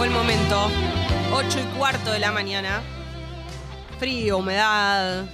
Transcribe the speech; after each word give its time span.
llegó 0.00 0.04
el 0.04 0.10
momento. 0.10 0.70
8 1.32 1.58
y 1.60 1.78
cuarto 1.78 2.12
de 2.12 2.18
la 2.18 2.32
mañana. 2.32 2.80
Frío, 3.98 4.38
humedad. 4.38 5.26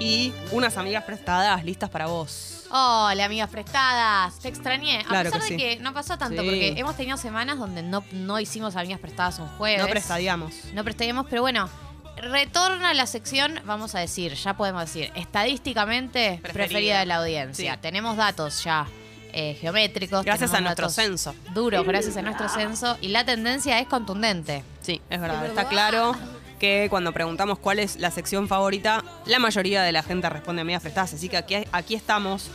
Y 0.00 0.32
unas 0.52 0.76
amigas 0.76 1.04
prestadas 1.04 1.64
listas 1.64 1.88
para 1.90 2.06
vos. 2.06 2.64
Hola, 2.70 3.24
amigas 3.24 3.48
prestadas. 3.48 4.38
Te 4.40 4.48
extrañé. 4.48 5.00
A 5.00 5.04
Claro 5.04 5.30
pesar 5.30 5.46
que 5.48 5.54
de 5.54 5.60
sí. 5.60 5.76
que 5.76 5.82
no 5.82 5.94
pasó 5.94 6.18
tanto, 6.18 6.42
Sí. 6.42 6.48
porque 6.48 6.74
hemos 6.76 6.96
tenido 6.96 7.16
semanas 7.16 7.58
donde 7.58 7.82
no, 7.82 8.04
no 8.12 8.38
hicimos 8.40 8.74
amigas 8.76 9.00
prestadas 9.00 9.38
un 9.38 9.48
jueves. 9.48 9.80
No 9.80 9.88
prestadíamos. 9.88 10.52
No 10.74 10.82
prestaríamos, 10.84 11.26
pero 11.30 11.42
bueno, 11.42 11.68
retorna 12.16 12.94
la 12.94 13.06
sección, 13.06 13.60
vamos 13.64 13.94
a 13.94 14.00
decir, 14.00 14.34
ya 14.34 14.54
podemos 14.56 14.82
decir, 14.82 15.10
estadísticamente 15.14 16.40
preferida, 16.42 16.52
Preferida. 16.52 16.98
de 17.00 17.06
la 17.06 17.16
audiencia. 17.16 17.74
Sí. 17.74 17.78
Tenemos 17.80 18.16
datos 18.16 18.62
ya 18.64 18.86
eh, 19.32 19.56
geométricos. 19.60 20.24
Gracias 20.24 20.54
a 20.54 20.60
nuestro 20.60 20.88
censo. 20.88 21.34
Duros, 21.54 21.86
gracias 21.86 22.16
a 22.16 22.22
nuestro 22.22 22.48
censo. 22.48 22.96
Y 23.00 23.08
la 23.08 23.24
tendencia 23.24 23.78
es 23.80 23.86
contundente. 23.86 24.64
Sí, 24.80 25.00
es 25.10 25.20
verdad. 25.20 25.46
Está 25.46 25.68
claro 25.68 26.14
que 26.58 26.88
cuando 26.90 27.12
preguntamos 27.12 27.58
cuál 27.58 27.78
es 27.78 27.96
la 27.96 28.10
sección 28.10 28.48
favorita, 28.48 29.04
la 29.26 29.38
mayoría 29.38 29.82
de 29.82 29.92
la 29.92 30.02
gente 30.02 30.28
responde 30.28 30.62
amigas 30.62 30.82
prestadas. 30.82 31.14
Así 31.14 31.28
que 31.28 31.36
aquí, 31.36 31.56
aquí 31.72 31.94
estamos 31.94 32.50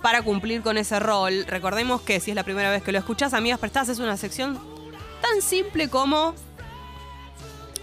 para 0.00 0.22
cumplir 0.22 0.62
con 0.62 0.78
ese 0.78 0.98
rol. 0.98 1.44
Recordemos 1.46 2.02
que 2.02 2.20
si 2.20 2.30
es 2.30 2.34
la 2.34 2.44
primera 2.44 2.70
vez 2.70 2.82
que 2.82 2.92
lo 2.92 2.98
escuchás, 2.98 3.34
amigas 3.34 3.58
prestadas 3.58 3.90
es 3.90 3.98
una 3.98 4.16
sección 4.16 4.58
tan 5.20 5.40
simple 5.40 5.88
como 5.88 6.34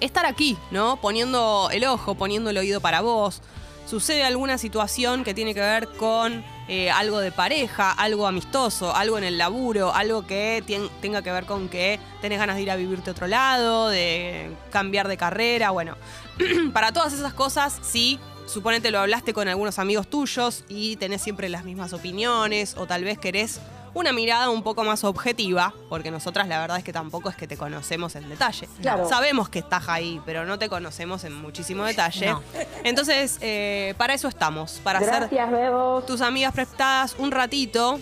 estar 0.01 0.25
aquí, 0.25 0.57
¿no? 0.71 0.97
Poniendo 0.97 1.69
el 1.71 1.85
ojo, 1.85 2.15
poniendo 2.15 2.49
el 2.49 2.57
oído 2.57 2.81
para 2.81 3.01
vos. 3.01 3.41
Sucede 3.85 4.23
alguna 4.23 4.57
situación 4.57 5.23
que 5.23 5.33
tiene 5.33 5.53
que 5.53 5.61
ver 5.61 5.87
con 5.97 6.43
eh, 6.71 6.91
algo 6.91 7.19
de 7.19 7.31
pareja, 7.31 7.91
algo 7.91 8.27
amistoso, 8.27 8.95
algo 8.95 9.17
en 9.17 9.23
el 9.23 9.39
laburo, 9.39 9.91
algo 9.91 10.27
que 10.27 10.63
tenga 11.01 11.23
que 11.23 11.31
ver 11.31 11.45
con 11.45 11.67
que 11.67 11.99
tenés 12.21 12.37
ganas 12.37 12.57
de 12.57 12.61
ir 12.61 12.69
a 12.69 12.75
vivirte 12.75 13.09
a 13.09 13.13
otro 13.13 13.25
lado, 13.25 13.89
de 13.89 14.51
cambiar 14.69 15.07
de 15.07 15.17
carrera, 15.17 15.71
bueno. 15.71 15.97
para 16.73 16.91
todas 16.91 17.13
esas 17.13 17.33
cosas, 17.33 17.79
sí, 17.81 18.19
suponete 18.45 18.91
lo 18.91 18.99
hablaste 18.99 19.33
con 19.33 19.47
algunos 19.47 19.79
amigos 19.79 20.07
tuyos 20.07 20.63
y 20.69 20.95
tenés 20.97 21.23
siempre 21.23 21.49
las 21.49 21.63
mismas 21.63 21.91
opiniones 21.91 22.75
o 22.77 22.85
tal 22.85 23.03
vez 23.03 23.17
querés 23.17 23.59
una 23.93 24.13
mirada 24.13 24.49
un 24.49 24.63
poco 24.63 24.83
más 24.83 25.03
objetiva, 25.03 25.73
porque 25.89 26.11
nosotras 26.11 26.47
la 26.47 26.59
verdad 26.59 26.77
es 26.77 26.83
que 26.83 26.93
tampoco 26.93 27.29
es 27.29 27.35
que 27.35 27.47
te 27.47 27.57
conocemos 27.57 28.15
en 28.15 28.29
detalle. 28.29 28.67
Claro. 28.81 29.07
Sabemos 29.09 29.49
que 29.49 29.59
estás 29.59 29.87
ahí, 29.89 30.21
pero 30.25 30.45
no 30.45 30.57
te 30.59 30.69
conocemos 30.69 31.23
en 31.23 31.33
muchísimo 31.33 31.83
detalle. 31.85 32.27
No. 32.31 32.43
Entonces, 32.83 33.37
eh, 33.41 33.93
para 33.97 34.13
eso 34.13 34.27
estamos, 34.27 34.79
para 34.83 34.99
Bebos. 35.29 36.05
tus 36.05 36.21
amigas 36.21 36.53
prestadas 36.53 37.15
un 37.17 37.31
ratito 37.31 37.99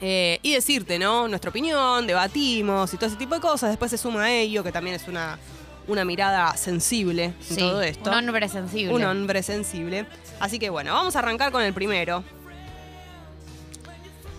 eh, 0.00 0.38
y 0.42 0.52
decirte, 0.54 0.98
¿no? 0.98 1.28
Nuestra 1.28 1.50
opinión, 1.50 2.06
debatimos 2.06 2.92
y 2.92 2.96
todo 2.96 3.06
ese 3.06 3.16
tipo 3.16 3.34
de 3.34 3.40
cosas. 3.40 3.70
Después 3.70 3.90
se 3.90 3.98
suma 3.98 4.30
ello, 4.32 4.64
que 4.64 4.72
también 4.72 4.96
es 4.96 5.06
una, 5.08 5.38
una 5.86 6.04
mirada 6.04 6.56
sensible 6.56 7.24
en 7.26 7.36
Sí, 7.42 7.56
todo 7.56 7.82
esto. 7.82 8.10
Un 8.10 8.28
hombre 8.28 8.48
sensible. 8.48 8.94
Un 8.94 9.04
hombre 9.04 9.42
sensible. 9.42 10.06
Así 10.40 10.58
que 10.58 10.70
bueno, 10.70 10.92
vamos 10.94 11.14
a 11.14 11.20
arrancar 11.20 11.52
con 11.52 11.62
el 11.62 11.72
primero. 11.72 12.24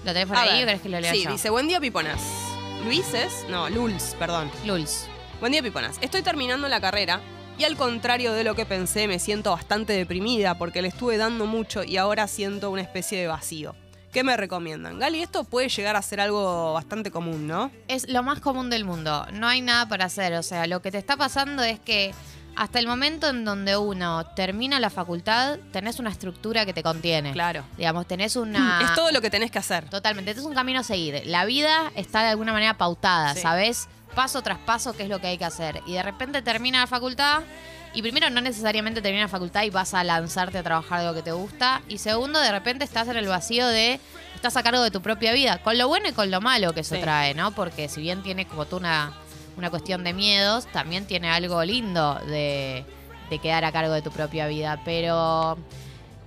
¿Lo 0.03 0.11
tenés 0.13 0.27
por 0.27 0.37
A 0.37 0.41
ahí 0.41 0.49
ver. 0.49 0.63
o 0.63 0.65
querés 0.67 0.81
que 0.81 0.89
lo 0.89 0.99
lea 0.99 1.11
Sí, 1.13 1.23
yo? 1.23 1.31
dice, 1.31 1.49
buen 1.49 1.67
día, 1.67 1.79
Piponas. 1.79 2.21
Luises, 2.85 3.45
no, 3.49 3.69
Luls, 3.69 4.15
perdón. 4.19 4.51
Luls. 4.65 5.07
Buen 5.39 5.51
día, 5.53 5.61
Piponas. 5.63 5.97
Estoy 6.01 6.21
terminando 6.21 6.67
la 6.67 6.81
carrera 6.81 7.21
y 7.57 7.63
al 7.63 7.77
contrario 7.77 8.33
de 8.33 8.43
lo 8.43 8.55
que 8.55 8.65
pensé, 8.65 9.07
me 9.07 9.19
siento 9.19 9.51
bastante 9.51 9.93
deprimida 9.93 10.57
porque 10.57 10.81
le 10.81 10.89
estuve 10.89 11.17
dando 11.17 11.45
mucho 11.45 11.83
y 11.83 11.97
ahora 11.97 12.27
siento 12.27 12.69
una 12.71 12.81
especie 12.81 13.19
de 13.19 13.27
vacío. 13.27 13.75
¿Qué 14.11 14.23
me 14.23 14.37
recomiendan? 14.37 14.99
Gali, 14.99 15.23
esto 15.23 15.43
puede 15.43 15.69
llegar 15.69 15.95
a 15.95 16.01
ser 16.01 16.19
algo 16.19 16.73
bastante 16.73 17.09
común, 17.09 17.47
¿no? 17.47 17.71
Es 17.87 18.07
lo 18.09 18.21
más 18.21 18.41
común 18.41 18.69
del 18.69 18.85
mundo. 18.85 19.25
No 19.33 19.47
hay 19.47 19.61
nada 19.61 19.87
para 19.87 20.05
hacer. 20.05 20.33
O 20.35 20.43
sea, 20.43 20.67
lo 20.67 20.81
que 20.83 20.91
te 20.91 20.99
está 20.99 21.17
pasando 21.17 21.63
es 21.63 21.79
que 21.79 22.13
hasta 22.55 22.79
el 22.79 22.87
momento 22.87 23.29
en 23.29 23.45
donde 23.45 23.75
uno 23.77 24.25
termina 24.35 24.79
la 24.79 24.89
facultad, 24.89 25.57
tenés 25.71 25.99
una 25.99 26.09
estructura 26.09 26.65
que 26.65 26.73
te 26.73 26.83
contiene. 26.83 27.31
Claro. 27.33 27.63
Digamos, 27.77 28.07
tenés 28.07 28.35
una. 28.35 28.79
Es 28.83 28.93
todo 28.93 29.11
lo 29.11 29.21
que 29.21 29.29
tenés 29.29 29.51
que 29.51 29.59
hacer. 29.59 29.89
Totalmente. 29.89 30.31
Este 30.31 30.41
es 30.41 30.47
un 30.47 30.53
camino 30.53 30.79
a 30.81 30.83
seguir. 30.83 31.21
La 31.25 31.45
vida 31.45 31.91
está 31.95 32.21
de 32.23 32.29
alguna 32.29 32.53
manera 32.53 32.75
pautada, 32.77 33.33
Sí. 33.35 33.41
¿sabes? 33.41 33.87
Paso 34.15 34.41
tras 34.43 34.59
paso, 34.59 34.93
qué 34.93 35.03
es 35.03 35.09
lo 35.09 35.19
que 35.19 35.27
hay 35.27 35.37
que 35.37 35.45
hacer. 35.45 35.81
Y 35.87 35.93
de 35.93 36.03
repente 36.03 36.41
termina 36.43 36.79
la 36.79 36.87
facultad. 36.87 37.41
Y 37.95 38.01
primero, 38.01 38.29
no 38.29 38.41
necesariamente 38.41 39.01
termina 39.01 39.23
la 39.25 39.29
facultad 39.29 39.63
y 39.63 39.69
vas 39.69 39.93
a 39.93 40.03
lanzarte 40.03 40.57
a 40.57 40.63
trabajar 40.63 40.99
de 41.01 41.05
lo 41.07 41.13
que 41.13 41.21
te 41.21 41.31
gusta. 41.31 41.81
Y 41.87 41.97
segundo, 41.99 42.39
de 42.39 42.51
repente 42.51 42.83
estás 42.85 43.07
en 43.07 43.17
el 43.17 43.27
vacío 43.27 43.67
de. 43.67 43.99
Estás 44.35 44.57
a 44.57 44.63
cargo 44.63 44.81
de 44.83 44.91
tu 44.91 45.01
propia 45.01 45.31
vida. 45.31 45.59
Con 45.63 45.77
lo 45.77 45.87
bueno 45.87 46.09
y 46.09 46.11
con 46.11 46.29
lo 46.29 46.41
malo 46.41 46.73
que 46.73 46.81
eso 46.81 46.95
Sí. 46.95 47.01
trae, 47.01 47.33
¿no? 47.33 47.51
Porque 47.51 47.87
si 47.89 48.01
bien 48.01 48.21
tiene 48.23 48.45
como 48.47 48.65
tú 48.65 48.77
una, 48.77 49.13
una 49.57 49.69
cuestión 49.69 50.03
de 50.03 50.13
miedos, 50.13 50.65
también 50.67 51.05
tiene 51.05 51.29
algo 51.29 51.63
lindo 51.63 52.15
de, 52.27 52.85
de 53.29 53.39
quedar 53.39 53.65
a 53.65 53.71
cargo 53.71 53.93
de 53.93 54.01
tu 54.01 54.11
propia 54.11 54.47
vida. 54.47 54.81
Pero 54.85 55.57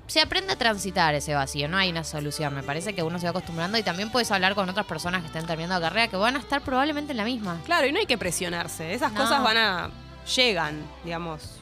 se 0.07 0.21
aprende 0.21 0.53
a 0.53 0.57
transitar 0.57 1.15
ese 1.15 1.35
vacío, 1.35 1.69
no 1.69 1.77
hay 1.77 1.91
una 1.91 2.05
solución. 2.05 2.55
Me 2.55 2.63
parece 2.63 2.95
que 2.95 3.03
uno 3.03 3.19
se 3.19 3.25
va 3.27 3.31
acostumbrando 3.31 3.77
y 3.79 3.83
también 3.83 4.11
puedes 4.11 4.31
hablar 4.31 4.55
con 4.55 4.69
otras 4.69 4.87
personas 4.87 5.21
que 5.23 5.27
estén 5.29 5.47
terminando 5.47 5.81
carrera 5.81 6.09
que 6.09 6.17
van 6.17 6.37
a 6.37 6.39
estar 6.39 6.63
probablemente 6.63 7.13
en 7.13 7.17
la 7.17 7.25
misma. 7.25 7.61
Claro, 7.65 7.87
y 7.87 7.93
no 7.93 7.99
hay 7.99 8.07
que 8.07 8.19
presionarse. 8.19 8.95
Esas 8.95 9.13
No. 9.13 9.23
cosas 9.23 9.43
van 9.43 9.57
a. 9.57 9.91
llegan, 10.35 10.81
digamos. 11.05 11.61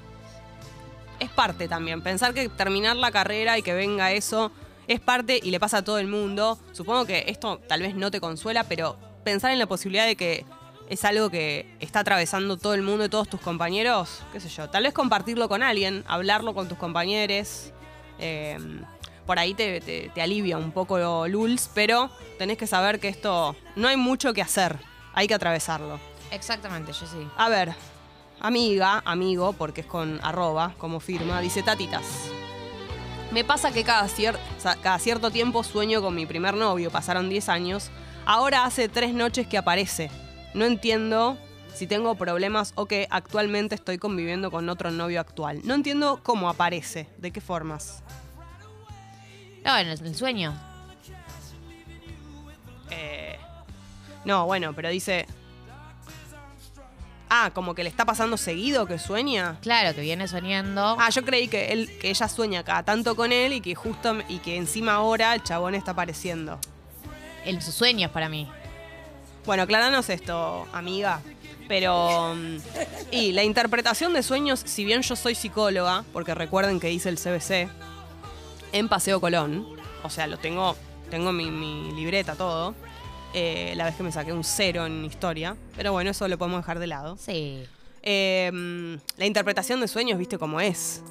Es 1.20 1.30
parte 1.30 1.68
también. 1.68 2.02
Pensar 2.02 2.34
que 2.34 2.48
terminar 2.48 2.96
la 2.96 3.10
carrera 3.10 3.56
y 3.56 3.62
que 3.62 3.72
venga 3.72 4.10
eso 4.12 4.50
es 4.88 5.00
parte 5.00 5.40
y 5.42 5.50
le 5.50 5.60
pasa 5.60 5.78
a 5.78 5.82
todo 5.82 5.98
el 5.98 6.08
mundo. 6.08 6.58
Supongo 6.72 7.06
que 7.06 7.24
esto 7.28 7.60
tal 7.68 7.80
vez 7.80 7.94
no 7.94 8.10
te 8.10 8.20
consuela, 8.20 8.64
pero 8.64 8.96
pensar 9.24 9.52
en 9.52 9.58
la 9.58 9.66
posibilidad 9.66 10.06
de 10.06 10.16
que 10.16 10.44
es 10.88 11.04
algo 11.04 11.30
que 11.30 11.66
está 11.80 12.00
atravesando 12.00 12.56
todo 12.56 12.74
el 12.74 12.82
mundo 12.82 13.04
y 13.04 13.08
todos 13.08 13.28
tus 13.28 13.40
compañeros, 13.40 14.22
qué 14.32 14.40
sé 14.40 14.48
yo. 14.48 14.68
Tal 14.70 14.82
vez 14.84 14.92
compartirlo 14.92 15.48
con 15.48 15.62
alguien, 15.62 16.04
hablarlo 16.06 16.54
con 16.54 16.68
tus 16.68 16.78
compañeros. 16.78 17.72
eh, 18.18 18.58
por 19.26 19.38
ahí 19.38 19.54
te, 19.54 19.80
te- 19.80 20.10
te 20.14 20.20
alivia 20.20 20.58
un 20.58 20.70
poco 20.70 21.26
Lulz, 21.26 21.70
pero 21.74 22.10
tenés 22.38 22.58
que 22.58 22.66
saber 22.66 23.00
que 23.00 23.08
esto 23.08 23.56
no 23.74 23.88
hay 23.88 23.96
mucho 23.96 24.34
que 24.34 24.42
hacer. 24.42 24.78
Hay 25.14 25.26
que 25.26 25.32
atravesarlo. 25.34 25.98
Exactamente, 26.30 26.92
yo 26.92 27.06
sí. 27.06 27.26
A 27.38 27.48
ver, 27.48 27.72
amiga, 28.40 29.02
amigo, 29.06 29.54
porque 29.54 29.80
es 29.80 29.86
con 29.86 30.20
arroba 30.22 30.74
como 30.76 31.00
firma, 31.00 31.40
dice 31.40 31.62
Tatitas. 31.62 32.04
Me 33.32 33.44
pasa 33.44 33.72
que 33.72 33.82
cada, 33.82 34.06
cier- 34.08 34.38
cada 34.82 34.98
cierto 34.98 35.30
tiempo 35.30 35.64
sueño 35.64 36.02
con 36.02 36.14
mi 36.14 36.26
primer 36.26 36.54
novio, 36.54 36.90
pasaron 36.90 37.28
10 37.30 37.48
años. 37.48 37.90
Ahora 38.26 38.64
hace 38.64 38.88
tres 38.90 39.14
noches 39.14 39.46
que 39.46 39.56
aparece. 39.58 40.10
No 40.54 40.64
entiendo 40.64 41.36
si 41.74 41.86
tengo 41.86 42.14
problemas 42.14 42.72
o 42.76 42.86
que 42.86 43.08
actualmente 43.10 43.74
estoy 43.74 43.98
conviviendo 43.98 44.50
con 44.50 44.68
otro 44.68 44.90
novio 44.90 45.20
actual. 45.20 45.60
No 45.64 45.74
entiendo 45.74 46.20
cómo 46.22 46.48
aparece, 46.48 47.08
de 47.18 47.32
qué 47.32 47.40
formas. 47.40 48.02
No, 49.64 49.76
en 49.76 49.88
el, 49.88 50.06
el 50.06 50.14
sueño. 50.14 50.54
Eh, 52.90 53.38
no, 54.24 54.46
bueno, 54.46 54.72
pero 54.74 54.88
dice... 54.88 55.26
Ah, 57.28 57.50
como 57.52 57.74
que 57.74 57.82
le 57.82 57.88
está 57.88 58.04
pasando 58.04 58.36
seguido 58.36 58.86
que 58.86 58.98
sueña. 58.98 59.58
Claro, 59.60 59.92
que 59.94 60.02
viene 60.02 60.28
soñando. 60.28 60.96
Ah, 61.00 61.10
yo 61.10 61.24
creí 61.24 61.48
que 61.48 61.72
él, 61.72 61.90
que 61.98 62.10
ella 62.10 62.28
sueña 62.28 62.62
cada 62.62 62.84
tanto 62.84 63.16
con 63.16 63.32
él 63.32 63.54
y 63.54 63.60
que 63.60 63.74
justo 63.74 64.18
y 64.28 64.38
que 64.38 64.56
encima 64.56 64.92
ahora 64.92 65.34
el 65.34 65.42
chabón 65.42 65.74
está 65.74 65.92
apareciendo. 65.92 66.60
En 67.44 67.60
sus 67.60 67.74
sueños 67.74 68.12
para 68.12 68.28
mí. 68.28 68.48
Bueno, 69.46 69.62
aclaranos 69.64 70.08
esto, 70.10 70.66
amiga. 70.72 71.20
Pero. 71.68 72.34
mm, 72.34 72.56
Y 73.10 73.32
la 73.32 73.42
interpretación 73.44 74.12
de 74.12 74.22
sueños, 74.22 74.60
si 74.64 74.84
bien 74.84 75.02
yo 75.02 75.16
soy 75.16 75.34
psicóloga, 75.34 76.04
porque 76.12 76.34
recuerden 76.34 76.80
que 76.80 76.90
hice 76.92 77.08
el 77.08 77.18
CBC 77.18 77.68
en 78.72 78.88
Paseo 78.88 79.20
Colón, 79.20 79.66
o 80.02 80.10
sea, 80.10 80.26
lo 80.26 80.36
tengo, 80.38 80.76
tengo 81.10 81.32
mi, 81.32 81.50
mi 81.50 81.92
libreta, 81.92 82.34
todo. 82.34 82.74
eh, 83.36 83.72
la 83.76 83.84
vez 83.84 83.96
que 83.96 84.02
me 84.02 84.12
saqué 84.12 84.32
un 84.32 84.44
cero 84.44 84.86
en 84.86 85.04
historia. 85.04 85.56
Pero 85.76 85.92
bueno, 85.92 86.10
eso 86.10 86.28
lo 86.28 86.38
podemos 86.38 86.60
dejar 86.60 86.78
de 86.78 86.86
lado. 86.86 87.16
Sí. 87.18 87.64
Eh, 88.02 88.98
la 89.16 89.26
interpretación 89.26 89.80
de 89.80 89.88
sueños, 89.88 90.18
viste 90.18 90.38
cómo 90.38 90.60
es. 90.60 91.02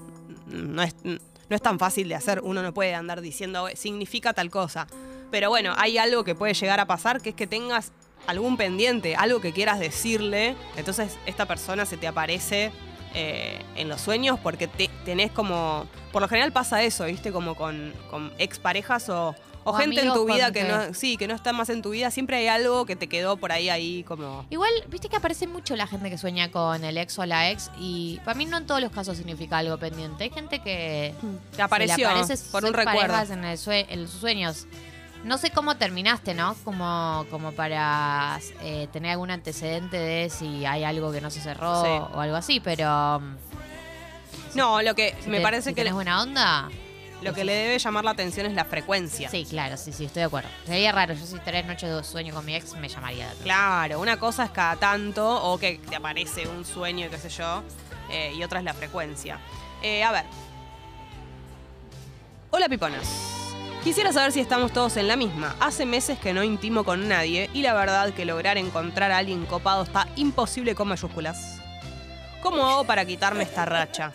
No 0.47 0.81
es, 0.83 0.95
no 1.03 1.19
es 1.49 1.61
tan 1.61 1.79
fácil 1.79 2.07
de 2.09 2.15
hacer. 2.15 2.39
Uno 2.43 2.61
no 2.61 2.73
puede 2.73 2.93
andar 2.95 3.19
diciendo 3.21 3.67
significa 3.75 4.33
tal 4.33 4.49
cosa. 4.49 4.87
Pero 5.31 5.49
bueno, 5.49 5.73
hay 5.77 5.97
algo 5.97 6.23
que 6.23 6.35
puede 6.35 6.53
llegar 6.53 6.79
a 6.79 6.85
pasar, 6.85 7.21
que 7.21 7.29
es 7.29 7.35
que 7.35 7.47
tengas 7.47 7.91
algún 8.27 8.57
pendiente, 8.57 9.15
algo 9.15 9.41
que 9.41 9.51
quieras 9.53 9.79
decirle. 9.79 10.55
Entonces 10.77 11.17
esta 11.25 11.45
persona 11.45 11.85
se 11.85 11.97
te 11.97 12.07
aparece 12.07 12.71
eh, 13.13 13.59
en 13.75 13.89
los 13.89 14.01
sueños 14.01 14.39
porque 14.41 14.67
te, 14.67 14.89
tenés 15.05 15.31
como... 15.31 15.85
Por 16.11 16.21
lo 16.21 16.27
general 16.27 16.51
pasa 16.51 16.83
eso, 16.83 17.05
viste, 17.05 17.31
como 17.31 17.55
con, 17.55 17.91
con 18.11 18.31
exparejas 18.37 19.09
o, 19.09 19.29
o 19.63 19.71
O 19.71 19.73
gente 19.73 20.01
en 20.01 20.13
tu 20.13 20.25
vida 20.25 20.51
que 20.51 20.63
no, 20.63 20.93
sí, 20.93 21.17
que 21.17 21.27
no 21.27 21.33
está 21.33 21.53
más 21.53 21.69
en 21.69 21.81
tu 21.81 21.89
vida. 21.89 22.11
Siempre 22.11 22.37
hay 22.37 22.47
algo 22.47 22.85
que 22.85 22.95
te 22.95 23.07
quedó 23.07 23.35
por 23.37 23.51
ahí, 23.51 23.69
ahí 23.69 24.03
como... 24.03 24.45
Igual, 24.51 24.71
viste 24.89 25.09
que 25.09 25.15
aparece 25.15 25.47
mucho 25.47 25.75
la 25.75 25.87
gente 25.87 26.09
que 26.11 26.17
sueña 26.19 26.51
con 26.51 26.83
el 26.83 26.97
ex 26.99 27.17
o 27.17 27.25
la 27.25 27.49
ex 27.49 27.71
y 27.79 28.19
para 28.25 28.35
mí 28.37 28.45
no 28.45 28.57
en 28.57 28.67
todos 28.67 28.79
los 28.79 28.91
casos 28.91 29.17
significa 29.17 29.57
algo 29.57 29.77
pendiente. 29.79 30.23
Hay 30.25 30.29
gente 30.29 30.59
que 30.59 31.13
Te 31.55 31.61
apareció 31.63 31.95
se 31.95 32.01
le 32.01 32.07
aparece 32.07 32.37
por 32.51 32.63
un 32.65 32.73
recuerdo. 32.73 33.33
en, 33.33 33.43
el 33.43 33.57
sue- 33.57 33.87
en 33.89 34.07
sus 34.07 34.19
sueños. 34.19 34.67
No 35.23 35.37
sé 35.37 35.51
cómo 35.51 35.75
terminaste, 35.77 36.33
¿no? 36.33 36.53
Como, 36.65 37.25
como 37.31 37.53
para 37.53 38.39
eh, 38.61 38.87
tener 38.91 39.11
algún 39.11 39.31
antecedente 39.31 39.97
de 39.97 40.29
si 40.29 40.65
hay 40.65 40.83
algo 40.83 41.11
que 41.13 41.21
no 41.21 41.29
se 41.31 41.39
cerró 41.39 41.81
Sí. 41.83 41.89
o 42.13 42.19
algo 42.19 42.35
así, 42.35 42.59
pero 42.59 43.19
mm, 43.21 43.35
No, 44.57 44.81
lo 44.81 44.93
que 44.95 45.15
si 45.23 45.29
me 45.29 45.37
te- 45.37 45.43
parece 45.43 45.69
si 45.69 45.75
que 45.75 45.81
tenés 45.81 45.93
buena 45.93 46.21
onda. 46.21 46.69
lo 47.21 47.33
que 47.33 47.45
le 47.45 47.53
debe 47.53 47.79
llamar 47.79 48.03
la 48.03 48.11
atención 48.11 48.45
es 48.47 48.53
la 48.53 48.65
frecuencia. 48.65 49.29
Sí, 49.29 49.45
claro, 49.49 49.77
sí, 49.77 49.93
sí, 49.93 50.03
estoy 50.05 50.19
de 50.21 50.25
acuerdo. 50.25 50.49
Sería 50.65 50.91
raro, 50.91 51.13
yo 51.13 51.25
si 51.25 51.39
tres 51.39 51.65
noches 51.65 51.89
de 51.89 52.03
sueño 52.03 52.33
con 52.33 52.43
mi 52.45 52.53
ex 52.55 52.73
me 52.75 52.89
llamaría. 52.89 53.29
de. 53.29 53.35
Claro, 53.43 54.01
una 54.01 54.17
cosa 54.19 54.43
es 54.43 54.51
cada 54.51 54.75
tanto 54.75 55.41
o 55.41 55.57
que 55.57 55.79
te 55.89 55.95
aparece 55.95 56.45
un 56.49 56.65
sueño, 56.65 57.07
qué 57.09 57.17
sé 57.17 57.29
yo, 57.29 57.63
eh, 58.11 58.33
y 58.35 58.43
otra 58.43 58.59
es 58.59 58.65
la 58.65 58.73
frecuencia. 58.73 59.39
Eh, 59.81 60.03
a 60.03 60.11
ver. 60.11 60.25
Hola 62.51 62.67
piponas. 62.67 63.07
Quisiera 63.83 64.13
saber 64.13 64.31
si 64.31 64.39
estamos 64.39 64.71
todos 64.71 64.95
en 64.95 65.07
la 65.07 65.17
misma. 65.17 65.55
Hace 65.59 65.85
meses 65.85 66.17
que 66.17 66.33
no 66.33 66.43
intimo 66.43 66.85
con 66.85 67.07
nadie 67.09 67.49
y 67.53 67.61
la 67.63 67.73
verdad 67.73 68.13
que 68.13 68.23
lograr 68.25 68.57
encontrar 68.57 69.11
a 69.11 69.17
alguien 69.17 69.45
copado 69.45 69.83
está 69.83 70.07
imposible 70.15 70.73
con 70.73 70.87
mayúsculas. 70.87 71.57
¿Cómo 72.41 72.65
hago 72.67 72.85
para 72.85 73.05
quitarme 73.05 73.43
esta 73.43 73.65
racha? 73.65 74.13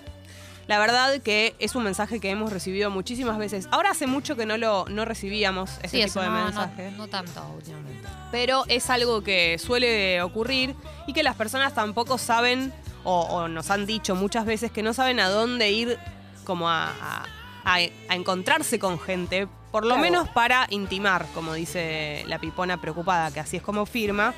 La 0.68 0.78
verdad 0.78 1.20
que 1.22 1.54
es 1.58 1.74
un 1.74 1.84
mensaje 1.84 2.18
que 2.20 2.30
hemos 2.30 2.50
recibido 2.52 2.90
muchísimas 2.90 3.36
veces. 3.38 3.68
Ahora 3.70 3.90
hace 3.90 4.06
mucho 4.06 4.36
que 4.36 4.46
no 4.46 4.56
lo 4.56 4.86
no 4.88 5.04
recibíamos 5.04 5.70
Sí, 5.84 5.90
tipo 5.92 6.04
eso 6.06 6.20
de 6.22 6.26
no, 6.28 6.38
no, 6.38 6.44
mensajes 6.46 6.92
no 6.94 7.08
tanto 7.08 7.42
últimamente. 7.54 8.08
pero 8.30 8.64
es 8.68 8.88
algo 8.90 9.22
que 9.22 9.58
suele 9.58 10.20
ocurrir 10.22 10.74
y 11.06 11.12
que 11.12 11.22
las 11.22 11.36
personas 11.36 11.74
tampoco 11.74 12.16
saben 12.18 12.72
o, 13.04 13.20
o 13.22 13.48
nos 13.48 13.70
han 13.70 13.86
dicho 13.86 14.14
muchas 14.14 14.44
veces 14.46 14.70
que 14.70 14.82
no 14.82 14.92
saben 14.94 15.20
a 15.20 15.28
dónde 15.28 15.70
ir 15.70 15.98
como 16.44 16.68
a, 16.70 16.88
a- 16.88 17.24
a- 17.64 17.76
a 18.08 18.14
encontrarse 18.14 18.78
con 18.78 18.98
gente, 19.00 19.48
por 19.70 19.84
lo 19.84 19.94
Claro. 19.94 20.02
menos 20.02 20.28
para 20.28 20.66
intimar, 20.70 21.26
como 21.34 21.54
dice 21.54 22.24
la 22.26 22.38
pipona 22.38 22.80
preocupada, 22.80 23.30
que 23.30 23.40
así 23.40 23.56
es 23.56 23.62
como 23.62 23.86
firma. 23.86 24.34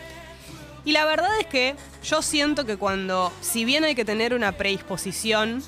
Y 0.85 0.93
la 0.93 1.05
verdad 1.05 1.31
es 1.38 1.47
que 1.47 1.77
yo 2.03 2.23
siento 2.23 2.65
que 2.65 2.77
cuando, 2.77 3.32
si 3.41 3.65
bien 3.65 3.85
hay 3.85 3.94
que 3.94 4.05
tener 4.05 4.35
una 4.35 4.53
predisposición, 4.53 5.62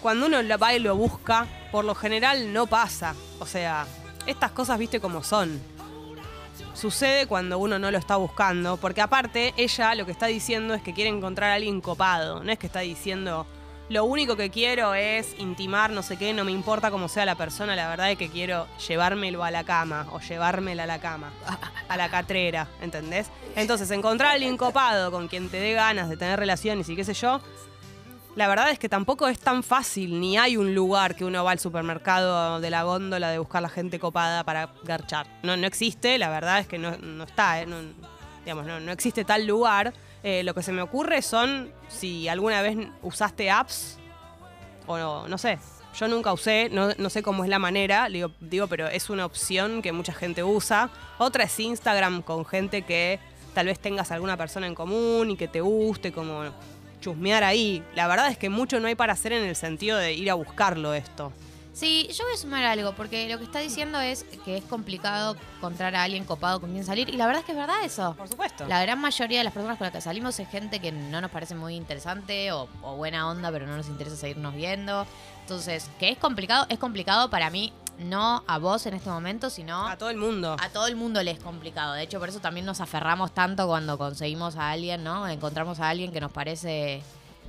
cuando 0.00 0.26
uno 0.26 0.42
la 0.42 0.56
va 0.56 0.74
y 0.74 0.78
lo 0.78 0.96
busca, 0.96 1.46
por 1.70 1.84
lo 1.84 1.94
general 1.94 2.52
no 2.52 2.66
pasa. 2.66 3.14
O 3.38 3.46
sea, 3.46 3.86
estas 4.26 4.52
cosas 4.52 4.78
viste 4.78 5.00
como 5.00 5.22
son 5.22 5.60
sucede 6.76 7.26
cuando 7.26 7.58
uno 7.58 7.78
no 7.78 7.90
lo 7.90 7.98
está 7.98 8.16
buscando, 8.16 8.76
porque 8.76 9.00
aparte 9.00 9.54
ella 9.56 9.94
lo 9.94 10.04
que 10.04 10.12
está 10.12 10.26
diciendo 10.26 10.74
es 10.74 10.82
que 10.82 10.92
quiere 10.92 11.10
encontrar 11.10 11.50
a 11.50 11.54
alguien 11.54 11.80
copado, 11.80 12.44
no 12.44 12.52
es 12.52 12.58
que 12.58 12.66
está 12.66 12.80
diciendo 12.80 13.46
lo 13.88 14.04
único 14.04 14.36
que 14.36 14.50
quiero 14.50 14.94
es 14.94 15.34
intimar, 15.38 15.90
no 15.90 16.02
sé 16.02 16.16
qué, 16.16 16.32
no 16.32 16.44
me 16.44 16.52
importa 16.52 16.90
cómo 16.90 17.08
sea 17.08 17.24
la 17.24 17.36
persona, 17.36 17.76
la 17.76 17.88
verdad 17.88 18.10
es 18.10 18.18
que 18.18 18.28
quiero 18.28 18.66
llevármelo 18.88 19.44
a 19.44 19.50
la 19.50 19.64
cama 19.64 20.08
o 20.12 20.20
llevármela 20.20 20.84
a 20.84 20.86
la 20.86 21.00
cama, 21.00 21.32
a 21.88 21.96
la 21.96 22.08
catrera, 22.08 22.68
¿entendés? 22.80 23.30
Entonces, 23.54 23.90
encontrar 23.92 24.30
a 24.30 24.34
alguien 24.34 24.56
copado 24.56 25.10
con 25.10 25.28
quien 25.28 25.48
te 25.48 25.60
dé 25.60 25.72
ganas 25.72 26.08
de 26.08 26.16
tener 26.16 26.38
relaciones 26.38 26.88
y 26.88 26.96
qué 26.96 27.04
sé 27.04 27.14
yo, 27.14 27.40
la 28.34 28.48
verdad 28.48 28.70
es 28.70 28.78
que 28.78 28.88
tampoco 28.88 29.28
es 29.28 29.38
tan 29.38 29.62
fácil, 29.62 30.20
ni 30.20 30.36
hay 30.36 30.56
un 30.56 30.74
lugar 30.74 31.14
que 31.14 31.24
uno 31.24 31.42
va 31.42 31.52
al 31.52 31.58
supermercado 31.58 32.60
de 32.60 32.70
la 32.70 32.82
góndola 32.82 33.30
de 33.30 33.38
buscar 33.38 33.62
la 33.62 33.70
gente 33.70 33.98
copada 33.98 34.44
para 34.44 34.74
garchar. 34.82 35.26
No, 35.42 35.56
no 35.56 35.66
existe, 35.66 36.18
la 36.18 36.28
verdad 36.28 36.58
es 36.58 36.66
que 36.66 36.76
no, 36.76 36.98
no 36.98 37.24
está, 37.24 37.62
¿eh? 37.62 37.66
digamos, 38.44 38.66
no, 38.66 38.78
no 38.78 38.92
existe 38.92 39.24
tal 39.24 39.46
lugar. 39.46 39.94
Eh, 40.28 40.42
lo 40.42 40.54
que 40.54 40.62
se 40.64 40.72
me 40.72 40.82
ocurre 40.82 41.22
son 41.22 41.70
si 41.86 42.26
alguna 42.26 42.60
vez 42.60 42.76
usaste 43.00 43.48
apps 43.48 43.96
o 44.88 44.98
no, 44.98 45.28
no 45.28 45.38
sé. 45.38 45.56
Yo 45.96 46.08
nunca 46.08 46.32
usé, 46.32 46.68
no, 46.68 46.88
no 46.98 47.10
sé 47.10 47.22
cómo 47.22 47.44
es 47.44 47.48
la 47.48 47.60
manera, 47.60 48.08
digo, 48.08 48.32
digo, 48.40 48.66
pero 48.66 48.88
es 48.88 49.08
una 49.08 49.24
opción 49.24 49.82
que 49.82 49.92
mucha 49.92 50.12
gente 50.12 50.42
usa. 50.42 50.90
Otra 51.18 51.44
es 51.44 51.60
Instagram 51.60 52.22
con 52.22 52.44
gente 52.44 52.82
que 52.82 53.20
tal 53.54 53.66
vez 53.66 53.78
tengas 53.78 54.10
alguna 54.10 54.36
persona 54.36 54.66
en 54.66 54.74
común 54.74 55.30
y 55.30 55.36
que 55.36 55.46
te 55.46 55.60
guste, 55.60 56.10
como 56.10 56.42
chusmear 57.00 57.44
ahí. 57.44 57.84
La 57.94 58.08
verdad 58.08 58.28
es 58.28 58.36
que 58.36 58.50
mucho 58.50 58.80
no 58.80 58.88
hay 58.88 58.96
para 58.96 59.12
hacer 59.12 59.32
en 59.32 59.44
el 59.44 59.54
sentido 59.54 59.96
de 59.96 60.12
ir 60.12 60.28
a 60.28 60.34
buscarlo 60.34 60.92
esto. 60.92 61.32
Sí, 61.76 62.08
yo 62.10 62.24
voy 62.24 62.32
a 62.32 62.38
sumar 62.38 62.64
algo, 62.64 62.94
porque 62.94 63.28
lo 63.28 63.36
que 63.36 63.44
está 63.44 63.58
diciendo 63.58 64.00
es 64.00 64.24
que 64.46 64.56
es 64.56 64.64
complicado 64.64 65.36
encontrar 65.58 65.94
a 65.94 66.04
alguien 66.04 66.24
copado 66.24 66.58
con 66.58 66.72
quien 66.72 66.86
salir, 66.86 67.10
y 67.10 67.18
la 67.18 67.26
verdad 67.26 67.40
es 67.40 67.44
que 67.44 67.52
es 67.52 67.58
verdad 67.58 67.84
eso. 67.84 68.14
Por 68.16 68.28
supuesto. 68.28 68.64
La 68.66 68.80
gran 68.80 68.98
mayoría 68.98 69.36
de 69.36 69.44
las 69.44 69.52
personas 69.52 69.76
con 69.76 69.84
las 69.84 69.92
que 69.92 70.00
salimos 70.00 70.40
es 70.40 70.48
gente 70.48 70.80
que 70.80 70.90
no 70.90 71.20
nos 71.20 71.30
parece 71.30 71.54
muy 71.54 71.74
interesante 71.74 72.50
o, 72.50 72.66
o 72.80 72.96
buena 72.96 73.28
onda, 73.28 73.52
pero 73.52 73.66
no 73.66 73.76
nos 73.76 73.88
interesa 73.88 74.16
seguirnos 74.16 74.54
viendo. 74.54 75.06
Entonces, 75.42 75.90
que 75.98 76.08
es 76.08 76.16
complicado, 76.16 76.64
es 76.70 76.78
complicado 76.78 77.28
para 77.28 77.50
mí, 77.50 77.74
no 77.98 78.42
a 78.46 78.56
vos 78.56 78.86
en 78.86 78.94
este 78.94 79.10
momento, 79.10 79.50
sino 79.50 79.86
A 79.86 79.98
todo 79.98 80.08
el 80.08 80.16
mundo. 80.16 80.56
a 80.58 80.70
todo 80.70 80.86
el 80.86 80.96
mundo 80.96 81.22
le 81.22 81.32
es 81.32 81.40
complicado. 81.40 81.92
De 81.92 82.04
hecho, 82.04 82.18
por 82.18 82.30
eso 82.30 82.40
también 82.40 82.64
nos 82.64 82.80
aferramos 82.80 83.34
tanto 83.34 83.66
cuando 83.66 83.98
conseguimos 83.98 84.56
a 84.56 84.70
alguien, 84.70 85.04
¿no? 85.04 85.28
Encontramos 85.28 85.78
a 85.80 85.90
alguien 85.90 86.10
que 86.10 86.22
nos 86.22 86.32
parece 86.32 87.02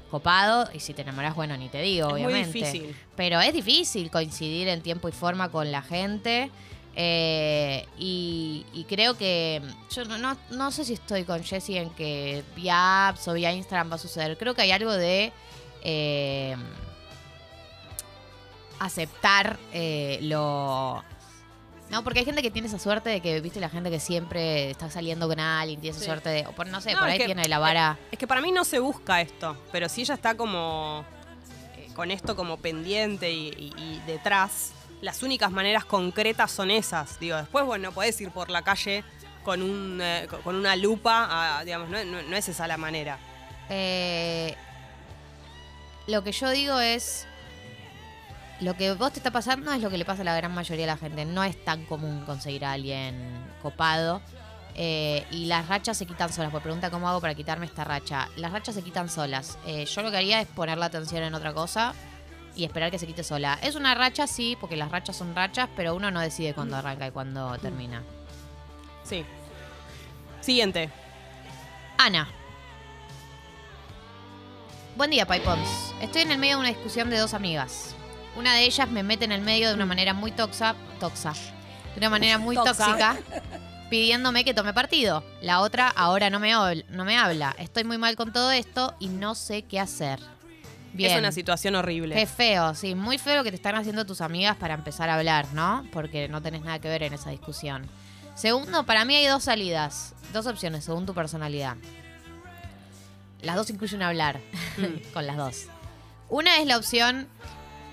copado 0.07 0.69
y 0.73 0.79
si 0.79 0.93
te 0.93 1.01
enamoras, 1.03 1.35
bueno, 1.35 1.55
ni 1.57 1.69
te 1.69 1.81
digo, 1.81 2.07
Es 2.07 2.13
muy 2.13 2.25
obviamente. 2.25 2.57
difícil. 2.59 2.95
Pero 3.15 3.39
es 3.41 3.53
difícil 3.53 4.09
coincidir 4.11 4.67
en 4.67 4.81
tiempo 4.81 5.07
y 5.09 5.11
forma 5.11 5.49
con 5.49 5.71
la 5.71 5.81
gente. 5.81 6.49
eh, 6.99 7.85
y, 7.99 8.65
y 8.73 8.83
creo 8.85 9.15
que 9.17 9.61
yo 9.91 10.03
no, 10.05 10.17
no, 10.17 10.35
no 10.49 10.71
sé 10.71 10.83
si 10.83 10.93
estoy 10.93 11.25
con 11.25 11.43
Jessie 11.43 11.77
en 11.77 11.89
que 11.91 12.43
vía 12.55 13.09
apps 13.09 13.27
o 13.27 13.33
vía 13.33 13.51
Instagram 13.53 13.91
va 13.91 13.95
a 13.95 13.99
suceder. 13.99 14.35
Creo 14.37 14.55
que 14.55 14.63
hay 14.63 14.71
algo 14.71 14.91
de 14.93 15.31
eh, 15.83 16.55
aceptar 18.79 19.57
eh, 19.73 20.19
lo... 20.23 21.03
No, 21.89 22.03
porque 22.03 22.19
hay 22.19 22.25
gente 22.25 22.41
que 22.41 22.51
tiene 22.51 22.67
esa 22.67 22.79
suerte 22.79 23.09
de 23.09 23.21
que, 23.21 23.39
viste, 23.39 23.59
la 23.61 23.69
gente 23.69 23.89
que 23.89 23.99
siempre 23.99 24.69
está 24.71 24.89
saliendo 24.89 25.27
con 25.27 25.39
alguien, 25.39 25.79
tiene 25.79 25.91
esa 25.91 26.01
Sí. 26.01 26.05
suerte 26.05 26.29
de... 26.29 26.45
O 26.47 26.51
por, 26.51 26.67
no 26.67 26.81
sé, 26.81 26.91
No, 26.93 26.99
por 26.99 27.07
ahí 27.07 27.17
que- 27.17 27.25
tiene 27.25 27.47
la 27.47 27.59
vara... 27.59 27.97
Es 28.11 28.19
que 28.19 28.27
para 28.27 28.41
mí 28.41 28.51
no 28.51 28.65
se 28.65 28.79
busca 28.79 29.21
esto, 29.21 29.57
pero 29.71 29.87
si 29.87 30.01
ella 30.01 30.15
está 30.15 30.35
como 30.35 31.05
eh, 31.77 31.87
con 31.95 32.11
esto 32.11 32.35
como 32.35 32.57
pendiente 32.57 33.31
y, 33.31 33.47
y- 33.57 33.73
y 33.81 34.01
detrás, 34.05 34.73
las 35.01 35.23
únicas 35.23 35.49
maneras 35.51 35.85
concretas 35.85 36.51
son 36.51 36.71
esas. 36.71 37.19
Digo, 37.21 37.37
después, 37.37 37.63
bueno, 37.65 37.93
podés 37.93 38.19
ir 38.19 38.31
por 38.31 38.49
la 38.49 38.63
calle 38.63 39.05
con, 39.45 39.61
un, 39.61 39.99
eh, 40.01 40.27
con 40.43 40.55
una 40.55 40.75
lupa, 40.75 41.59
a- 41.59 41.63
digamos, 41.63 41.87
no, 41.89 42.03
no- 42.03 42.21
no 42.21 42.35
es 42.35 42.49
esa 42.49 42.67
la 42.67 42.75
manera. 42.75 43.17
Eh, 43.69 44.55
lo 46.07 46.21
que 46.23 46.33
yo 46.33 46.49
digo 46.49 46.79
es. 46.81 47.27
Lo 48.59 48.75
que 48.75 48.93
vos 48.93 49.11
te 49.11 49.19
está 49.19 49.31
pasando 49.31 49.71
es 49.71 49.81
lo 49.81 49.89
que 49.89 49.97
le 49.97 50.05
pasa 50.05 50.23
a 50.23 50.25
la 50.25 50.35
gran 50.35 50.53
mayoría 50.53 50.85
de 50.85 50.91
la 50.91 50.97
gente. 50.97 51.25
No 51.25 51.43
es 51.43 51.63
tan 51.63 51.85
común 51.85 52.23
conseguir 52.25 52.65
a 52.65 52.71
alguien 52.71 53.15
copado. 53.61 54.21
Eh, 54.79 55.25
y 55.31 55.45
las 55.45 55.67
rachas 55.67 55.97
se 55.97 56.05
quitan 56.05 56.31
solas. 56.31 56.51
Por 56.51 56.61
pregunta, 56.61 56.89
¿cómo 56.89 57.07
hago 57.09 57.21
para 57.21 57.35
quitarme 57.35 57.65
esta 57.65 57.83
racha? 57.83 58.29
Las 58.35 58.51
rachas 58.51 58.75
se 58.75 58.83
quitan 58.83 59.09
solas. 59.09 59.57
Eh, 59.65 59.85
yo 59.85 60.01
lo 60.01 60.11
que 60.11 60.17
haría 60.17 60.41
es 60.41 60.47
poner 60.47 60.77
la 60.77 60.87
atención 60.87 61.23
en 61.23 61.33
otra 61.33 61.53
cosa 61.53 61.93
y 62.55 62.63
esperar 62.63 62.89
que 62.89 62.99
se 62.99 63.05
quite 63.05 63.23
sola. 63.23 63.59
Es 63.61 63.75
una 63.75 63.93
racha, 63.93 64.25
sí, 64.27 64.57
porque 64.59 64.75
las 64.75 64.91
rachas 64.91 65.15
son 65.15 65.35
rachas, 65.35 65.69
pero 65.75 65.95
uno 65.95 66.09
no 66.09 66.19
decide 66.19 66.53
cuándo 66.53 66.75
arranca 66.77 67.07
y 67.07 67.11
cuándo 67.11 67.57
termina. 67.59 68.03
Sí. 69.03 69.23
Siguiente. 70.41 70.89
Ana. 71.97 72.27
Buen 74.95 75.11
día, 75.11 75.27
Pipons. 75.27 75.93
Estoy 76.01 76.23
en 76.23 76.31
el 76.31 76.39
medio 76.39 76.55
de 76.55 76.59
una 76.61 76.69
discusión 76.69 77.09
de 77.11 77.17
dos 77.17 77.35
amigas. 77.35 77.96
Una 78.37 78.53
de 78.53 78.65
ellas 78.65 78.89
me 78.89 79.01
mete 79.01 79.25
en 79.25 79.31
el 79.31 79.41
medio 79.41 79.69
de 79.69 79.73
una 79.73 79.87
manera 79.87 80.13
muy 80.13 80.31
toxa, 80.31 80.75
toxa, 80.99 81.33
de 81.33 81.97
una 81.97 82.11
manera 82.11 82.37
muy 82.37 82.55
tóxica, 82.55 83.17
pidiéndome 83.89 84.45
que 84.45 84.53
tome 84.53 84.73
partido. 84.73 85.23
La 85.41 85.61
otra 85.61 85.87
ahora 85.89 86.29
no 86.29 86.39
me, 86.39 86.51
no 86.89 87.03
me 87.03 87.17
habla. 87.17 87.55
Estoy 87.57 87.83
muy 87.83 87.97
mal 87.97 88.15
con 88.15 88.31
todo 88.31 88.51
esto 88.51 88.95
y 88.99 89.07
no 89.07 89.33
sé 89.33 89.63
qué 89.63 89.79
hacer. 89.79 90.19
Bien. 90.93 91.11
Es 91.13 91.17
una 91.17 91.31
situación 91.31 91.75
horrible. 91.75 92.15
Qué 92.15 92.27
feo, 92.27 92.75
sí, 92.75 92.93
muy 92.93 93.17
feo 93.17 93.37
lo 93.37 93.43
que 93.43 93.49
te 93.49 93.55
están 93.55 93.75
haciendo 93.75 94.05
tus 94.05 94.21
amigas 94.21 94.55
para 94.55 94.75
empezar 94.75 95.09
a 95.09 95.15
hablar, 95.15 95.47
¿no? 95.53 95.83
Porque 95.91 96.27
no 96.27 96.41
tenés 96.41 96.61
nada 96.61 96.77
que 96.79 96.89
ver 96.89 97.03
en 97.03 97.13
esa 97.13 97.31
discusión. 97.31 97.87
Segundo, 98.35 98.83
para 98.85 99.03
mí 99.03 99.15
hay 99.15 99.25
dos 99.25 99.43
salidas, 99.45 100.13
dos 100.31 100.45
opciones 100.45 100.85
según 100.85 101.07
tu 101.07 101.13
personalidad. 101.15 101.75
Las 103.41 103.55
dos 103.55 103.69
incluyen 103.71 104.01
hablar 104.03 104.39
Mm. 104.77 105.11
con 105.13 105.25
las 105.25 105.37
dos. 105.37 105.65
Una 106.29 106.57
es 106.59 106.67
la 106.67 106.77
opción 106.77 107.27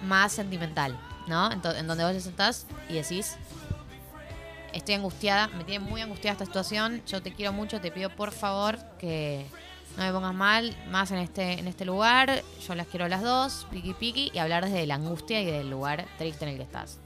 más 0.05 0.33
sentimental, 0.33 0.99
¿no? 1.27 1.51
Ento- 1.51 1.75
En, 1.77 1.87
donde 1.87 2.05
vos 2.05 2.13
te 2.13 2.21
sentás 2.21 2.67
y 2.89 2.95
decís, 2.95 3.37
estoy 4.73 4.95
angustiada, 4.95 5.49
me 5.49 5.65
tiene 5.65 5.85
muy 5.85 6.01
angustiada 6.01 6.33
esta 6.33 6.45
situación, 6.47 7.03
yo 7.07 7.23
te 7.23 7.33
quiero 7.33 7.53
mucho, 7.53 7.81
te 7.81 7.91
pido 7.91 8.11
por 8.11 8.33
favor 8.33 8.79
que 8.99 9.47
no 9.97 10.03
me 10.03 10.13
pongas 10.13 10.35
mal, 10.35 10.77
más 10.91 11.11
en 11.13 11.19
este, 11.19 11.53
en 11.61 11.69
este 11.69 11.85
lugar, 11.85 12.43
yo 12.67 12.75
las 12.75 12.87
quiero 12.89 13.07
las 13.09 13.23
dos, 13.23 13.67
piqui 13.71 13.95
piqui, 13.95 14.31
y 14.35 14.39
hablar 14.39 14.65
desde 14.65 14.87
la 14.87 14.97
angustia 14.97 15.41
y 15.41 15.45
del 15.47 15.71
lugar 15.71 16.05
triste 16.19 16.45
en 16.45 16.51
el 16.53 16.57
que 16.57 16.65
estás. 16.65 16.99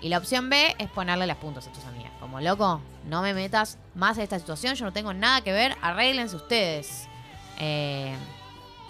Y 0.00 0.08
la 0.08 0.18
opción 0.18 0.48
B 0.48 0.74
es 0.78 0.88
ponerle 0.90 1.26
las 1.26 1.38
puntas 1.38 1.66
a 1.66 1.72
tus 1.72 1.84
amigas. 1.84 2.12
Como 2.20 2.40
loco, 2.40 2.80
no 3.06 3.20
me 3.22 3.34
metas 3.34 3.78
más 3.94 4.16
en 4.16 4.24
esta 4.24 4.38
situación, 4.38 4.74
yo 4.74 4.84
no 4.84 4.92
tengo 4.92 5.12
nada 5.12 5.40
que 5.40 5.52
ver, 5.52 5.76
arréglense 5.82 6.36
ustedes. 6.36 7.08
Eh, 7.58 8.16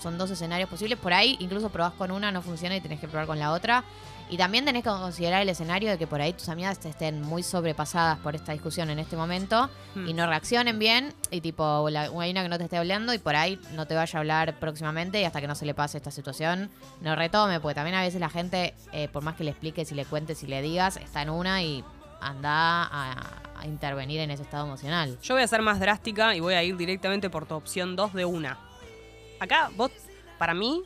son 0.03 0.19
dos 0.19 0.31
escenarios 0.31 0.69
posibles. 0.69 0.99
Por 0.99 1.13
ahí, 1.13 1.37
incluso 1.41 1.71
probás 1.71 1.93
con 1.95 2.11
una, 2.11 2.31
no 2.33 2.43
funciona 2.43 2.77
y 2.77 2.81
tenés 2.81 3.01
que 3.01 3.09
probar 3.09 3.27
con 3.27 3.39
la 3.39 3.53
otra. 3.53 3.85
Y 4.31 4.37
también 4.37 4.67
tenés 4.67 4.83
que 4.83 4.91
considerar 4.91 5.41
el 5.41 5.49
escenario 5.49 5.89
de 5.91 5.97
que 5.97 6.07
por 6.07 6.21
ahí 6.21 6.35
tus 6.35 6.51
amigas 6.51 6.85
estén 6.85 7.23
muy 7.23 7.43
sobrepasadas 7.43 8.19
por 8.19 8.35
esta 8.35 8.53
discusión 8.53 8.91
en 8.91 8.99
este 8.99 9.17
momento 9.17 9.71
Hmm. 9.95 10.07
y 10.07 10.13
no 10.13 10.27
reaccionen 10.27 10.79
bien. 10.79 11.15
Y 11.31 11.41
tipo, 11.41 11.89
la, 11.91 12.11
hay 12.19 12.31
una 12.31 12.43
que 12.43 12.49
no 12.51 12.59
te 12.59 12.65
esté 12.65 12.77
hablando 12.77 13.15
y 13.15 13.19
por 13.19 13.37
ahí 13.37 13.59
no 13.73 13.87
te 13.87 13.95
vaya 13.95 14.19
a 14.19 14.21
hablar 14.21 14.59
próximamente 14.61 15.19
y 15.21 15.25
hasta 15.25 15.41
que 15.41 15.47
no 15.49 15.55
se 15.55 15.65
le 15.65 15.73
pase 15.73 15.97
esta 15.97 16.11
situación, 16.11 16.71
no 17.01 17.17
retome. 17.17 17.59
Porque 17.59 17.75
también 17.77 17.97
a 17.97 18.03
veces 18.03 18.21
la 18.21 18.29
gente, 18.29 18.75
eh, 18.93 19.09
por 19.09 19.23
más 19.23 19.35
que 19.35 19.45
le 19.45 19.51
expliques 19.51 19.91
y 19.93 19.95
le 19.95 20.05
cuentes 20.05 20.43
y 20.43 20.47
le 20.47 20.61
digas, 20.61 20.99
está 20.99 21.23
en 21.23 21.31
una 21.31 21.63
y 21.63 21.83
anda 22.21 22.83
a, 22.85 23.15
a 23.61 23.67
intervenir 23.67 24.21
en 24.21 24.31
ese 24.31 24.43
estado 24.43 24.67
emocional. 24.67 25.17
Yo 25.23 25.35
voy 25.37 25.43
a 25.43 25.49
ser 25.49 25.63
más 25.63 25.81
drástica 25.81 26.35
y 26.35 26.41
voy 26.41 26.53
a 26.55 26.63
ir 26.63 26.77
directamente 26.77 27.31
por 27.31 27.47
tu 27.47 27.55
opción 27.55 27.97
2 27.97 28.13
de 28.13 28.25
una. 28.27 28.59
Acá, 29.41 29.71
vos, 29.77 29.91
para 30.39 30.55
mí, 30.55 30.83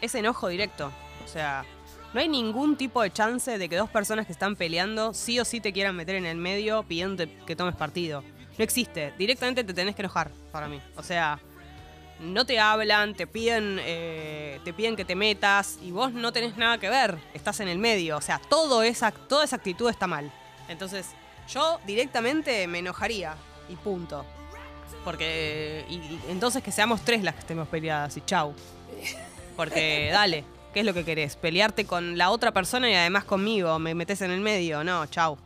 es 0.00 0.14
enojo 0.14 0.48
directo. 0.48 0.92
O 1.24 1.28
sea, 1.28 1.64
no 2.12 2.20
hay 2.20 2.28
ningún 2.28 2.76
tipo 2.76 3.02
de 3.02 3.12
chance 3.12 3.58
de 3.58 3.68
que 3.68 3.76
dos 3.76 3.90
personas 3.90 4.26
que 4.26 4.32
están 4.32 4.56
peleando 4.56 5.14
sí 5.14 5.40
o 5.40 5.44
sí 5.44 5.60
te 5.60 5.72
quieran 5.72 5.96
meter 5.96 6.14
en 6.14 6.26
el 6.26 6.36
medio 6.36 6.82
pidiendo 6.84 7.24
que 7.46 7.56
tomes 7.56 7.74
partido. 7.74 8.22
No 8.56 8.62
existe. 8.62 9.12
Directamente 9.18 9.64
te 9.64 9.74
tenés 9.74 9.96
que 9.96 10.02
enojar, 10.02 10.30
para 10.52 10.68
mí. 10.68 10.80
O 10.96 11.02
sea, 11.02 11.40
no 12.20 12.46
te 12.46 12.60
hablan, 12.60 13.14
te 13.14 13.26
piden, 13.26 13.78
eh, 13.80 14.60
te 14.64 14.72
piden 14.72 14.94
que 14.94 15.04
te 15.04 15.16
metas 15.16 15.78
y 15.82 15.90
vos 15.90 16.12
no 16.12 16.32
tenés 16.32 16.56
nada 16.56 16.78
que 16.78 16.88
ver. 16.88 17.18
Estás 17.34 17.60
en 17.60 17.68
el 17.68 17.78
medio. 17.78 18.16
O 18.16 18.20
sea, 18.20 18.40
todo 18.48 18.82
esa, 18.82 19.10
toda 19.10 19.44
esa 19.44 19.56
actitud 19.56 19.90
está 19.90 20.06
mal. 20.06 20.30
Entonces, 20.68 21.10
yo 21.48 21.80
directamente 21.86 22.66
me 22.66 22.78
enojaría 22.78 23.34
y 23.68 23.76
punto. 23.76 24.24
Porque. 25.04 25.84
Y, 25.88 25.94
y 25.94 26.20
entonces 26.28 26.62
que 26.62 26.72
seamos 26.72 27.02
tres 27.02 27.22
las 27.22 27.34
que 27.34 27.40
estemos 27.40 27.68
peleadas 27.68 28.16
y 28.16 28.22
chau. 28.22 28.54
Porque, 29.56 30.08
dale, 30.12 30.44
¿qué 30.72 30.80
es 30.80 30.86
lo 30.86 30.94
que 30.94 31.04
querés? 31.04 31.36
¿Pelearte 31.36 31.84
con 31.84 32.16
la 32.18 32.30
otra 32.30 32.52
persona 32.52 32.90
y 32.90 32.94
además 32.94 33.24
conmigo? 33.24 33.78
¿Me 33.78 33.94
metes 33.94 34.20
en 34.22 34.30
el 34.30 34.40
medio? 34.40 34.82
No, 34.84 35.06
chau. 35.06 35.36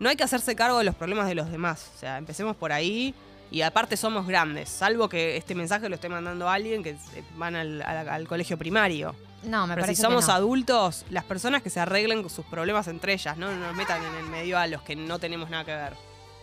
No 0.00 0.08
hay 0.08 0.16
que 0.16 0.24
hacerse 0.24 0.56
cargo 0.56 0.78
de 0.78 0.84
los 0.84 0.94
problemas 0.94 1.28
de 1.28 1.34
los 1.34 1.50
demás. 1.50 1.90
O 1.94 1.98
sea, 1.98 2.18
empecemos 2.18 2.56
por 2.56 2.72
ahí. 2.72 3.14
Y 3.50 3.62
aparte 3.62 3.96
somos 3.96 4.26
grandes, 4.26 4.68
salvo 4.68 5.08
que 5.08 5.36
este 5.36 5.54
mensaje 5.54 5.88
lo 5.88 5.94
esté 5.94 6.08
mandando 6.08 6.48
alguien 6.48 6.82
que 6.82 6.96
van 7.36 7.54
al, 7.54 7.82
al- 7.82 8.08
al 8.08 8.26
colegio 8.26 8.58
primario. 8.58 9.14
No, 9.44 9.66
me 9.68 9.74
Pero 9.76 9.86
si 9.86 9.94
somos 9.94 10.24
que 10.24 10.32
no. 10.32 10.36
adultos, 10.38 11.04
las 11.10 11.22
personas 11.22 11.62
que 11.62 11.70
se 11.70 11.78
arreglen 11.78 12.22
con 12.22 12.30
sus 12.30 12.44
problemas 12.46 12.88
entre 12.88 13.12
ellas, 13.12 13.36
no 13.36 13.54
nos 13.54 13.76
metan 13.76 14.02
en 14.02 14.14
el 14.16 14.24
medio 14.24 14.58
a 14.58 14.66
los 14.66 14.82
que 14.82 14.96
no 14.96 15.20
tenemos 15.20 15.50
nada 15.50 15.64
que 15.64 15.72
ver. 15.72 15.92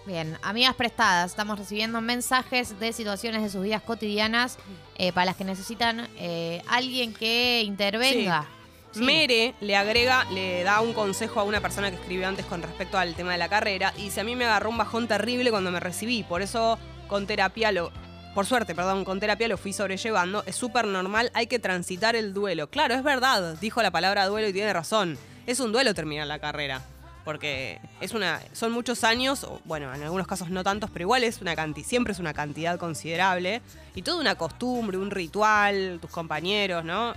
Bien, 0.05 0.35
amigas 0.41 0.73
prestadas, 0.75 1.29
estamos 1.29 1.59
recibiendo 1.59 2.01
mensajes 2.01 2.79
de 2.79 2.91
situaciones 2.91 3.43
de 3.43 3.49
sus 3.49 3.61
vidas 3.61 3.83
cotidianas 3.83 4.57
eh, 4.95 5.13
para 5.13 5.25
las 5.25 5.35
que 5.35 5.43
necesitan 5.43 6.09
eh, 6.17 6.63
alguien 6.67 7.13
que 7.13 7.61
intervenga. 7.63 8.47
Sí. 8.91 9.03
Mere 9.03 9.53
le 9.61 9.75
agrega, 9.75 10.25
le 10.31 10.63
da 10.63 10.81
un 10.81 10.93
consejo 10.93 11.39
a 11.39 11.43
una 11.43 11.61
persona 11.61 11.91
que 11.91 11.97
escribió 11.97 12.27
antes 12.27 12.45
con 12.47 12.63
respecto 12.63 12.97
al 12.97 13.13
tema 13.15 13.31
de 13.31 13.37
la 13.37 13.47
carrera 13.47 13.93
y 13.95 14.05
dice, 14.05 14.21
a 14.21 14.23
mí 14.23 14.35
me 14.35 14.45
agarró 14.45 14.71
un 14.71 14.77
bajón 14.77 15.07
terrible 15.07 15.51
cuando 15.51 15.69
me 15.71 15.79
recibí, 15.79 16.23
por 16.23 16.41
eso 16.41 16.79
con 17.07 17.27
terapia 17.27 17.71
lo... 17.71 17.91
Por 18.33 18.45
suerte, 18.45 18.73
perdón, 18.73 19.05
con 19.05 19.19
terapia 19.19 19.49
lo 19.49 19.57
fui 19.57 19.73
sobrellevando. 19.73 20.43
Es 20.45 20.55
súper 20.55 20.87
normal, 20.87 21.31
hay 21.33 21.47
que 21.47 21.59
transitar 21.59 22.15
el 22.15 22.33
duelo. 22.33 22.69
Claro, 22.69 22.93
es 22.93 23.03
verdad, 23.03 23.57
dijo 23.59 23.81
la 23.81 23.91
palabra 23.91 24.25
duelo 24.25 24.47
y 24.47 24.53
tiene 24.53 24.71
razón. 24.71 25.17
Es 25.45 25.59
un 25.59 25.73
duelo 25.73 25.93
terminar 25.93 26.27
la 26.27 26.39
carrera. 26.39 26.81
Porque 27.23 27.79
es 27.99 28.13
una, 28.13 28.41
son 28.53 28.71
muchos 28.71 29.03
años, 29.03 29.43
o, 29.43 29.61
bueno, 29.65 29.93
en 29.93 30.01
algunos 30.01 30.25
casos 30.25 30.49
no 30.49 30.63
tantos, 30.63 30.89
pero 30.89 31.03
igual 31.03 31.23
es 31.23 31.39
una 31.41 31.55
cantidad, 31.55 31.87
siempre 31.87 32.13
es 32.13 32.19
una 32.19 32.33
cantidad 32.33 32.79
considerable. 32.79 33.61
Y 33.93 34.01
toda 34.01 34.19
una 34.19 34.35
costumbre, 34.35 34.97
un 34.97 35.11
ritual, 35.11 35.99
tus 36.01 36.09
compañeros, 36.09 36.83
¿no? 36.83 37.13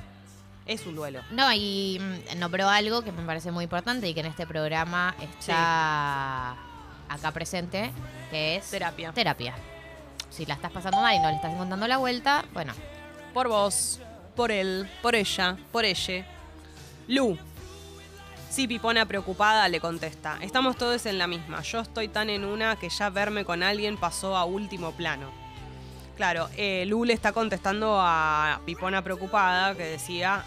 Es 0.67 0.87
un 0.87 0.95
duelo. 0.95 1.21
No, 1.31 1.53
y 1.53 2.01
mm, 2.01 2.39
nombró 2.39 2.69
algo 2.69 3.03
que 3.03 3.13
me 3.13 3.23
parece 3.25 3.51
muy 3.51 3.65
importante 3.65 4.09
y 4.09 4.15
que 4.15 4.21
en 4.21 4.27
este 4.27 4.47
programa 4.47 5.15
está 5.21 6.53
acá 7.09 7.33
presente, 7.33 7.91
que 8.31 8.57
es 8.57 8.71
Terapia. 8.71 9.13
terapia. 9.13 9.55
Si 10.31 10.47
la 10.47 10.55
estás 10.55 10.73
pasando 10.73 11.01
mal 11.01 11.15
y 11.15 11.19
no 11.19 11.29
le 11.29 11.37
estás 11.37 11.53
encontrando 11.53 11.87
la 11.87 11.99
vuelta, 11.99 12.45
bueno, 12.53 12.73
Por 13.33 13.49
vos, 13.49 14.01
por 14.37 14.51
él, 14.51 14.89
por 15.03 15.15
ella, 15.15 15.57
por 15.71 15.85
ella. 15.85 16.27
Lu. 17.09 17.39
Sí, 18.55 18.69
Pipona 18.69 19.05
preocupada 19.05 19.69
le 19.69 19.81
contesta. 19.81 20.39
Estamos 20.41 20.77
todos 20.77 21.07
en 21.07 21.19
la 21.19 21.27
misma. 21.27 21.61
Yo 21.63 21.81
estoy 21.81 22.07
tan 22.07 22.31
en 22.31 22.45
una 22.45 22.77
que 22.77 22.89
ya 22.89 23.11
verme 23.11 23.45
con 23.45 23.65
alguien 23.65 23.97
pasó 23.97 24.37
a 24.37 24.45
último 24.45 24.93
plano. 24.93 25.29
Claro, 26.17 26.49
eh, 26.57 26.85
Lu 26.87 27.05
le 27.05 27.15
está 27.15 27.33
contestando 27.33 27.99
a 28.01 28.61
Pipona 28.65 29.03
preocupada 29.03 29.75
que 29.75 29.83
decía, 29.83 30.45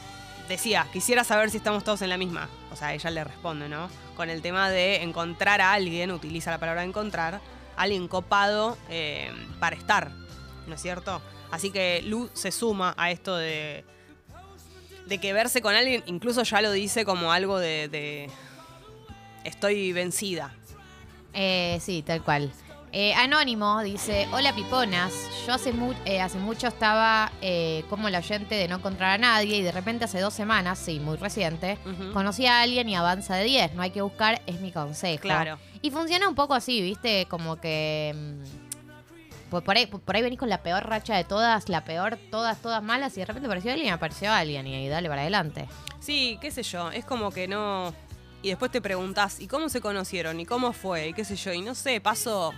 decía, 0.47 0.87
quisiera 0.93 1.25
saber 1.25 1.49
si 1.49 1.57
estamos 1.57 1.83
todos 1.83 2.01
en 2.01 2.07
la 2.07 2.17
misma. 2.17 2.47
O 2.71 2.77
sea, 2.77 2.93
ella 2.93 3.09
le 3.09 3.25
responde, 3.25 3.67
¿no? 3.67 3.89
Con 4.15 4.29
el 4.29 4.41
tema 4.41 4.69
de 4.69 5.03
encontrar 5.03 5.59
a 5.59 5.73
alguien, 5.73 6.11
utiliza 6.11 6.49
la 6.49 6.59
palabra 6.59 6.85
encontrar, 6.85 7.41
alguien 7.75 8.07
copado 8.07 8.77
eh, 8.87 9.33
para 9.59 9.75
estar, 9.75 10.11
¿no 10.65 10.75
es 10.75 10.81
cierto? 10.81 11.21
Así 11.51 11.71
que 11.71 12.01
Lu 12.03 12.29
se 12.31 12.53
suma 12.53 12.93
a 12.95 13.11
esto 13.11 13.35
de, 13.35 13.83
de 15.07 15.17
que 15.19 15.33
verse 15.33 15.61
con 15.61 15.73
alguien, 15.75 16.03
incluso 16.05 16.43
ya 16.43 16.61
lo 16.61 16.71
dice 16.71 17.05
como 17.05 17.31
algo 17.31 17.59
de, 17.59 17.87
de 17.87 18.29
estoy 19.43 19.93
vencida. 19.93 20.53
Eh, 21.33 21.77
sí, 21.81 22.03
tal 22.05 22.23
cual. 22.23 22.51
Eh, 22.93 23.13
Anónimo 23.13 23.83
dice, 23.83 24.27
hola 24.31 24.55
piponas, 24.55 25.13
yo 25.45 25.53
hace, 25.53 25.73
mu- 25.73 25.93
eh, 26.05 26.21
hace 26.21 26.37
mucho 26.39 26.67
estaba 26.67 27.31
eh, 27.41 27.83
como 27.89 28.09
la 28.09 28.19
oyente 28.19 28.55
de 28.55 28.67
no 28.69 28.77
encontrar 28.77 29.11
a 29.11 29.17
nadie 29.17 29.57
y 29.57 29.61
de 29.61 29.71
repente 29.73 30.05
hace 30.05 30.19
dos 30.21 30.33
semanas, 30.33 30.79
sí, 30.79 30.99
muy 30.99 31.17
reciente, 31.17 31.77
conocí 32.13 32.45
a 32.45 32.61
alguien 32.61 32.87
y 32.87 32.95
avanza 32.95 33.35
de 33.35 33.43
10, 33.43 33.73
no 33.75 33.81
hay 33.81 33.91
que 33.91 34.01
buscar, 34.01 34.41
es 34.47 34.61
mi 34.61 34.71
consejo. 34.71 35.21
Claro. 35.21 35.59
Y 35.81 35.91
funciona 35.91 36.27
un 36.29 36.35
poco 36.35 36.53
así, 36.53 36.81
viste, 36.81 37.25
como 37.29 37.57
que... 37.57 38.13
mm, 38.15 38.66
Por, 39.49 39.63
por 39.63 39.77
ahí, 39.77 39.85
por 39.85 40.15
ahí 40.15 40.21
venís 40.21 40.39
con 40.39 40.49
la 40.49 40.61
peor 40.61 40.85
racha 40.85 41.15
de 41.15 41.23
todas, 41.23 41.69
la 41.69 41.83
peor, 41.85 42.17
todas, 42.31 42.61
todas 42.61 42.83
malas, 42.83 43.15
y 43.17 43.21
de 43.21 43.25
repente 43.25 43.47
apareció 43.47 43.71
alguien 43.71 43.93
apareció 43.93 44.31
alguien, 44.31 44.67
y 44.67 44.75
ahí 44.75 44.87
dale 44.87 45.09
para 45.09 45.21
adelante. 45.21 45.67
Sí, 45.99 46.37
qué 46.41 46.51
sé 46.51 46.63
yo, 46.63 46.91
es 46.91 47.05
como 47.05 47.31
que 47.31 47.47
no... 47.47 47.93
Y 48.41 48.49
después 48.49 48.71
te 48.71 48.81
preguntás, 48.81 49.39
¿y 49.39 49.47
cómo 49.47 49.67
se 49.69 49.81
conocieron? 49.81 50.39
¿Y 50.39 50.45
cómo 50.45 50.71
fue? 50.73 51.07
¿Y 51.07 51.13
qué 51.13 51.25
sé 51.25 51.35
yo? 51.35 51.53
Y 51.53 51.61
no 51.61 51.75
sé, 51.75 52.01
paso... 52.01 52.53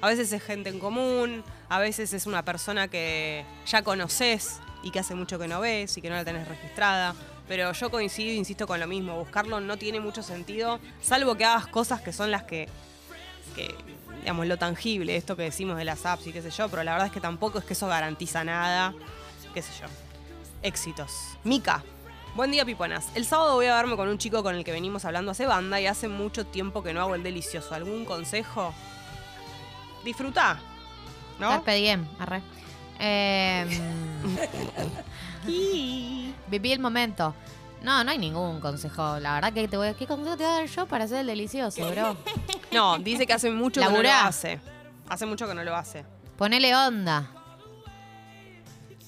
A 0.00 0.08
veces 0.08 0.30
es 0.34 0.42
gente 0.42 0.68
en 0.68 0.78
común, 0.78 1.42
a 1.70 1.78
veces 1.78 2.12
es 2.12 2.26
una 2.26 2.44
persona 2.44 2.88
que 2.88 3.42
ya 3.66 3.80
conoces 3.82 4.60
y 4.82 4.90
que 4.90 4.98
hace 4.98 5.14
mucho 5.14 5.38
que 5.38 5.48
no 5.48 5.60
ves 5.60 5.96
y 5.96 6.02
que 6.02 6.10
no 6.10 6.14
la 6.14 6.26
tenés 6.26 6.46
registrada. 6.46 7.14
Pero 7.48 7.72
yo 7.72 7.90
coincido, 7.90 8.34
insisto 8.34 8.66
con 8.66 8.80
lo 8.80 8.86
mismo, 8.86 9.18
buscarlo 9.18 9.60
no 9.60 9.78
tiene 9.78 10.00
mucho 10.00 10.22
sentido, 10.22 10.78
salvo 11.00 11.36
que 11.36 11.46
hagas 11.46 11.66
cosas 11.68 12.02
que 12.02 12.12
son 12.12 12.30
las 12.30 12.42
que, 12.42 12.68
que, 13.54 13.74
digamos, 14.20 14.46
lo 14.46 14.56
tangible, 14.58 15.16
esto 15.16 15.36
que 15.36 15.44
decimos 15.44 15.76
de 15.76 15.84
las 15.84 16.04
apps 16.06 16.26
y 16.26 16.32
qué 16.32 16.42
sé 16.42 16.50
yo, 16.50 16.68
pero 16.68 16.82
la 16.82 16.92
verdad 16.92 17.06
es 17.06 17.12
que 17.12 17.20
tampoco 17.20 17.58
es 17.58 17.64
que 17.64 17.72
eso 17.74 17.86
garantiza 17.86 18.44
nada, 18.44 18.94
qué 19.52 19.62
sé 19.62 19.70
yo. 19.80 19.86
Éxitos. 20.62 21.38
Mica. 21.44 21.82
Buen 22.34 22.50
día, 22.50 22.64
piponas. 22.64 23.06
El 23.14 23.26
sábado 23.26 23.54
voy 23.54 23.66
a 23.66 23.76
verme 23.76 23.96
con 23.96 24.08
un 24.08 24.18
chico 24.18 24.42
con 24.42 24.56
el 24.56 24.64
que 24.64 24.72
venimos 24.72 25.04
hablando 25.04 25.30
hace 25.30 25.46
banda 25.46 25.80
y 25.80 25.86
hace 25.86 26.08
mucho 26.08 26.44
tiempo 26.44 26.82
que 26.82 26.92
no 26.92 27.00
hago 27.00 27.14
el 27.14 27.22
delicioso. 27.22 27.74
¿Algún 27.74 28.04
consejo? 28.04 28.74
Disfrutá. 30.04 30.58
¿No? 31.38 31.48
Carpe 31.50 31.74
diem, 31.76 32.04
arre. 32.18 32.42
Em, 32.98 33.68
Viví 36.48 36.72
el 36.72 36.80
momento. 36.80 37.34
No, 37.82 38.02
no 38.02 38.10
hay 38.10 38.18
ningún 38.18 38.60
consejo. 38.60 39.20
La 39.20 39.34
verdad 39.34 39.52
que 39.52 39.68
te 39.68 39.76
voy 39.76 39.88
a... 39.88 39.94
¿Qué 39.94 40.06
consejo 40.06 40.36
te 40.36 40.44
voy 40.44 40.52
a 40.52 40.56
dar 40.56 40.66
yo 40.66 40.86
para 40.86 41.04
hacer 41.04 41.18
el 41.18 41.26
delicioso, 41.26 41.88
bro? 41.90 42.16
No, 42.74 42.98
dice 42.98 43.26
que 43.26 43.32
hace 43.32 43.50
mucho 43.50 43.80
que 43.80 43.86
no 43.86 43.90
lo 43.92 44.02
Laburá. 44.02 44.26
hace. 44.26 44.60
Hace 45.08 45.26
mucho 45.26 45.46
que 45.48 45.54
no 45.54 45.62
lo 45.64 45.74
hace. 45.76 46.04
Ponele 46.36 46.74
onda. 46.74 47.30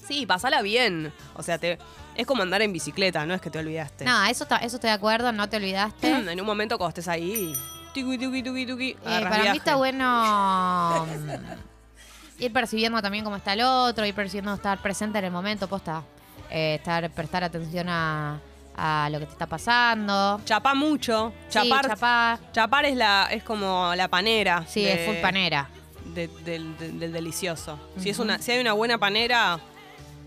Sí, 0.07 0.25
pasala 0.25 0.61
bien. 0.61 1.11
O 1.35 1.43
sea, 1.43 1.57
te, 1.57 1.77
es 2.15 2.25
como 2.25 2.41
andar 2.43 2.61
en 2.61 2.71
bicicleta, 2.71 3.25
no 3.25 3.33
es 3.33 3.41
que 3.41 3.49
te 3.49 3.59
olvidaste. 3.59 4.05
No, 4.05 4.23
eso, 4.25 4.45
ta- 4.45 4.57
eso 4.57 4.77
estoy 4.77 4.89
de 4.89 4.95
acuerdo, 4.95 5.31
no 5.31 5.49
te 5.49 5.57
olvidaste. 5.57 6.09
En 6.31 6.39
un 6.39 6.45
momento 6.45 6.77
cuando 6.77 6.89
estés 6.89 7.07
ahí, 7.09 7.51
tuki, 7.93 8.17
tuki, 8.17 8.41
tuki, 8.43 8.65
tuki, 8.65 8.89
Eh, 8.91 8.97
para 9.03 9.35
mí 9.37 9.41
viaje. 9.41 9.57
está 9.57 9.75
bueno 9.75 11.05
mm, 11.05 12.41
ir 12.43 12.53
percibiendo 12.53 13.01
también 13.01 13.23
cómo 13.25 13.35
está 13.35 13.53
el 13.53 13.61
otro, 13.61 14.05
ir 14.05 14.13
percibiendo 14.15 14.53
estar 14.53 14.81
presente 14.81 15.19
en 15.19 15.25
el 15.25 15.31
momento, 15.31 15.67
posta. 15.67 16.03
Eh, 16.49 16.75
estar, 16.75 17.09
prestar 17.11 17.43
atención 17.43 17.89
a, 17.89 18.39
a 18.77 19.09
lo 19.11 19.19
que 19.19 19.25
te 19.25 19.31
está 19.31 19.47
pasando. 19.47 20.39
Chapá 20.45 20.73
mucho. 20.75 21.33
Chapar, 21.49 21.83
Sí, 21.85 21.89
chapar. 21.89 22.39
chapar 22.51 22.85
es, 22.85 22.95
la, 22.95 23.27
es 23.31 23.43
como 23.43 23.93
la 23.95 24.07
panera. 24.07 24.63
Sí, 24.67 24.83
de- 24.83 24.93
es 24.93 25.05
full 25.07 25.21
panera. 25.21 25.69
de- 26.13 26.27
del 26.45 27.11
delicioso. 27.11 27.77
si, 27.99 28.09
es 28.09 28.19
una, 28.19 28.39
si 28.39 28.51
hay 28.51 28.59
una 28.59 28.73
buena 28.73 28.97
panera, 28.97 29.59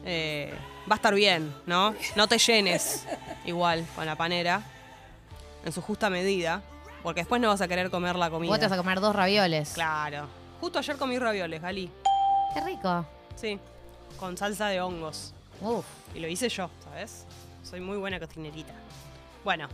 eh, 0.04 0.52
va 0.90 0.95
a 0.95 0.97
estar 0.97 1.14
bien, 1.14 1.52
¿no? 1.66 1.95
No 2.16 2.26
te 2.28 2.38
llenes 2.38 3.07
igual 3.45 3.85
con 3.97 4.04
la 4.07 4.14
panera, 4.16 4.62
en 5.64 5.73
su 5.73 5.80
justa 5.83 6.09
medida, 6.11 6.62
porque 7.02 7.21
después 7.23 7.40
no 7.40 7.49
vas 7.49 7.61
a 7.61 7.69
querer 7.69 7.90
comer 7.90 8.16
la 8.16 8.30
comida. 8.30 8.50
Vos 8.50 8.59
te 8.61 8.66
vas 8.66 8.73
a 8.73 8.76
comer 8.76 9.00
dos 9.00 9.14
ravioles. 9.16 9.73
Claro. 9.75 10.26
Justo 10.61 10.78
ayer 10.78 10.97
comí 10.97 11.19
ravioles, 11.19 11.61
Gali. 11.62 11.90
Qué 12.54 12.61
rico. 12.61 13.07
Sí, 13.37 13.59
con 14.19 14.37
salsa 14.37 14.69
de 14.69 14.80
hongos. 14.80 15.33
Uf. 15.61 15.85
Y 16.14 16.21
lo 16.21 16.28
hice 16.28 16.49
yo, 16.49 16.69
¿sabes? 16.85 17.25
Soy 17.62 17.81
muy 17.81 17.97
buena 17.99 18.19
cocinerita. 18.19 18.73
Bueno, 19.45 19.69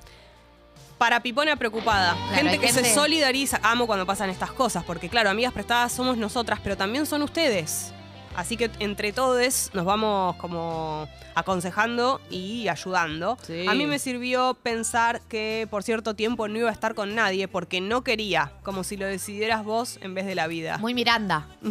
Para 0.98 1.20
Pipona 1.20 1.56
preocupada. 1.56 2.14
gente 2.34 2.58
que 2.58 2.72
se 2.72 2.94
solidariza. 2.94 3.60
Amo 3.62 3.86
cuando 3.86 4.06
pasan 4.06 4.30
estas 4.30 4.52
cosas, 4.52 4.84
porque 4.84 5.08
claro, 5.08 5.30
amigas 5.30 5.52
prestadas 5.52 5.92
somos 5.92 6.16
nosotras, 6.16 6.60
pero 6.62 6.76
también 6.76 7.06
son 7.06 7.22
ustedes. 7.22 7.92
Así 8.34 8.58
que 8.58 8.70
entre 8.80 9.12
todos 9.14 9.70
nos 9.72 9.86
vamos 9.86 10.36
como 10.36 11.08
aconsejando 11.34 12.20
y 12.30 12.68
ayudando. 12.68 13.38
Sí. 13.42 13.66
A 13.66 13.74
mí 13.74 13.86
me 13.86 13.98
sirvió 13.98 14.54
pensar 14.62 15.22
que 15.22 15.66
por 15.70 15.82
cierto 15.82 16.14
tiempo 16.14 16.46
no 16.46 16.58
iba 16.58 16.68
a 16.68 16.72
estar 16.72 16.94
con 16.94 17.14
nadie 17.14 17.48
porque 17.48 17.80
no 17.80 18.02
quería, 18.04 18.52
como 18.62 18.84
si 18.84 18.98
lo 18.98 19.06
decidieras 19.06 19.64
vos 19.64 19.98
en 20.02 20.12
vez 20.14 20.26
de 20.26 20.34
la 20.34 20.48
vida. 20.48 20.76
Muy 20.78 20.92
Miranda. 20.94 21.46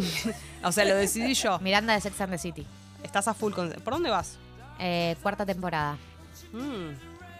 O 0.64 0.72
sea, 0.72 0.84
lo 0.84 0.96
decidí 0.96 1.34
yo. 1.34 1.58
Miranda 1.62 1.94
de 1.94 2.00
Sex 2.00 2.20
and 2.20 2.32
the 2.32 2.38
City. 2.38 2.66
Estás 3.04 3.28
a 3.28 3.34
full 3.34 3.52
con... 3.52 3.70
¿Por 3.70 3.92
dónde 3.92 4.10
vas? 4.10 4.36
Eh, 4.78 5.16
cuarta 5.22 5.44
temporada. 5.46 5.96
Mm. 6.52 6.90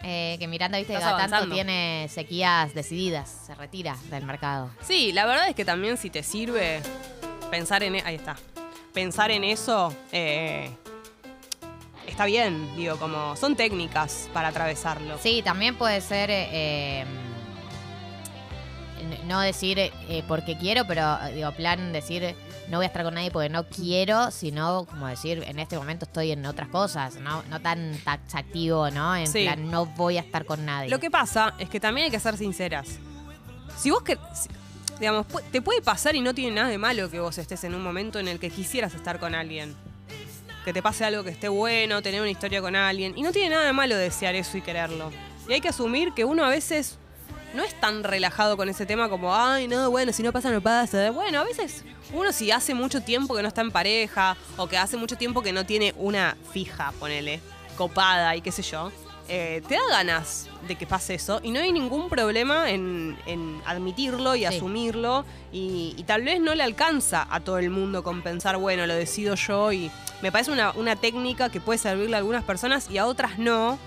Eh, 0.03 0.35
que 0.39 0.47
Miranda, 0.47 0.77
viste, 0.77 0.93
que 0.93 0.97
Estás 0.99 1.11
cada 1.13 1.21
tanto 1.23 1.35
avanzando. 1.37 1.55
tiene 1.55 2.07
sequías 2.09 2.73
decididas. 2.73 3.29
Se 3.47 3.55
retira 3.55 3.95
del 4.09 4.25
mercado. 4.25 4.69
Sí, 4.81 5.11
la 5.11 5.25
verdad 5.25 5.49
es 5.49 5.55
que 5.55 5.65
también 5.65 5.97
si 5.97 6.09
te 6.09 6.23
sirve 6.23 6.81
pensar 7.49 7.83
en... 7.83 7.95
e- 7.95 8.03
Ahí 8.05 8.15
está. 8.15 8.35
Pensar 8.93 9.31
en 9.31 9.43
eso 9.43 9.93
eh, 10.11 10.69
está 12.07 12.25
bien, 12.25 12.75
digo, 12.75 12.97
como 12.97 13.35
son 13.35 13.55
técnicas 13.55 14.29
para 14.33 14.49
atravesarlo. 14.49 15.17
Sí, 15.19 15.41
también 15.43 15.75
puede 15.75 16.01
ser. 16.01 16.29
eh, 16.31 16.47
eh, 16.51 17.05
n- 19.01 19.19
no 19.25 19.39
decir 19.41 19.79
eh, 19.79 19.91
porque 20.27 20.57
quiero, 20.57 20.85
pero 20.87 21.17
eh, 21.25 21.33
digo, 21.35 21.51
plan 21.53 21.91
decir 21.93 22.35
no 22.69 22.77
voy 22.77 22.83
a 22.85 22.87
estar 22.87 23.03
con 23.03 23.13
nadie 23.13 23.31
porque 23.31 23.49
no 23.49 23.67
quiero, 23.67 24.29
sino 24.31 24.85
como 24.85 25.07
decir 25.07 25.43
en 25.47 25.59
este 25.59 25.77
momento 25.77 26.05
estoy 26.05 26.31
en 26.31 26.45
otras 26.45 26.67
cosas, 26.69 27.15
no, 27.15 27.43
no 27.43 27.59
tan 27.61 27.97
taxativo, 28.03 28.89
¿no? 28.91 29.15
En 29.15 29.27
Sí. 29.27 29.43
plan 29.43 29.69
no 29.71 29.85
voy 29.85 30.17
a 30.17 30.21
estar 30.21 30.45
con 30.45 30.65
nadie. 30.65 30.89
Lo 30.89 30.99
que 30.99 31.09
pasa 31.09 31.53
es 31.59 31.69
que 31.69 31.79
también 31.79 32.05
hay 32.05 32.11
que 32.11 32.19
ser 32.19 32.37
sinceras. 32.37 32.87
Si 33.77 33.89
vos 33.91 34.01
que 34.03 34.17
digamos, 34.99 35.27
te 35.51 35.61
puede 35.61 35.81
pasar 35.81 36.15
y 36.15 36.21
no 36.21 36.33
tiene 36.33 36.55
nada 36.55 36.69
de 36.69 36.77
malo 36.79 37.09
que 37.11 37.19
vos 37.19 37.37
estés 37.37 37.63
en 37.63 37.75
un 37.75 37.83
momento 37.83 38.17
en 38.19 38.27
el 38.27 38.39
que 38.39 38.49
quisieras 38.49 38.93
estar 38.95 39.19
con 39.19 39.35
alguien. 39.35 39.75
Que 40.65 40.73
te 40.73 40.81
pase 40.81 41.05
algo 41.05 41.23
que 41.23 41.29
esté 41.29 41.47
bueno, 41.47 42.01
tener 42.01 42.19
una 42.19 42.31
historia 42.31 42.61
con 42.61 42.75
alguien. 42.75 43.13
Y 43.17 43.21
no 43.21 43.31
tiene 43.31 43.51
nada 43.51 43.65
de 43.65 43.73
malo 43.73 43.95
desear 43.95 44.35
eso 44.35 44.57
y 44.57 44.61
quererlo. 44.61 45.11
Y 45.47 45.53
hay 45.53 45.61
que 45.61 45.69
asumir 45.69 46.13
que 46.13 46.25
uno 46.25 46.43
a 46.43 46.49
veces 46.49 46.97
no 47.53 47.63
es 47.63 47.73
tan 47.79 48.03
relajado 48.03 48.57
con 48.57 48.69
ese 48.69 48.85
tema 48.85 49.09
como, 49.09 49.33
ay, 49.35 49.67
no, 49.67 49.89
bueno, 49.89 50.11
si 50.13 50.21
no 50.23 50.31
pasa, 50.33 50.51
no 50.51 50.61
pasa. 50.61 51.11
Bueno, 51.11 51.39
a 51.39 51.43
veces 51.43 51.83
uno 52.13 52.31
si 52.31 52.51
hace 52.51 52.73
mucho 52.73 53.01
tiempo 53.01 53.35
que 53.35 53.41
no 53.41 53.47
está 53.47 53.61
en 53.61 53.71
pareja 53.71 54.35
o 54.57 54.67
que 54.67 54.77
hace 54.77 54.97
mucho 54.97 55.15
tiempo 55.17 55.41
que 55.41 55.51
no 55.53 55.65
tiene 55.65 55.93
una 55.97 56.37
fija, 56.51 56.93
ponele, 56.99 57.39
copada 57.77 58.35
y 58.35 58.41
qué 58.41 58.51
sé 58.51 58.61
yo, 58.63 58.91
eh, 59.29 59.61
te 59.67 59.75
da 59.75 59.81
ganas 59.89 60.47
de 60.67 60.75
que 60.75 60.87
pase 60.87 61.13
eso 61.15 61.41
y 61.43 61.51
no 61.51 61.59
hay 61.59 61.71
ningún 61.73 62.07
problema 62.09 62.69
en, 62.69 63.17
en 63.25 63.61
admitirlo 63.65 64.35
y 64.35 64.39
Sí. 64.39 64.45
asumirlo 64.45 65.25
y, 65.51 65.93
y 65.97 66.03
tal 66.03 66.21
vez 66.23 66.39
no 66.39 66.55
le 66.55 66.63
alcanza 66.63 67.27
a 67.29 67.41
todo 67.41 67.57
el 67.57 67.69
mundo 67.69 68.03
con 68.03 68.21
pensar, 68.21 68.55
bueno, 68.57 68.87
lo 68.87 68.93
decido 68.95 69.35
yo 69.35 69.71
y 69.73 69.91
me 70.21 70.31
parece 70.31 70.51
una, 70.51 70.71
una 70.71 70.95
técnica 70.95 71.49
que 71.49 71.59
puede 71.59 71.77
servirle 71.77 72.15
a 72.15 72.19
algunas 72.19 72.43
personas 72.45 72.89
y 72.89 72.97
a 72.99 73.05
otras 73.05 73.37
no 73.37 73.77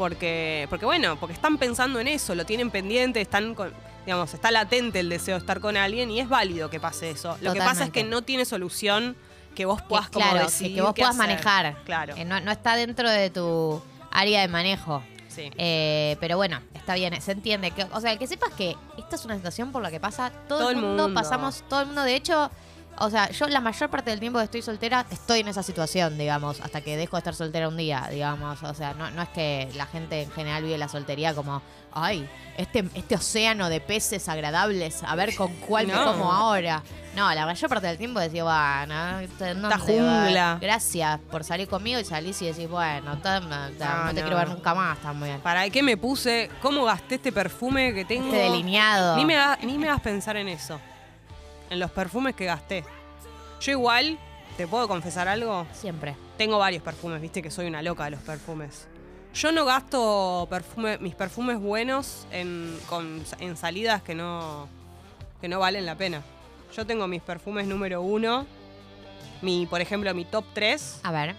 porque, 0.00 0.66
porque 0.70 0.86
bueno, 0.86 1.20
porque 1.20 1.34
están 1.34 1.58
pensando 1.58 2.00
en 2.00 2.08
eso, 2.08 2.34
lo 2.34 2.46
tienen 2.46 2.70
pendiente, 2.70 3.20
están 3.20 3.54
con, 3.54 3.70
digamos, 4.06 4.32
está 4.32 4.50
latente 4.50 5.00
el 5.00 5.10
deseo 5.10 5.34
de 5.34 5.40
estar 5.40 5.60
con 5.60 5.76
alguien 5.76 6.10
y 6.10 6.20
es 6.20 6.28
válido 6.30 6.70
que 6.70 6.80
pase 6.80 7.10
eso. 7.10 7.36
Lo 7.42 7.52
que 7.52 7.58
pasa 7.58 7.84
es 7.84 7.90
que 7.90 8.02
no 8.02 8.22
tiene 8.22 8.46
solución 8.46 9.14
que 9.54 9.66
vos 9.66 9.82
puedas 9.82 10.08
como 10.08 10.24
claro, 10.24 10.38
que- 10.38 10.44
decidir 10.46 10.76
que 10.76 10.80
vos 10.80 10.94
puedas 10.96 11.10
hacer. 11.18 11.28
manejar. 11.28 11.84
Claro. 11.84 12.14
Eh, 12.16 12.24
no, 12.24 12.40
no 12.40 12.50
está 12.50 12.76
dentro 12.76 13.10
de 13.10 13.28
tu 13.28 13.82
área 14.10 14.40
de 14.40 14.48
manejo. 14.48 15.02
Sí. 15.28 15.50
Eh, 15.58 16.16
pero 16.18 16.38
bueno, 16.38 16.60
está 16.72 16.94
bien, 16.94 17.20
se 17.20 17.32
entiende. 17.32 17.70
Que, 17.72 17.84
o 17.92 18.00
sea, 18.00 18.16
que 18.16 18.26
sepas 18.26 18.54
que 18.54 18.76
esta 18.96 19.16
es 19.16 19.24
una 19.26 19.36
situación 19.36 19.70
por 19.70 19.82
la 19.82 19.90
que 19.90 20.00
pasa 20.00 20.32
todo, 20.48 20.70
el 20.70 20.76
mundo, 20.76 21.08
mundo. 21.08 21.20
pasamos, 21.20 21.62
todo 21.68 21.80
el 21.82 21.86
mundo. 21.88 22.04
De 22.04 22.14
hecho, 22.16 22.50
o 22.98 23.08
sea, 23.10 23.30
yo 23.30 23.48
la 23.48 23.60
mayor 23.60 23.88
parte 23.88 24.10
del 24.10 24.20
tiempo 24.20 24.38
que 24.38 24.44
estoy 24.44 24.62
soltera 24.62 25.06
estoy 25.10 25.40
en 25.40 25.48
esa 25.48 25.62
situación, 25.62 26.18
digamos, 26.18 26.60
hasta 26.60 26.80
que 26.82 26.96
dejo 26.96 27.16
de 27.16 27.20
estar 27.20 27.34
soltera 27.34 27.68
un 27.68 27.76
día, 27.76 28.06
digamos. 28.10 28.62
O 28.62 28.74
sea, 28.74 28.92
no, 28.94 29.10
no 29.10 29.22
es 29.22 29.28
que 29.30 29.68
la 29.74 29.86
gente 29.86 30.22
en 30.22 30.30
general 30.32 30.62
vive 30.64 30.76
la 30.76 30.88
soltería 30.88 31.34
como, 31.34 31.62
ay, 31.92 32.28
este, 32.58 32.84
este 32.94 33.14
océano 33.14 33.68
de 33.70 33.80
peces 33.80 34.28
agradables, 34.28 35.02
a 35.02 35.14
ver 35.16 35.34
con 35.34 35.52
cuál 35.66 35.86
me 35.86 35.94
No. 35.94 36.04
como 36.04 36.32
ahora. 36.32 36.82
No, 37.16 37.32
la 37.34 37.44
mayor 37.44 37.68
parte 37.68 37.86
del 37.88 37.98
tiempo 37.98 38.20
decía, 38.20 38.44
bueno, 38.44 39.18
¿en 39.20 39.28
dónde 39.38 39.68
va? 39.68 39.78
jungla. 39.78 40.58
Gracias 40.60 41.18
por 41.30 41.42
salir 41.42 41.66
conmigo 41.68 41.98
y 41.98 42.04
salís 42.04 42.40
y 42.42 42.46
decís, 42.46 42.68
bueno, 42.68 43.18
ta- 43.18 43.40
ta- 43.40 43.94
no, 43.96 44.04
No, 44.04 44.14
te 44.14 44.20
quiero 44.20 44.36
ver 44.36 44.48
nunca 44.48 44.74
más, 44.74 44.96
está 44.96 45.12
muy 45.12 45.28
bien. 45.28 45.40
¿Para 45.40 45.68
qué 45.70 45.82
me 45.82 45.96
puse? 45.96 46.48
¿Cómo 46.62 46.84
gasté 46.84 47.16
este 47.16 47.32
perfume 47.32 47.92
que 47.94 48.04
tengo? 48.04 48.26
Este 48.26 48.38
delineado. 48.38 49.16
Ni 49.16 49.24
me, 49.24 49.36
haga- 49.36 49.58
ni 49.62 49.76
me 49.76 49.88
hagas 49.88 50.02
pensar 50.02 50.36
en 50.36 50.48
eso. 50.48 50.78
En 51.70 51.78
los 51.78 51.90
perfumes 51.90 52.34
que 52.34 52.44
gasté. 52.44 52.84
Yo 53.60 53.72
igual, 53.72 54.18
¿te 54.56 54.66
puedo 54.66 54.88
confesar 54.88 55.28
algo? 55.28 55.66
Siempre. 55.72 56.16
Tengo 56.36 56.58
varios 56.58 56.82
perfumes, 56.82 57.20
viste 57.20 57.42
que 57.42 57.50
soy 57.50 57.66
una 57.66 57.82
loca 57.82 58.04
de 58.04 58.10
los 58.12 58.20
perfumes. 58.20 58.86
Yo 59.34 59.52
no 59.52 59.64
gasto 59.64 60.46
perfume, 60.50 60.98
mis 60.98 61.14
perfumes 61.14 61.60
buenos 61.60 62.26
en, 62.32 62.76
con- 62.88 63.22
en 63.38 63.56
salidas 63.56 64.02
que 64.02 64.14
no, 64.14 64.68
que 65.40 65.48
no 65.48 65.60
valen 65.60 65.86
la 65.86 65.94
pena. 65.94 66.22
Yo 66.76 66.84
tengo 66.86 67.06
mis 67.06 67.22
perfumes 67.22 67.66
número 67.66 68.02
uno, 68.02 68.46
mi, 69.42 69.66
por 69.66 69.80
ejemplo, 69.80 70.12
mi 70.14 70.24
top 70.24 70.44
3. 70.54 71.00
A 71.04 71.12
ver. 71.12 71.36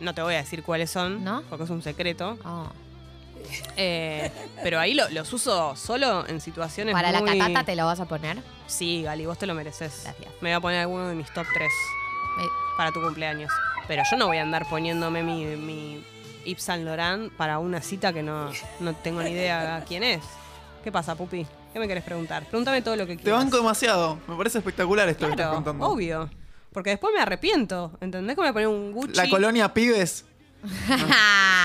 No 0.00 0.12
te 0.14 0.22
voy 0.22 0.34
a 0.34 0.38
decir 0.38 0.64
cuáles 0.64 0.90
son, 0.90 1.22
¿No? 1.22 1.42
porque 1.48 1.64
es 1.64 1.70
un 1.70 1.82
secreto. 1.82 2.36
Oh. 2.44 2.66
Eh, 3.76 4.30
pero 4.62 4.78
ahí 4.80 4.94
lo- 4.94 5.08
los 5.10 5.32
uso 5.32 5.74
solo 5.76 6.26
en 6.28 6.40
situaciones 6.40 6.94
Para 6.94 7.12
muy... 7.20 7.30
la 7.30 7.44
catata 7.46 7.64
te 7.64 7.76
lo 7.76 7.86
vas 7.86 8.00
a 8.00 8.04
poner. 8.06 8.38
Sí, 8.66 9.02
Gali, 9.02 9.26
vos 9.26 9.38
te 9.38 9.46
lo 9.46 9.54
mereces. 9.54 10.02
Gracias. 10.04 10.28
Me 10.40 10.50
voy 10.50 10.52
a 10.52 10.60
poner 10.60 10.80
alguno 10.80 11.08
de 11.08 11.14
mis 11.14 11.32
top 11.32 11.46
3 11.54 11.68
Me- 12.38 12.44
para 12.76 12.90
tu 12.92 13.00
cumpleaños. 13.00 13.50
Pero 13.86 14.02
yo 14.10 14.16
no 14.16 14.26
voy 14.28 14.38
a 14.38 14.42
andar 14.42 14.66
poniéndome 14.68 15.22
mi, 15.22 15.44
mi 15.56 16.04
Yves 16.44 16.62
Saint 16.62 16.84
Laurent 16.84 17.32
para 17.34 17.58
una 17.58 17.80
cita 17.82 18.12
que 18.12 18.22
no, 18.22 18.50
no 18.80 18.94
tengo 18.94 19.22
ni 19.22 19.30
idea 19.30 19.84
quién 19.86 20.02
es. 20.02 20.22
¿Qué 20.82 20.90
pasa, 20.92 21.14
Pupi? 21.14 21.46
¿Qué 21.72 21.78
me 21.78 21.88
querés 21.88 22.04
preguntar? 22.04 22.44
Pregúntame 22.46 22.82
todo 22.82 22.96
lo 22.96 23.06
que 23.06 23.16
Te 23.16 23.22
quieras. 23.24 23.42
banco 23.44 23.56
demasiado. 23.56 24.18
Me 24.28 24.36
parece 24.36 24.58
espectacular 24.58 25.08
esto 25.08 25.26
que 25.26 25.32
estás 25.32 25.46
Claro, 25.46 25.54
contando. 25.56 25.86
obvio. 25.86 26.30
Porque 26.72 26.90
después 26.90 27.12
me 27.14 27.20
arrepiento. 27.20 27.92
¿Entendés 28.00 28.34
que 28.36 28.42
me 28.42 28.46
voy 28.46 28.50
a 28.50 28.52
poner 28.52 28.68
un 28.68 28.92
Gucci? 28.92 29.14
La 29.14 29.28
colonia 29.28 29.72
pibes. 29.74 30.24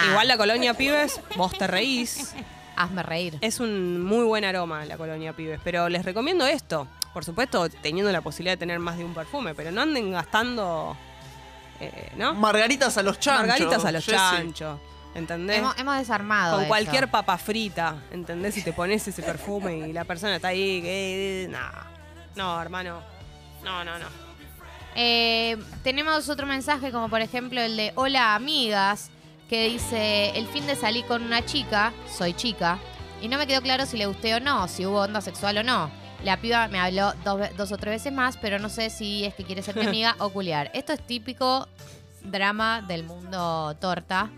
Igual 0.10 0.28
la 0.28 0.38
colonia 0.38 0.74
Pibes, 0.74 1.20
vos 1.36 1.58
te 1.58 1.68
reís. 1.68 2.34
Hazme 2.76 3.04
reír. 3.04 3.38
Es 3.42 3.60
un 3.60 4.02
muy 4.04 4.24
buen 4.24 4.46
aroma 4.46 4.86
la 4.86 4.98
colonia 4.98 5.34
Pibes. 5.34 5.60
Pero 5.64 5.90
les 5.90 6.06
recomiendo 6.06 6.46
esto. 6.46 6.88
Por 7.14 7.26
supuesto, 7.26 7.68
teniendo 7.70 8.12
la 8.12 8.22
posibilidad 8.22 8.54
de 8.54 8.58
tener 8.58 8.80
más 8.80 8.98
de 8.98 9.04
un 9.04 9.14
perfume. 9.14 9.54
Pero 9.56 9.72
no 9.72 9.82
anden 9.82 10.12
gastando. 10.12 10.96
eh, 11.80 12.12
¿No? 12.16 12.34
Margaritas 12.36 12.98
a 12.98 13.04
los 13.04 13.20
chanchos. 13.20 13.48
Margaritas 13.48 13.86
a 13.86 13.92
los 13.92 14.06
Jessy. 14.06 14.18
chanchos. 14.18 14.80
¿Entendés? 15.16 15.58
Hemos, 15.58 15.78
hemos 15.78 15.98
desarmado. 15.98 16.54
Con 16.54 16.62
eso. 16.62 16.68
cualquier 16.70 17.10
papa 17.10 17.38
frita, 17.38 17.96
¿entendés? 18.12 18.54
Si 18.54 18.62
te 18.64 18.72
pones 18.74 19.06
ese 19.08 19.24
perfume 19.24 19.90
y 19.90 19.92
la 19.92 20.06
persona 20.06 20.36
está 20.36 20.50
ahí, 20.50 20.82
que. 20.82 21.48
No, 21.50 21.60
no, 22.36 22.62
hermano. 22.62 23.02
No, 23.64 23.84
no, 23.84 23.98
no. 23.98 24.06
Eh, 25.02 25.56
tenemos 25.82 26.28
otro 26.28 26.46
mensaje, 26.46 26.92
como 26.92 27.08
por 27.08 27.22
ejemplo 27.22 27.62
el 27.62 27.78
de 27.78 27.94
Hola 27.96 28.36
amigas, 28.36 29.12
que 29.48 29.70
dice: 29.70 30.38
El 30.38 30.46
fin 30.48 30.68
de 30.68 30.76
salí 30.76 31.04
con 31.04 31.24
una 31.24 31.46
chica, 31.46 31.94
soy 32.18 32.34
chica, 32.34 32.78
y 33.22 33.30
no 33.30 33.38
me 33.38 33.48
quedó 33.48 33.62
claro 33.62 33.86
si 33.86 33.96
le 33.96 34.08
gusté 34.08 34.36
o 34.36 34.42
no, 34.42 34.68
si 34.68 34.86
hubo 34.86 35.00
onda 35.00 35.22
sexual 35.22 35.60
o 35.60 35.64
no. 35.64 35.90
La 36.26 36.42
piba 36.42 36.68
me 36.68 36.82
habló 36.82 37.14
dos, 37.24 37.40
dos 37.56 37.72
o 37.72 37.78
tres 37.78 37.94
veces 37.94 38.12
más, 38.12 38.36
pero 38.36 38.60
no 38.60 38.68
sé 38.68 38.90
si 38.90 39.24
es 39.24 39.34
que 39.36 39.46
quiere 39.46 39.62
ser 39.62 39.78
mi 39.78 39.86
amiga 39.88 40.18
o 40.20 40.32
culiar. 40.32 40.70
Esto 40.74 40.92
es 40.92 41.00
típico 41.08 41.70
drama 42.22 42.82
del 42.82 43.04
mundo 43.04 43.78
torta. 43.80 44.30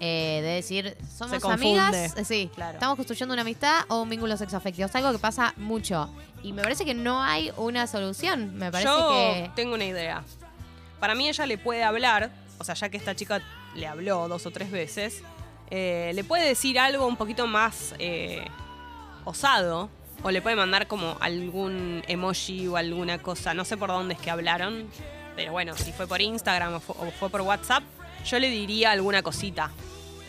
Eh, 0.00 0.40
de 0.42 0.48
decir, 0.48 0.96
somos 1.16 1.38
confunde. 1.40 1.78
amigas, 1.78 2.16
eh, 2.16 2.24
sí, 2.24 2.50
Claro. 2.54 2.72
estamos 2.74 2.96
construyendo 2.96 3.34
una 3.34 3.42
amistad 3.42 3.82
o 3.88 4.00
un 4.02 4.08
vínculo 4.10 4.36
sexoafectivo. 4.36 4.86
Es 4.88 4.94
algo 4.96 5.12
que 5.12 5.18
pasa 5.18 5.52
mucho. 5.58 6.08
Y 6.42 6.52
me 6.52 6.62
parece 6.62 6.84
que 6.86 6.94
no 6.94 7.22
hay 7.22 7.52
una 7.58 7.86
solución. 7.86 8.56
Me 8.56 8.70
parece 8.72 8.88
Yo 8.90 9.08
que. 9.10 9.50
tengo 9.54 9.74
una 9.74 9.84
idea. 9.84 10.24
Para 10.98 11.14
mí 11.14 11.28
ella 11.28 11.46
le 11.46 11.58
puede 11.58 11.84
hablar, 11.84 12.30
o 12.58 12.64
sea, 12.64 12.74
ya 12.74 12.88
que 12.88 12.96
esta 12.96 13.14
chica 13.14 13.40
le 13.74 13.86
habló 13.86 14.26
dos 14.28 14.46
o 14.46 14.50
tres 14.50 14.70
veces, 14.70 15.22
eh, 15.70 16.12
le 16.14 16.24
puede 16.24 16.46
decir 16.48 16.78
algo 16.78 17.06
un 17.06 17.16
poquito 17.16 17.46
más 17.46 17.94
eh, 17.98 18.44
osado, 19.24 19.88
o 20.22 20.30
le 20.30 20.42
puede 20.42 20.56
mandar 20.56 20.86
como 20.86 21.16
algún 21.20 22.02
emoji 22.08 22.66
o 22.68 22.76
alguna 22.76 23.18
cosa, 23.18 23.54
no 23.54 23.64
sé 23.64 23.76
por 23.76 23.88
dónde 23.90 24.14
es 24.14 24.20
que 24.20 24.30
hablaron, 24.30 24.88
pero 25.36 25.52
bueno, 25.52 25.76
si 25.76 25.92
fue 25.92 26.06
por 26.06 26.20
Instagram 26.20 26.74
o 26.74 26.80
fue 27.18 27.30
por 27.30 27.40
WhatsApp, 27.42 27.82
yo 28.26 28.38
le 28.38 28.50
diría 28.50 28.90
alguna 28.90 29.22
cosita. 29.22 29.70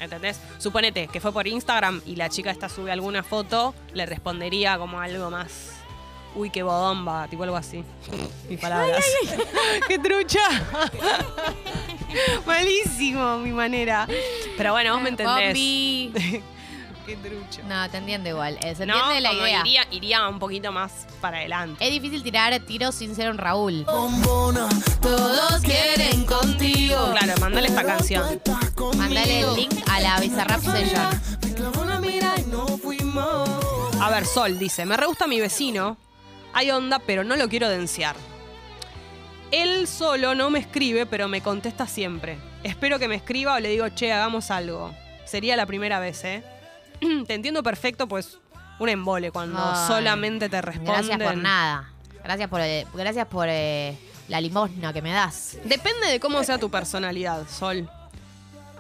¿Entendés? 0.02 0.40
Suponete 0.58 1.08
que 1.08 1.20
fue 1.22 1.32
por 1.32 1.48
Instagram 1.48 2.02
y 2.08 2.16
la 2.16 2.28
chica 2.28 2.50
esta 2.50 2.68
sube 2.68 2.92
alguna 2.92 3.22
foto, 3.22 3.76
le 3.94 4.06
respondería 4.08 4.78
como 4.80 5.00
algo 5.00 5.30
más. 5.30 5.74
Uy, 6.34 6.50
qué 6.50 6.64
bodomba, 6.64 7.28
tipo 7.28 7.44
algo 7.44 7.56
así. 7.56 7.84
Mis 8.50 8.60
palabras. 8.60 9.06
¡Qué 9.88 10.00
trucha! 10.00 10.40
Malísimo 12.46 13.38
mi 13.40 13.52
manera. 13.52 14.08
Pero 14.58 14.72
bueno, 14.72 14.94
vos 14.94 15.02
me 15.04 15.10
entendés. 15.10 15.54
Qué 17.06 17.18
trucho. 17.18 17.62
No, 17.68 17.90
te 17.90 17.98
entiendo 17.98 18.30
igual. 18.30 18.58
Eh, 18.62 18.76
se 18.76 18.86
No, 18.86 18.94
entiende 18.96 19.22
la 19.22 19.30
como 19.30 19.42
idea. 19.42 19.62
Iría, 19.62 19.88
iría 19.92 20.28
un 20.30 20.38
poquito 20.40 20.72
más 20.72 21.08
para 21.20 21.38
adelante. 21.38 21.86
Es 21.86 21.92
difícil 21.92 22.22
tirar 22.22 22.58
tiros 22.62 22.94
sin 22.96 23.16
ser 23.16 23.30
un 23.32 23.38
Raúl. 23.40 23.86
Todos 25.02 25.62
quieren 25.62 26.24
contigo. 26.26 27.12
Claro, 27.12 27.34
mandale 27.42 27.68
esta 27.68 27.84
canción. 27.84 28.40
Mandale 28.90 29.42
el 29.42 29.56
link 29.56 29.74
a 29.90 30.00
la 30.00 30.20
Bizarrap 30.20 30.62
Session. 30.62 31.22
A 34.02 34.10
ver, 34.10 34.26
Sol 34.26 34.58
dice, 34.58 34.86
me 34.86 34.98
re 34.98 35.06
gusta 35.06 35.28
mi 35.28 35.40
vecino. 35.40 35.98
Hay 36.54 36.72
onda, 36.72 37.00
pero 37.00 37.24
no 37.24 37.36
lo 37.36 37.48
quiero 37.48 37.70
denciar. 37.70 38.16
Él 39.52 39.88
solo 39.88 40.34
no 40.34 40.50
me 40.50 40.60
escribe, 40.60 41.06
pero 41.06 41.28
me 41.28 41.42
contesta 41.42 41.86
siempre. 41.86 42.40
Espero 42.64 42.98
que 42.98 43.08
me 43.08 43.16
escriba 43.16 43.56
o 43.56 43.60
le 43.60 43.70
digo, 43.70 43.88
che, 43.90 44.12
hagamos 44.12 44.50
algo. 44.50 44.92
Sería 45.26 45.56
la 45.56 45.66
primera 45.66 46.00
vez, 46.00 46.24
¿eh? 46.24 46.44
te 47.28 47.34
entiendo 47.34 47.62
perfecto, 47.62 48.08
pues 48.08 48.40
un 48.80 48.90
embole 48.90 49.32
cuando 49.32 49.60
Ay, 49.60 49.88
solamente 49.88 50.50
te 50.50 50.62
responden. 50.62 50.94
Gracias 50.94 51.20
por 51.20 51.38
nada. 51.38 51.94
Gracias 52.24 52.50
por, 52.50 52.62
eh, 52.62 52.88
gracias 52.94 53.28
por 53.28 53.48
eh, 53.50 53.98
la 54.28 54.42
limosna 54.42 54.92
que 54.94 55.02
me 55.02 55.12
das. 55.12 55.58
Depende 55.64 56.08
de 56.08 56.20
cómo 56.20 56.44
sea 56.44 56.58
tu 56.58 56.72
personalidad, 56.72 57.48
Sol. 57.48 57.90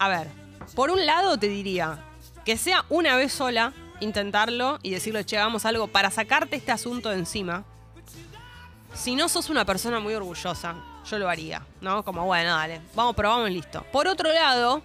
A 0.01 0.09
ver, 0.09 0.29
por 0.73 0.89
un 0.89 1.05
lado 1.05 1.37
te 1.37 1.47
diría 1.47 1.99
que 2.43 2.57
sea 2.57 2.85
una 2.89 3.15
vez 3.17 3.31
sola, 3.31 3.71
intentarlo 3.99 4.79
y 4.81 4.89
decirle, 4.89 5.23
che, 5.23 5.37
hagamos 5.37 5.63
algo 5.65 5.89
para 5.89 6.09
sacarte 6.09 6.55
este 6.55 6.71
asunto 6.71 7.09
de 7.09 7.19
encima. 7.19 7.65
Si 8.95 9.15
no 9.15 9.29
sos 9.29 9.51
una 9.51 9.63
persona 9.63 9.99
muy 9.99 10.15
orgullosa, 10.15 10.73
yo 11.05 11.19
lo 11.19 11.29
haría, 11.29 11.63
¿no? 11.81 12.03
Como, 12.03 12.25
bueno, 12.25 12.49
dale, 12.49 12.81
vamos, 12.95 13.15
probamos 13.15 13.51
listo. 13.51 13.85
Por 13.91 14.07
otro 14.07 14.33
lado, 14.33 14.81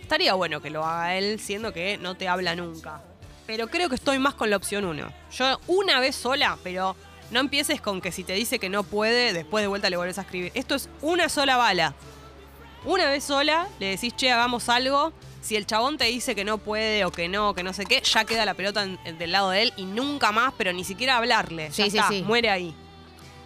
estaría 0.00 0.34
bueno 0.34 0.62
que 0.62 0.70
lo 0.70 0.86
haga 0.86 1.16
él, 1.16 1.40
siendo 1.40 1.72
que 1.72 1.98
no 1.98 2.14
te 2.14 2.28
habla 2.28 2.54
nunca. 2.54 3.02
Pero 3.48 3.66
creo 3.66 3.88
que 3.88 3.96
estoy 3.96 4.20
más 4.20 4.34
con 4.34 4.50
la 4.50 4.56
opción 4.56 4.84
uno. 4.84 5.12
Yo 5.32 5.58
una 5.66 5.98
vez 5.98 6.14
sola, 6.14 6.56
pero 6.62 6.94
no 7.32 7.40
empieces 7.40 7.80
con 7.80 8.00
que 8.00 8.12
si 8.12 8.22
te 8.22 8.34
dice 8.34 8.60
que 8.60 8.68
no 8.68 8.84
puede, 8.84 9.32
después 9.32 9.64
de 9.64 9.68
vuelta 9.68 9.90
le 9.90 9.96
volvés 9.96 10.18
a 10.18 10.20
escribir. 10.20 10.52
Esto 10.54 10.76
es 10.76 10.88
una 11.02 11.28
sola 11.28 11.56
bala. 11.56 11.96
Una 12.84 13.06
vez 13.10 13.24
sola, 13.24 13.68
le 13.78 13.86
decís, 13.90 14.14
che, 14.16 14.30
hagamos 14.30 14.68
algo. 14.68 15.12
Si 15.42 15.56
el 15.56 15.66
chabón 15.66 15.96
te 15.98 16.04
dice 16.04 16.34
que 16.34 16.44
no 16.44 16.58
puede 16.58 17.04
o 17.04 17.10
que 17.12 17.28
no, 17.28 17.54
que 17.54 17.62
no 17.62 17.72
sé 17.72 17.84
qué, 17.86 18.02
ya 18.02 18.24
queda 18.24 18.44
la 18.44 18.54
pelota 18.54 18.82
en- 18.82 18.98
en- 19.04 19.18
del 19.18 19.32
lado 19.32 19.50
de 19.50 19.62
él 19.62 19.72
y 19.76 19.84
nunca 19.84 20.32
más, 20.32 20.52
pero 20.56 20.72
ni 20.72 20.84
siquiera 20.84 21.16
hablarle. 21.16 21.68
Ya 21.70 21.72
sí, 21.72 21.82
está, 21.96 22.08
sí. 22.08 22.22
muere 22.22 22.50
ahí. 22.50 22.74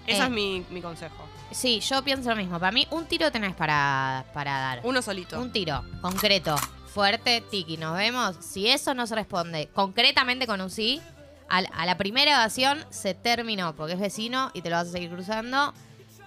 Ese 0.07 0.21
Eh. 0.21 0.25
es 0.25 0.31
mi, 0.31 0.65
mi 0.71 0.81
consejo. 0.83 1.25
Sí, 1.51 1.79
yo 1.81 2.03
pienso 2.03 2.31
lo 2.31 2.37
mismo. 2.37 2.59
Para 2.59 2.73
mí, 2.73 2.87
un 2.91 3.07
tiro 3.07 3.31
tenés 3.31 3.55
para, 3.55 4.25
para 4.35 4.59
dar. 4.59 4.81
Uno 4.83 5.03
solito. 5.03 5.41
Un 5.41 5.53
tiro, 5.53 5.85
concreto, 6.01 6.57
fuerte, 6.93 7.41
tiki, 7.49 7.77
nos 7.77 7.97
vemos. 7.97 8.37
Si 8.41 8.69
eso 8.69 8.93
no 8.95 9.07
se 9.07 9.15
responde 9.15 9.69
concretamente 9.73 10.47
con 10.49 10.61
un 10.61 10.71
sí, 10.71 11.01
al- 11.49 11.69
a, 11.73 11.87
la 11.87 11.97
primera 11.97 12.33
evasión 12.33 12.85
se 12.91 13.15
terminó, 13.15 13.77
porque 13.77 13.93
es 13.95 14.01
vecino 14.01 14.51
y 14.53 14.63
te 14.63 14.71
lo 14.71 14.77
vas 14.77 14.89
a 14.89 14.93
seguir 14.93 15.11
cruzando 15.11 15.73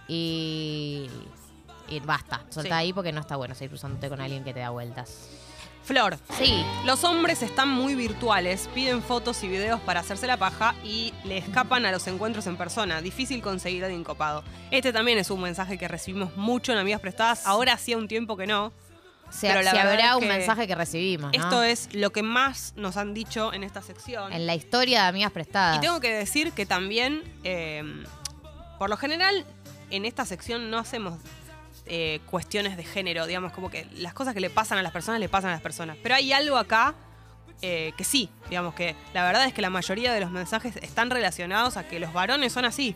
y, 0.08 1.08
y 1.88 2.00
basta. 2.00 2.41
Solta 2.50 2.69
Sí. 2.69 2.73
ahí 2.73 2.93
porque 2.93 3.12
no 3.12 3.21
está 3.21 3.36
bueno 3.36 3.56
seguir 3.56 3.69
cruzándote 3.71 4.10
con 4.10 4.21
alguien 4.21 4.43
que 4.43 4.54
te 4.54 4.60
da 4.60 4.69
vueltas. 4.69 5.30
Flor. 5.84 6.17
Sí, 6.38 6.65
Los 6.86 7.06
hombres 7.06 7.41
están 7.41 7.69
muy 7.69 7.95
virtuales, 7.95 8.67
piden 8.76 9.02
fotos 9.02 9.41
y 9.43 9.47
videos 9.47 9.80
para 9.80 10.02
hacerse 10.02 10.28
la 10.28 10.36
paja 10.36 10.76
y 10.84 11.13
le 11.23 11.38
escapan 11.38 11.86
a 11.86 11.91
los 11.93 12.06
encuentros 12.08 12.45
en 12.47 12.58
persona. 12.58 13.02
Difícil 13.02 13.41
conseguir 13.41 13.84
a 13.84 13.86
alguien 13.86 14.04
copado. 14.04 14.43
Este 14.69 14.91
también 14.91 15.17
es 15.17 15.30
un 15.30 15.39
mensaje 15.41 15.78
que 15.78 15.88
recibimos 15.88 16.36
mucho 16.36 16.73
en 16.73 16.80
Amigas 16.80 17.00
Prestadas. 17.00 17.47
Ahora 17.47 17.71
hacía 17.71 17.97
un 17.97 18.10
tiempo 18.10 18.36
que 18.36 18.47
no. 18.47 18.73
se, 19.30 19.47
Pero 19.47 19.62
la 19.62 19.71
se 19.71 19.80
habrá 19.80 20.10
es 20.10 20.15
un 20.15 20.21
que 20.23 20.28
mensaje 20.28 20.67
que 20.67 20.76
recibimos. 20.76 21.32
¿no? 21.32 21.41
Esto 21.41 21.63
es 21.63 21.88
lo 21.93 22.10
que 22.12 22.21
más 22.21 22.73
nos 22.76 22.97
han 22.97 23.13
dicho 23.13 23.54
en 23.54 23.63
esta 23.63 23.82
sección. 23.82 24.34
En 24.34 24.45
la 24.45 24.56
historia 24.56 25.04
de 25.04 25.08
amigas 25.08 25.32
prestadas. 25.32 25.78
Y 25.78 25.80
tengo 25.80 26.02
que 26.02 26.13
decir 26.13 26.52
que 26.52 26.65
también, 26.65 27.23
eh, 27.45 27.82
por 28.78 28.89
lo 28.89 28.97
general, 28.97 29.45
en 29.89 30.04
esta 30.04 30.26
sección 30.26 30.69
no 30.69 30.80
hacemos 30.80 31.17
eh, 31.89 32.19
cuestiones 32.26 32.78
de 32.78 32.84
género, 32.84 33.26
digamos, 33.28 33.52
como 33.54 33.69
que 33.69 33.86
las 33.95 34.13
cosas 34.13 34.34
que 34.34 34.39
le 34.39 34.50
pasan 34.50 34.78
a 34.78 34.82
las 34.84 34.91
personas 34.91 35.19
le 35.19 35.30
pasan 35.30 35.50
a 35.52 35.54
las 35.54 35.62
personas. 35.62 35.97
Pero 36.04 36.15
hay 36.15 36.32
algo 36.34 36.58
acá 36.58 36.93
eh, 37.62 37.93
que 37.97 38.04
sí, 38.04 38.30
digamos 38.50 38.73
que 38.76 38.95
la 39.13 39.23
verdad 39.26 39.45
es 39.45 39.54
que 39.54 39.62
la 39.62 39.69
mayoría 39.69 40.13
de 40.13 40.19
los 40.19 40.32
mensajes 40.32 40.76
están 40.78 41.10
relacionados 41.10 41.76
a 41.78 41.88
que 41.88 42.00
los 42.00 42.13
varones 42.13 42.54
son 42.54 42.65
así. 42.65 42.95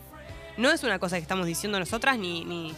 No 0.58 0.70
es 0.72 0.84
una 0.84 1.00
cosa 1.00 1.16
que 1.16 1.22
estamos 1.22 1.46
diciendo 1.48 1.80
nosotras 1.80 2.18
ni, 2.20 2.44
ni, 2.46 2.74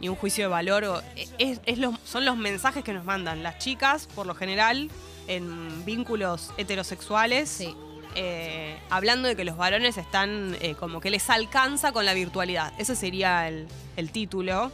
ni 0.00 0.08
un 0.08 0.16
juicio 0.16 0.44
de 0.44 0.48
valor. 0.48 0.84
o- 0.84 1.02
es, 1.38 1.60
es 1.66 1.78
los- 1.78 1.94
son 2.04 2.24
los 2.24 2.36
mensajes 2.36 2.82
que 2.82 2.92
nos 2.92 3.04
mandan 3.04 3.42
las 3.42 3.58
chicas, 3.58 4.08
por 4.14 4.26
lo 4.26 4.34
general, 4.34 4.90
en 5.28 5.84
vínculos 5.84 6.50
heterosexuales. 6.56 7.48
Sí. 7.48 7.76
eh, 8.14 8.76
hablando 8.90 9.26
de 9.28 9.36
que 9.36 9.44
los 9.44 9.56
varones 9.56 9.96
están 9.96 10.54
eh, 10.60 10.74
como 10.74 11.00
que 11.00 11.08
les 11.10 11.30
alcanza 11.30 11.92
con 11.92 12.04
la 12.04 12.12
virtualidad. 12.14 12.72
Ese 12.78 12.94
sería 12.96 13.48
el, 13.48 13.66
el 13.96 14.10
título. 14.10 14.70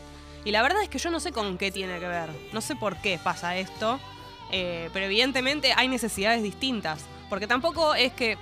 Y 0.48 0.50
la 0.50 0.62
verdad 0.62 0.82
es 0.82 0.88
que 0.88 0.96
yo 0.96 1.10
no 1.10 1.20
sé 1.20 1.30
con 1.30 1.58
qué 1.58 1.70
tiene 1.70 2.00
que 2.00 2.08
ver. 2.08 2.30
No 2.54 2.62
sé 2.62 2.74
por 2.74 2.96
qué 2.96 3.20
pasa 3.22 3.58
esto. 3.58 4.00
eh, 4.50 4.88
pero 4.94 5.04
evidentemente 5.04 5.74
hay 5.76 5.88
necesidades 5.88 6.42
distintas. 6.42 7.04
Porque 7.28 7.46
tampoco 7.46 7.94
es 7.94 8.14
que. 8.14 8.38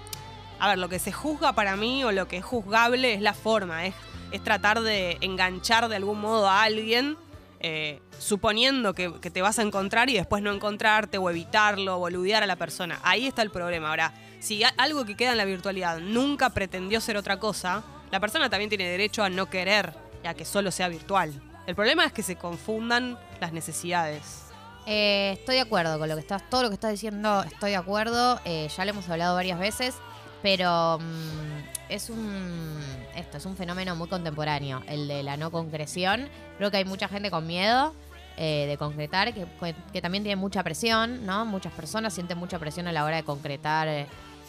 A 0.61 0.69
ver, 0.69 0.79
lo 0.79 0.89
que 0.89 1.01
se 1.01 1.11
juzga 1.11 1.53
para 1.55 1.75
mí 1.75 2.05
o 2.05 2.13
lo 2.13 2.29
que 2.29 2.37
es 2.37 2.45
juzgable 2.45 3.15
es 3.15 3.21
la 3.21 3.35
forma. 3.35 3.87
Es, 3.87 3.95
es 4.31 4.41
tratar 4.45 4.83
de 4.83 5.19
enganchar 5.21 5.89
de 5.89 5.97
algún 5.97 6.21
modo 6.21 6.49
a 6.49 6.63
alguien. 6.63 7.17
eh, 7.59 8.01
suponiendo 8.21 8.95
que, 8.95 9.11
te 9.11 9.43
vas 9.43 9.59
a 9.59 9.63
encontrar 9.63 10.09
y 10.09 10.15
después 10.15 10.45
no 10.45 10.53
encontrarte 10.53 11.19
o 11.19 11.29
evitarlo 11.29 11.97
o 11.97 11.99
boludear 11.99 12.45
a 12.45 12.47
la 12.47 12.55
persona. 12.55 13.01
Ahí 13.03 13.27
está 13.27 13.43
el 13.43 13.51
problema. 13.51 13.89
Ahora, 13.89 14.13
si 14.39 14.63
algo 14.77 15.05
que 15.05 15.17
queda 15.17 15.33
en 15.33 15.39
la 15.39 15.45
virtualidad 15.45 15.99
nunca 15.99 16.51
pretendió 16.51 17.01
ser 17.01 17.17
otra 17.17 17.41
cosa, 17.41 17.83
la 18.13 18.21
persona 18.21 18.49
también 18.49 18.69
tiene 18.69 18.89
derecho 18.89 19.25
a 19.25 19.29
no 19.29 19.47
querer 19.47 19.93
y 20.23 20.29
a 20.29 20.35
que 20.35 20.45
solo 20.45 20.71
sea 20.71 20.87
virtual. 20.87 21.43
El 21.67 21.75
problema 21.75 22.05
es 22.05 22.13
que 22.13 22.23
se 22.23 22.37
confundan 22.37 23.19
las 23.41 23.53
necesidades. 23.53 24.45
Eh, 24.87 25.33
estoy 25.33 25.57
de 25.57 25.63
acuerdo 25.63 25.99
con 25.99 26.09
lo 26.09 26.15
que 26.15 26.21
estás, 26.21 26.49
todo 26.49 26.63
lo 26.63 26.69
que 26.69 26.75
estás 26.75 26.93
diciendo, 26.93 27.43
estoy 27.43 27.71
de 27.71 27.77
acuerdo. 27.77 28.41
eh, 28.45 28.69
ya 28.75 28.85
lo 28.85 28.91
hemos 28.93 29.09
hablado 29.09 29.35
varias 29.35 29.59
veces, 29.59 29.97
pero 30.43 31.01
mm, 31.01 31.91
es 31.91 32.09
un 32.09 32.79
esto 33.17 33.39
es 33.39 33.47
un 33.47 33.57
fenómeno 33.57 33.97
muy 33.97 34.09
contemporáneo, 34.09 34.83
el 34.87 35.09
de 35.09 35.23
la 35.25 35.37
no 35.37 35.51
concreción. 35.51 36.29
Creo 36.59 36.71
que 36.71 36.77
hay 36.77 36.85
mucha 36.85 37.09
gente 37.09 37.31
con 37.31 37.47
miedo 37.47 37.95
eh, 38.37 38.67
de 38.69 38.77
concretar, 38.77 39.33
que, 39.35 40.01
también 40.01 40.23
tiene 40.23 40.37
mucha 40.37 40.63
presión, 40.63 41.27
¿no? 41.27 41.45
Muchas 41.47 41.73
personas 41.73 42.13
sienten 42.15 42.39
mucha 42.39 42.59
presión 42.59 42.87
a 42.87 42.93
la 42.93 43.05
hora 43.05 43.17
de 43.17 43.25
concretar. 43.25 43.89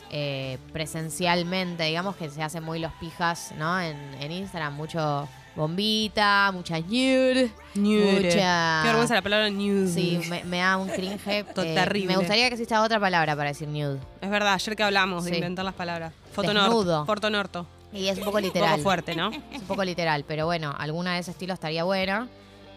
eh, 0.09 0.57
presencialmente, 0.71 1.83
digamos 1.83 2.15
que 2.15 2.29
se 2.29 2.41
hacen 2.41 2.63
muy 2.63 2.79
los 2.79 2.93
pijas, 2.93 3.51
¿no? 3.57 3.79
En, 3.81 3.97
en 4.21 4.31
Instagram, 4.31 4.73
mucho 4.75 5.27
bombita, 5.57 6.51
mucha 6.53 6.79
nude, 6.79 7.51
mucha... 7.75 8.81
Qué 8.83 8.87
vergüenza 8.87 9.15
la 9.15 9.21
palabra 9.21 9.49
news. 9.49 9.91
Sí, 9.91 10.19
me, 10.29 10.43
me 10.45 10.59
da 10.59 10.77
un 10.77 10.87
cringe. 10.89 11.19
Eh, 11.27 11.43
terrible. 11.53 12.07
Me 12.13 12.17
gustaría 12.17 12.47
que 12.47 12.53
exista 12.55 12.81
otra 12.81 12.99
palabra 12.99 13.35
para 13.35 13.49
decir 13.49 13.67
nude. 13.67 13.99
Es 14.21 14.29
verdad, 14.29 14.53
ayer 14.53 14.75
que 14.75 14.83
hablamos 14.83 15.25
de 15.25 15.31
Sí. 15.31 15.35
inventar 15.37 15.65
las 15.65 15.73
palabras. 15.73 16.13
Desnudo. 16.35 17.05
Fotonorto. 17.05 17.05
Fotonorto. 17.05 17.67
Y 17.93 18.07
es 18.07 18.17
un 18.17 18.25
poco 18.25 18.37
Un 18.37 18.43
literal. 18.43 18.71
poco 18.71 18.83
fuerte, 18.83 19.15
¿no? 19.15 19.29
Es 19.51 19.61
un 19.61 19.67
poco 19.67 19.83
literal, 19.83 20.23
pero 20.27 20.45
bueno, 20.45 20.73
alguna 20.77 21.13
de 21.15 21.19
ese 21.19 21.31
estilo 21.31 21.53
estaría 21.53 21.83
buena. 21.83 22.27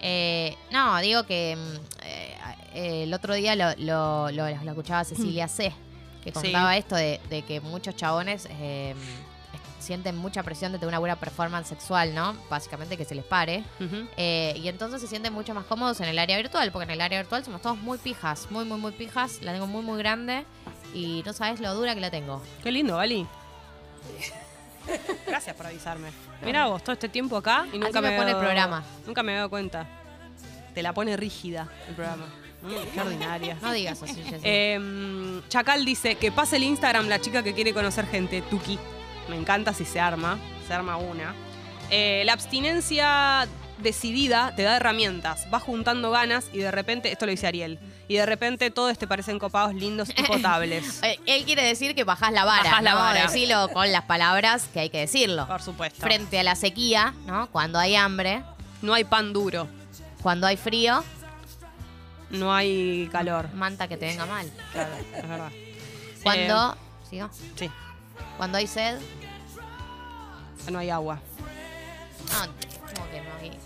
Eh, 0.01 0.57
no, 0.73 0.99
digo 1.01 1.25
que 1.25 1.57
mm, 1.57 2.05
eh, 2.07 2.35
eh, 2.75 3.03
el 3.05 3.13
otro 3.15 3.35
día 3.35 3.55
lo, 3.57 3.71
lo, 3.79 4.31
lo- 4.31 4.49
lo 4.49 4.71
escuchaba 4.71 5.05
Cecilia 5.05 5.47
C., 5.49 5.73
que 6.25 6.33
contaba 6.33 6.77
esto 6.77 6.97
de, 6.97 7.19
de 7.31 7.43
que 7.43 7.61
muchos 7.61 7.97
chabones 7.97 8.47
eh, 8.51 8.95
sienten 9.81 10.17
mucha 10.17 10.43
presión 10.43 10.73
de 10.73 10.79
tener 10.79 10.89
una 10.89 10.99
buena 10.99 11.17
performance 11.17 11.69
sexual, 11.69 12.15
¿no? 12.15 12.37
Básicamente 12.49 12.97
que 12.97 13.05
se 13.05 13.15
les 13.15 13.25
pare. 13.25 13.65
Eh, 14.17 14.55
y 14.57 14.69
entonces 14.69 15.01
se 15.01 15.07
sienten 15.07 15.33
mucho 15.33 15.55
más 15.55 15.65
cómodos 15.65 16.01
en 16.01 16.09
el 16.09 16.19
área 16.19 16.37
virtual, 16.37 16.71
porque 16.73 16.85
en 16.85 16.91
el 16.91 17.01
área 17.01 17.21
virtual 17.21 17.45
somos 17.45 17.63
todos 17.63 17.79
muy 17.79 17.99
pijas, 17.99 18.51
muy, 18.51 18.65
muy, 18.65 18.79
muy 18.79 18.93
pijas. 18.93 19.43
La 19.43 19.53
tengo 19.53 19.67
muy, 19.67 19.83
muy 19.83 19.99
grande 19.99 20.45
y 20.95 21.23
no 21.25 21.33
sabes 21.33 21.61
lo 21.61 21.75
dura 21.75 21.95
que 21.95 22.01
la 22.01 22.11
tengo. 22.11 22.43
Qué 22.63 22.71
lindo, 22.71 22.97
Vali. 22.97 23.27
Gracias 25.27 25.57
por 25.57 25.67
avisarme. 25.67 26.11
Mira 26.43 26.67
vos, 26.67 26.83
todo 26.83 26.93
este 26.95 27.09
tiempo 27.09 27.37
acá 27.37 27.67
y 27.73 27.79
nunca 27.79 27.99
Así 27.99 28.01
me 28.01 28.11
me, 28.11 28.17
pone 28.17 28.31
el 28.31 28.39
programa. 28.39 28.85
Nunca 29.07 29.23
me 29.23 29.33
he 29.33 29.37
dado 29.37 29.51
cuenta. 29.51 29.87
Te 30.75 30.83
la 30.83 30.93
pone 30.93 31.17
rígida 31.17 31.69
el 31.89 31.95
programa. 31.95 32.27
Mm, 32.63 32.95
qué 32.95 33.01
ordinaria. 33.01 33.57
No 33.63 33.73
digas 33.73 34.03
así, 34.03 34.23
Jessy. 34.23 34.43
Eh, 34.43 35.41
Chacal 35.49 35.85
dice 35.85 36.17
que 36.17 36.31
pase 36.31 36.57
el 36.57 36.65
Instagram 36.65 37.09
la 37.09 37.21
chica 37.21 37.43
que 37.43 37.55
quiere 37.55 37.73
conocer 37.73 38.07
gente, 38.07 38.43
Tuki. 38.43 38.79
Me 39.31 39.37
encanta 39.37 39.73
si 39.73 39.85
se 39.85 39.99
arma, 40.01 40.39
se 40.67 40.75
arma 40.75 40.97
una. 40.97 41.35
Eh, 41.91 42.23
la 42.27 42.33
abstinencia 42.35 43.49
decidida 43.79 44.53
te 44.55 44.63
da 44.63 44.77
herramientas, 44.77 45.49
vas 45.51 45.63
juntando 45.63 46.11
ganas 46.11 46.51
y 46.53 46.59
de 46.59 46.71
repente, 46.71 47.11
esto 47.11 47.25
lo 47.25 47.31
dice 47.31 47.47
Ariel, 47.47 47.79
y 48.09 48.17
de 48.17 48.27
repente 48.27 48.71
todos 48.71 48.99
te 48.99 49.07
parecen 49.07 49.39
copados, 49.39 49.75
lindos 49.75 50.11
y 50.11 50.23
potables. 50.23 51.01
Eh, 51.05 51.19
Él 51.27 51.45
quiere 51.47 51.63
decir 51.65 51.95
que 51.95 52.05
bajás 52.05 52.33
la 52.33 52.45
vara, 52.45 52.65
Bajás 52.65 52.83
la 52.83 52.91
¿no? 52.93 52.97
vara. 52.99 53.23
Decirlo 53.23 53.69
con 53.73 53.91
las 53.91 54.03
palabras 54.05 54.69
que 54.73 54.81
hay 54.81 54.91
que 54.91 54.99
decirlo. 54.99 55.47
Por 55.47 55.63
supuesto. 55.63 56.03
Frente 56.03 56.39
a 56.39 56.43
la 56.43 56.57
sequía, 56.57 57.15
¿no? 57.27 57.47
Cuando 57.51 57.79
hay 57.79 57.95
hambre, 57.97 58.43
No 58.83 58.93
hay 58.95 59.05
pan 59.05 59.33
duro, 59.33 59.67
cuando 60.23 60.47
hay 60.47 60.57
frío, 60.59 61.03
no 62.31 62.55
hay 62.55 63.09
calor. 63.11 63.49
manta 63.55 63.89
que 63.89 63.97
te 63.97 64.07
venga 64.07 64.27
mal. 64.27 64.51
Claro, 64.73 64.91
es 65.17 65.29
verdad. 65.29 65.51
Cuando, 66.23 66.77
¿sigo? 67.09 67.31
Sí, 67.57 67.71
Cuando 68.37 68.59
hay 68.59 68.67
sed, 68.67 68.99
no 70.71 70.79
hay 70.79 70.91
agua. 70.91 71.21
no, 72.29 72.95
como 72.95 73.11
que 73.11 73.21
no 73.21 73.35
hay. 73.41 73.59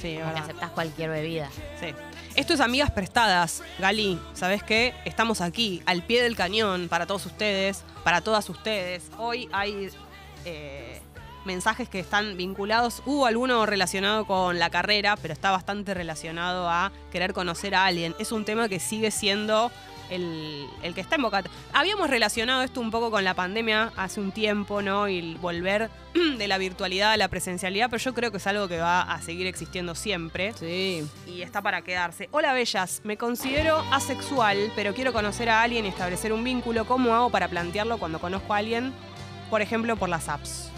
Sí, 0.00 0.16
Como 0.20 0.32
que 0.32 0.40
aceptás 0.40 0.70
cualquier 0.70 1.10
bebida. 1.10 1.50
Sí. 1.80 1.94
Esto 2.36 2.54
es 2.54 2.60
Amigas 2.60 2.92
Prestadas, 2.92 3.62
Gali. 3.80 4.20
¿Sabes 4.34 4.62
qué? 4.62 4.94
Estamos 5.04 5.40
aquí, 5.40 5.82
al 5.86 6.04
pie 6.04 6.22
del 6.22 6.36
cañón, 6.36 6.88
para 6.88 7.06
todos 7.06 7.26
ustedes, 7.26 7.82
para 8.04 8.20
todas 8.20 8.48
ustedes. 8.48 9.10
Hoy 9.18 9.48
hay 9.52 9.90
eh, 10.44 11.00
mensajes 11.44 11.88
que 11.88 11.98
están 11.98 12.36
vinculados. 12.36 13.02
Hubo 13.06 13.26
alguno 13.26 13.66
relacionado 13.66 14.24
con 14.24 14.60
la 14.60 14.70
carrera, 14.70 15.16
pero 15.16 15.34
está 15.34 15.50
bastante 15.50 15.94
relacionado 15.94 16.68
a 16.70 16.92
querer 17.10 17.32
conocer 17.32 17.74
a 17.74 17.86
alguien. 17.86 18.14
Es 18.20 18.30
un 18.30 18.44
tema 18.44 18.68
que 18.68 18.78
sigue 18.78 19.10
siendo 19.10 19.72
el, 20.10 20.66
el 20.82 20.94
que 20.94 21.00
está 21.00 21.16
en 21.16 21.22
boca. 21.22 21.42
Habíamos 21.72 22.08
relacionado 22.10 22.62
esto 22.62 22.80
un 22.80 22.90
poco 22.90 23.10
con 23.10 23.24
la 23.24 23.34
pandemia 23.34 23.92
hace 23.96 24.20
un 24.20 24.32
tiempo, 24.32 24.82
¿no? 24.82 25.08
Y 25.08 25.18
el 25.18 25.36
volver 25.38 25.90
de 26.38 26.48
la 26.48 26.58
virtualidad 26.58 27.12
a 27.12 27.16
la 27.16 27.28
presencialidad, 27.28 27.90
pero 27.90 28.02
yo 28.02 28.14
creo 28.14 28.30
que 28.30 28.36
es 28.38 28.46
algo 28.46 28.68
que 28.68 28.78
va 28.78 29.02
a 29.02 29.20
seguir 29.22 29.46
existiendo 29.46 29.94
siempre 29.94 30.52
Sí. 30.54 31.06
y 31.26 31.42
está 31.42 31.62
para 31.62 31.82
quedarse. 31.82 32.28
Hola 32.32 32.52
bellas, 32.52 33.00
me 33.04 33.16
considero 33.16 33.78
asexual, 33.92 34.72
pero 34.74 34.94
quiero 34.94 35.12
conocer 35.12 35.48
a 35.50 35.62
alguien 35.62 35.84
y 35.84 35.88
establecer 35.88 36.32
un 36.32 36.42
vínculo. 36.44 36.84
¿Cómo 36.86 37.14
hago 37.14 37.30
para 37.30 37.48
plantearlo 37.48 37.98
cuando 37.98 38.18
conozco 38.20 38.54
a 38.54 38.58
alguien? 38.58 38.92
Por 39.50 39.62
ejemplo, 39.62 39.96
por 39.96 40.08
las 40.08 40.28
apps. 40.28 40.70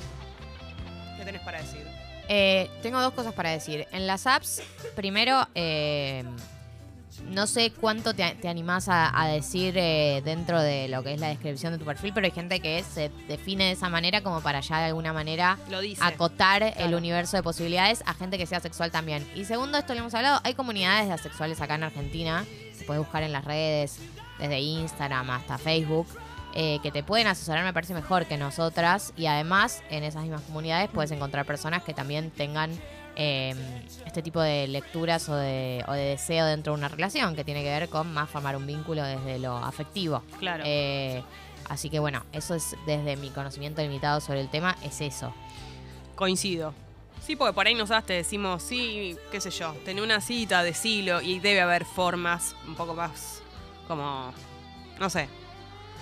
¿Qué 1.19 1.25
tenés 1.25 1.43
para 1.43 1.61
decir? 1.61 1.87
Eh, 2.29 2.71
tengo 2.83 3.01
dos 3.01 3.13
cosas 3.13 3.33
para 3.35 3.51
decir. 3.51 3.87
En 3.91 4.07
las 4.07 4.27
apps, 4.27 4.63
primero, 4.95 5.49
eh, 5.57 6.25
no 7.29 7.47
sé 7.47 7.71
cuánto 7.71 8.15
te, 8.15 8.35
te 8.41 8.49
animás 8.49 8.89
a, 8.89 9.21
a 9.21 9.29
decir 9.29 9.75
eh, 9.77 10.23
dentro 10.25 10.61
de 10.61 10.89
lo 10.89 11.03
que 11.03 11.15
es 11.15 11.21
la 11.21 11.29
descripción 11.29 11.73
de 11.73 11.79
tu 11.79 11.85
perfil, 11.85 12.13
pero 12.15 12.27
hay 12.27 12.33
gente 12.33 12.61
que 12.61 12.83
se 12.83 13.11
define 13.29 13.67
de 13.67 13.73
esa 13.73 13.89
manera 13.89 14.23
como 14.23 14.41
para 14.41 14.61
ya 14.61 14.79
de 14.79 14.87
alguna 14.87 15.13
manera 15.13 15.59
Lo 15.69 15.81
dice. 15.81 16.03
acotar 16.05 16.75
el 16.77 16.95
universo 16.95 17.37
de 17.37 17.43
posibilidades 17.43 18.03
a 18.07 18.15
gente 18.15 18.39
que 18.39 18.47
sea 18.47 18.61
sexual 18.61 18.91
también. 18.91 19.27
Y 19.35 19.45
segundo, 19.45 19.79
esto 19.79 19.95
lo 19.95 20.01
hemos 20.01 20.15
hablado, 20.15 20.41
hay 20.45 20.55
comunidades 20.55 21.09
de 21.09 21.15
asexuales 21.15 21.61
acá 21.61 21.77
en 21.77 21.85
Argentina, 21.85 22.45
se 22.77 22.85
puede 22.85 22.99
buscar 22.99 23.23
en 23.23 23.33
las 23.33 23.45
redes, 23.45 23.99
desde 24.39 24.59
Instagram 24.61 25.31
hasta 25.31 25.59
Facebook, 25.59 26.07
eh, 26.55 26.81
que 26.83 26.91
te 26.91 27.03
pueden 27.05 27.27
asesorar, 27.29 27.63
me 27.65 27.73
parece 27.73 27.95
mejor 27.95 28.27
que 28.27 28.37
nosotras. 28.37 29.13
Y 29.17 29.27
además, 29.27 29.83
en 29.91 30.03
esas 30.03 30.23
mismas 30.23 30.41
comunidades 30.43 30.91
puedes 30.93 31.11
encontrar 31.13 31.47
personas 31.47 31.85
que 31.85 31.95
también 31.95 32.31
tengan 32.31 32.73
eh, 33.17 33.55
este 34.07 34.23
tipo 34.23 34.41
de 34.41 34.69
lecturas 34.69 35.29
o 35.29 35.37
de, 35.37 35.85
o 35.89 35.93
de 35.93 36.05
deseo 36.05 36.47
dentro 36.47 36.73
de 36.73 36.79
una 36.79 36.89
relación, 36.89 37.35
que 37.35 37.45
tiene 37.45 37.63
que 37.63 37.71
ver 37.71 37.89
con 37.89 38.13
más 38.13 38.29
formar 38.31 38.57
un 38.57 38.67
vínculo 38.67 39.03
desde 39.03 39.39
lo 39.39 39.57
afectivo. 39.57 40.23
Claro. 40.39 40.65
Eh, 40.67 41.23
así 41.69 41.91
que 41.91 41.99
bueno, 41.99 42.25
eso 42.33 42.55
es 42.55 42.77
desde 42.87 43.17
mi 43.17 43.31
conocimiento 43.31 43.83
limitado 43.83 44.21
sobre 44.21 44.41
el 44.41 44.49
tema, 44.49 44.77
es 44.83 45.01
eso. 45.01 45.35
Coincido. 46.15 46.75
Sí, 47.21 47.37
porque 47.37 47.53
por 47.53 47.67
ahí 47.67 47.75
nosotras 47.75 48.07
te 48.07 48.15
decimos, 48.15 48.63
sí, 48.63 49.17
qué 49.31 49.41
sé 49.41 49.51
yo, 49.51 49.73
tener 49.85 50.03
una 50.03 50.21
cita, 50.21 50.63
decilo, 50.63 51.21
y 51.21 51.39
debe 51.39 51.61
haber 51.61 51.85
formas 51.85 52.57
un 52.67 52.75
poco 52.75 52.95
más 52.95 53.43
como, 53.87 54.33
no 54.99 55.11
sé, 55.11 55.29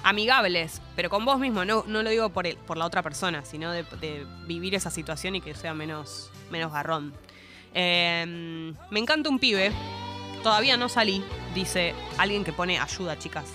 amigables, 0.04 0.80
pero 0.94 1.10
con 1.10 1.24
vos 1.24 1.38
mismo, 1.38 1.64
no, 1.64 1.84
no 1.86 2.02
lo 2.02 2.10
digo 2.10 2.28
por, 2.30 2.46
el, 2.46 2.56
por 2.56 2.76
la 2.76 2.86
otra 2.86 3.02
persona, 3.02 3.44
sino 3.44 3.72
de, 3.72 3.82
de 4.00 4.26
vivir 4.46 4.74
esa 4.74 4.90
situación 4.90 5.36
y 5.36 5.40
que 5.40 5.54
sea 5.54 5.74
menos, 5.74 6.30
menos 6.50 6.72
garrón. 6.72 7.14
Eh, 7.74 8.74
me 8.90 9.00
encanta 9.00 9.28
un 9.28 9.38
pibe, 9.38 9.72
todavía 10.42 10.76
no 10.76 10.88
salí, 10.88 11.22
dice 11.54 11.94
alguien 12.16 12.44
que 12.44 12.52
pone 12.52 12.78
ayuda, 12.78 13.18
chicas. 13.18 13.46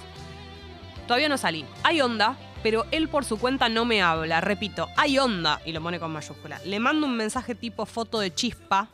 Todavía 1.08 1.30
no 1.30 1.38
salí. 1.38 1.66
Hay 1.84 2.02
onda, 2.02 2.38
pero 2.62 2.86
él 2.92 3.10
por 3.10 3.26
su 3.26 3.38
cuenta 3.38 3.68
no 3.68 3.86
me 3.86 4.02
habla. 4.02 4.40
Repito, 4.40 4.88
hay 4.96 5.20
onda, 5.20 5.62
y 5.66 5.74
lo 5.74 5.82
pone 5.82 6.00
con 6.00 6.12
mayúscula. 6.12 6.60
Le 6.66 6.80
mando 6.80 7.06
un 7.06 7.18
mensaje 7.18 7.56
tipo 7.56 7.86
foto 7.86 8.20
de 8.20 8.34
chispa. 8.34 8.88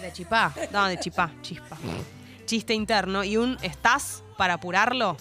De 0.00 0.12
chipá. 0.12 0.52
No, 0.72 0.86
de 0.86 0.98
chipá, 0.98 1.32
chispa. 1.42 1.76
Chiste 2.44 2.74
interno 2.74 3.24
y 3.24 3.36
un 3.36 3.58
¿estás 3.62 4.22
para 4.36 4.54
apurarlo? 4.54 5.16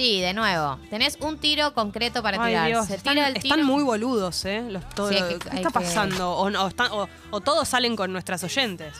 Sí, 0.00 0.20
de 0.20 0.32
nuevo. 0.32 0.78
Tenés 0.88 1.18
un 1.20 1.36
tiro 1.38 1.74
concreto 1.74 2.22
para 2.22 2.42
Ay, 2.42 2.52
tirar. 2.52 2.66
Dios, 2.68 2.86
Se 2.86 2.94
están, 2.94 3.14
tira 3.14 3.28
el 3.28 3.34
tiro. 3.34 3.54
están 3.54 3.66
muy 3.66 3.82
boludos, 3.82 4.44
¿eh? 4.46 4.64
Los, 4.68 4.88
todo- 4.90 5.10
Sí, 5.10 5.16
es 5.16 5.22
que 5.24 5.38
¿Qué 5.38 5.56
está 5.56 5.68
que- 5.68 5.70
pasando? 5.74 6.32
O, 6.32 6.48
no, 6.48 6.66
están- 6.68 6.90
o- 6.92 7.08
o 7.30 7.40
todos 7.40 7.68
salen 7.68 7.96
con 7.96 8.10
nuestras 8.12 8.42
oyentes. 8.42 8.94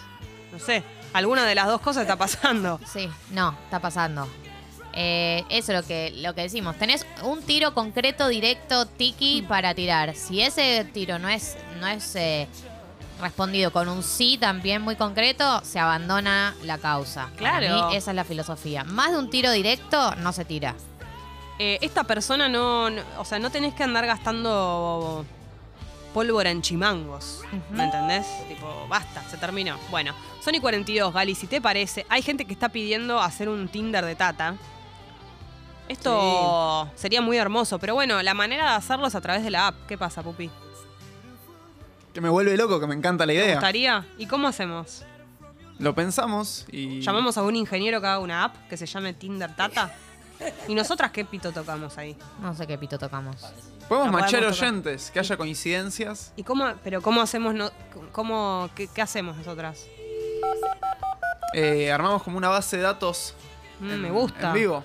No 0.52 0.58
sé, 0.58 0.82
alguna 1.14 1.46
de 1.46 1.54
las 1.54 1.68
dos 1.68 1.80
cosas 1.80 2.02
está 2.02 2.16
pasando. 2.16 2.78
Sí, 2.92 3.08
no, 3.30 3.56
está 3.64 3.78
pasando. 3.80 4.28
Eh, 4.92 5.44
eso 5.48 5.72
es 5.72 5.80
lo 5.80 5.86
que, 5.86 6.12
lo 6.16 6.34
que 6.34 6.42
decimos. 6.42 6.76
Tenés 6.76 7.06
un 7.22 7.40
tiro 7.42 7.72
concreto, 7.72 8.28
directo, 8.28 8.84
tiki 8.86 9.42
para 9.48 9.72
tirar. 9.74 10.14
Si 10.16 10.42
ese 10.42 10.84
tiro 10.92 11.18
no 11.18 11.28
es, 11.28 11.56
no 11.80 11.86
es 11.86 12.14
eh, 12.16 12.48
respondido 13.22 13.70
con 13.72 13.88
un 13.88 14.02
sí 14.02 14.36
también 14.38 14.82
muy 14.82 14.96
concreto, 14.96 15.60
se 15.64 15.78
abandona 15.78 16.54
la 16.64 16.76
causa. 16.78 17.30
Para 17.38 17.58
Claro. 17.60 17.88
mí, 17.88 17.96
esa 17.96 18.10
es 18.10 18.14
la 18.16 18.24
filosofía. 18.24 18.82
Más 18.84 19.12
de 19.12 19.18
un 19.18 19.30
tiro 19.30 19.50
directo 19.52 20.14
no 20.16 20.32
se 20.32 20.44
tira. 20.44 20.74
Eh, 21.62 21.78
esta 21.82 22.04
persona 22.04 22.48
no, 22.48 22.88
no- 22.88 23.02
O 23.18 23.24
sea, 23.26 23.38
no 23.38 23.50
tenés 23.50 23.74
que 23.74 23.82
andar 23.82 24.06
gastando 24.06 25.26
pólvora 26.14 26.50
en 26.50 26.62
chimangos. 26.62 27.42
¿Me 27.70 27.84
entendés? 27.84 28.26
Tipo, 28.48 28.86
basta, 28.88 29.22
se 29.28 29.36
terminó. 29.36 29.76
Bueno, 29.90 30.14
Sony 30.42 30.58
42, 30.60 31.12
Gali, 31.12 31.34
si 31.34 31.46
te 31.46 31.60
parece, 31.60 32.06
hay 32.08 32.22
gente 32.22 32.46
que 32.46 32.54
está 32.54 32.70
pidiendo 32.70 33.20
hacer 33.20 33.48
un 33.50 33.68
Tinder 33.68 34.04
de 34.06 34.14
Tata. 34.16 34.54
Esto 35.88 36.88
sería 36.94 37.20
muy 37.20 37.36
hermoso, 37.36 37.78
pero 37.78 37.94
bueno, 37.94 38.22
la 38.22 38.32
manera 38.32 38.70
de 38.70 38.76
hacerlo 38.76 39.06
es 39.08 39.14
a 39.14 39.20
través 39.20 39.42
de 39.42 39.50
la 39.50 39.66
app. 39.68 39.74
¿Qué 39.88 39.98
pasa, 39.98 40.22
Pupi? 40.22 40.48
Que 42.14 42.20
me 42.20 42.28
vuelve 42.28 42.56
loco, 42.56 42.80
que 42.80 42.86
me 42.86 42.94
encanta 42.94 43.26
la 43.26 43.32
¿Te 43.32 43.38
idea. 43.38 43.54
gustaría? 43.54 44.06
¿Y 44.16 44.26
cómo 44.26 44.48
hacemos? 44.48 45.04
Lo 45.78 45.94
pensamos 45.94 46.66
y. 46.70 47.00
¿Llamamos 47.00 47.36
a 47.38 47.42
un 47.42 47.56
ingeniero 47.56 48.00
que 48.00 48.06
haga 48.06 48.18
una 48.18 48.44
app 48.44 48.68
que 48.68 48.76
se 48.76 48.86
llame 48.86 49.14
Tinder 49.14 49.54
Tata? 49.54 49.92
¿Y 50.68 50.74
nosotras 50.74 51.10
qué 51.10 51.24
pito 51.24 51.52
tocamos 51.52 51.96
ahí? 51.98 52.16
No 52.40 52.54
sé 52.54 52.66
qué 52.66 52.78
pito 52.78 52.98
tocamos. 52.98 53.36
Podemos 53.88 54.06
La 54.06 54.12
machar 54.12 54.30
podemos 54.40 54.56
tocar. 54.56 54.68
oyentes, 54.70 55.10
que 55.10 55.18
haya 55.18 55.36
coincidencias. 55.36 56.32
¿Y 56.36 56.42
cómo, 56.44 56.66
pero 56.84 57.02
cómo 57.02 57.20
hacemos, 57.20 57.54
no, 57.54 57.70
cómo, 58.12 58.70
qué, 58.74 58.88
qué 58.88 59.02
hacemos 59.02 59.36
nosotras? 59.36 59.86
Eh, 61.52 61.90
armamos 61.90 62.22
como 62.22 62.38
una 62.38 62.48
base 62.48 62.76
de 62.76 62.82
datos. 62.84 63.34
Mm, 63.80 63.90
en- 63.90 64.02
me 64.02 64.10
gusta. 64.10 64.48
En 64.48 64.54
vivo. 64.54 64.84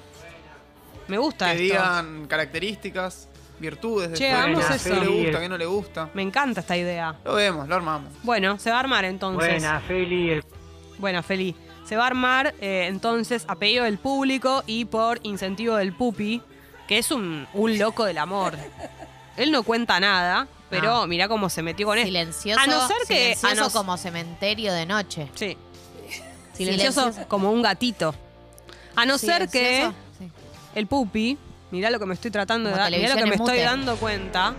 Me 1.08 1.18
gusta 1.20 1.46
Que 1.48 1.52
esto. 1.54 1.64
digan 1.64 2.26
características, 2.28 3.28
virtudes 3.60 4.10
de 4.12 4.18
Che, 4.18 4.32
hagamos 4.32 4.66
qué 4.66 4.76
eso. 4.76 4.90
le 5.04 5.08
gusta, 5.08 5.40
qué 5.40 5.50
no 5.50 5.58
le 5.58 5.66
gusta. 5.68 6.10
Me 6.16 6.24
encanta 6.24 6.62
esta 6.62 6.76
idea. 6.76 7.16
Lo 7.24 7.36
vemos, 7.36 7.68
lo 7.68 7.76
armamos. 7.76 8.12
Bueno, 8.24 8.58
se 8.58 8.72
va 8.72 8.78
a 8.78 8.80
armar 8.80 9.06
entonces. 9.06 9.48
Buena, 9.62 9.80
Feli. 9.82 10.32
el- 10.32 10.44
Bueno, 10.98 11.22
Feli. 11.22 11.56
Se 11.86 11.96
va 11.96 12.04
a 12.04 12.08
armar 12.08 12.56
eh, 12.62 12.86
entonces 12.88 13.46
a 13.48 13.56
pedido 13.56 13.84
del 13.86 13.98
público 14.00 14.64
y 14.66 14.86
por 14.86 15.20
incentivo 15.24 15.76
del 15.76 15.94
Pupi, 15.94 16.42
que 16.88 16.98
es 16.98 17.12
un, 17.12 17.48
un 17.54 17.78
loco 17.78 18.06
del 18.06 18.18
amor. 18.18 18.58
Él 19.38 19.52
no 19.52 19.64
cuenta 19.64 20.00
nada, 20.00 20.48
pero 20.70 21.02
No. 21.02 21.08
mirá 21.08 21.28
cómo 21.28 21.50
se 21.50 21.62
metió 21.62 21.86
con 21.86 21.98
esto. 21.98 22.08
Silencioso, 22.08 22.60
A 22.60 22.66
no 22.68 22.88
ser 22.88 22.98
que- 23.08 23.34
a 23.34 23.36
silencioso 23.36 23.56
no- 23.70 23.72
como 23.72 23.98
cementerio 23.98 24.74
de 24.74 24.86
noche. 24.86 25.30
Sí. 25.36 25.58
Silencioso, 26.54 27.02
Silencioso. 27.02 27.28
como 27.28 27.52
un 27.52 27.62
gatito. 27.62 28.16
A 28.96 29.06
no 29.06 29.18
ser 29.18 29.50
que 29.50 29.92
sí. 30.18 30.30
el 30.74 30.88
Pupi, 30.88 31.38
mirá 31.72 31.90
lo 31.90 32.00
que 32.00 32.06
me 32.06 32.14
estoy 32.14 32.32
tratando 32.32 32.70
de 32.70 32.76
dar, 32.78 32.90
mirá 32.92 33.10
lo 33.10 33.16
que 33.18 33.26
me 33.26 33.36
estoy 33.36 33.60
dando 33.60 33.98
cuenta, 33.98 34.56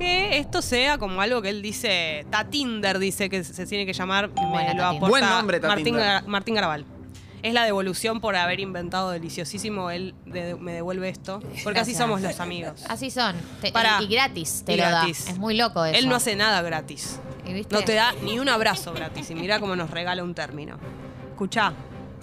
que 0.00 0.38
esto 0.38 0.62
sea 0.62 0.98
como 0.98 1.20
algo 1.20 1.40
que 1.42 1.50
él 1.50 1.62
dice, 1.62 2.26
Tatinder 2.30 2.98
dice 2.98 3.28
que 3.30 3.44
se 3.44 3.66
tiene 3.66 3.86
que 3.86 3.92
llamar, 3.92 4.30
me 4.34 4.46
Buena 4.48 4.74
lo 4.74 4.84
aporta 4.86 5.08
Buen 5.08 5.24
nombre, 5.28 5.60
Martín. 5.60 5.94
Gar- 5.96 6.26
Martín 6.26 6.54
Garabal. 6.56 6.84
Es 7.42 7.54
la 7.54 7.64
devolución 7.64 8.20
por 8.20 8.36
haber 8.36 8.60
inventado 8.60 9.10
deliciosísimo, 9.12 9.90
él 9.90 10.14
de- 10.26 10.56
me 10.56 10.72
devuelve 10.72 11.08
esto, 11.08 11.40
porque 11.64 11.80
así 11.80 11.94
somos 11.94 12.20
los 12.20 12.38
amigos. 12.40 12.84
Así 12.88 13.10
son. 13.10 13.34
Te-. 13.62 13.72
Y 14.00 14.06
gratis 14.08 14.62
te 14.66 14.74
Y 14.74 14.76
lo 14.76 14.82
gratis. 14.82 15.24
da. 15.26 15.30
Es 15.32 15.38
muy 15.38 15.56
loco 15.56 15.84
eso. 15.84 15.98
Él 15.98 16.08
no 16.08 16.16
hace 16.16 16.36
nada 16.36 16.60
gratis. 16.62 17.18
¿Y 17.46 17.52
viste? 17.54 17.74
No 17.74 17.82
te 17.82 17.94
da 17.94 18.12
ni 18.22 18.38
un 18.38 18.48
abrazo 18.50 18.92
gratis. 18.92 19.30
Y 19.30 19.34
mira 19.34 19.58
cómo 19.60 19.74
nos 19.76 19.90
regala 19.90 20.22
un 20.22 20.34
término. 20.34 20.76
Escuchá. 21.30 21.72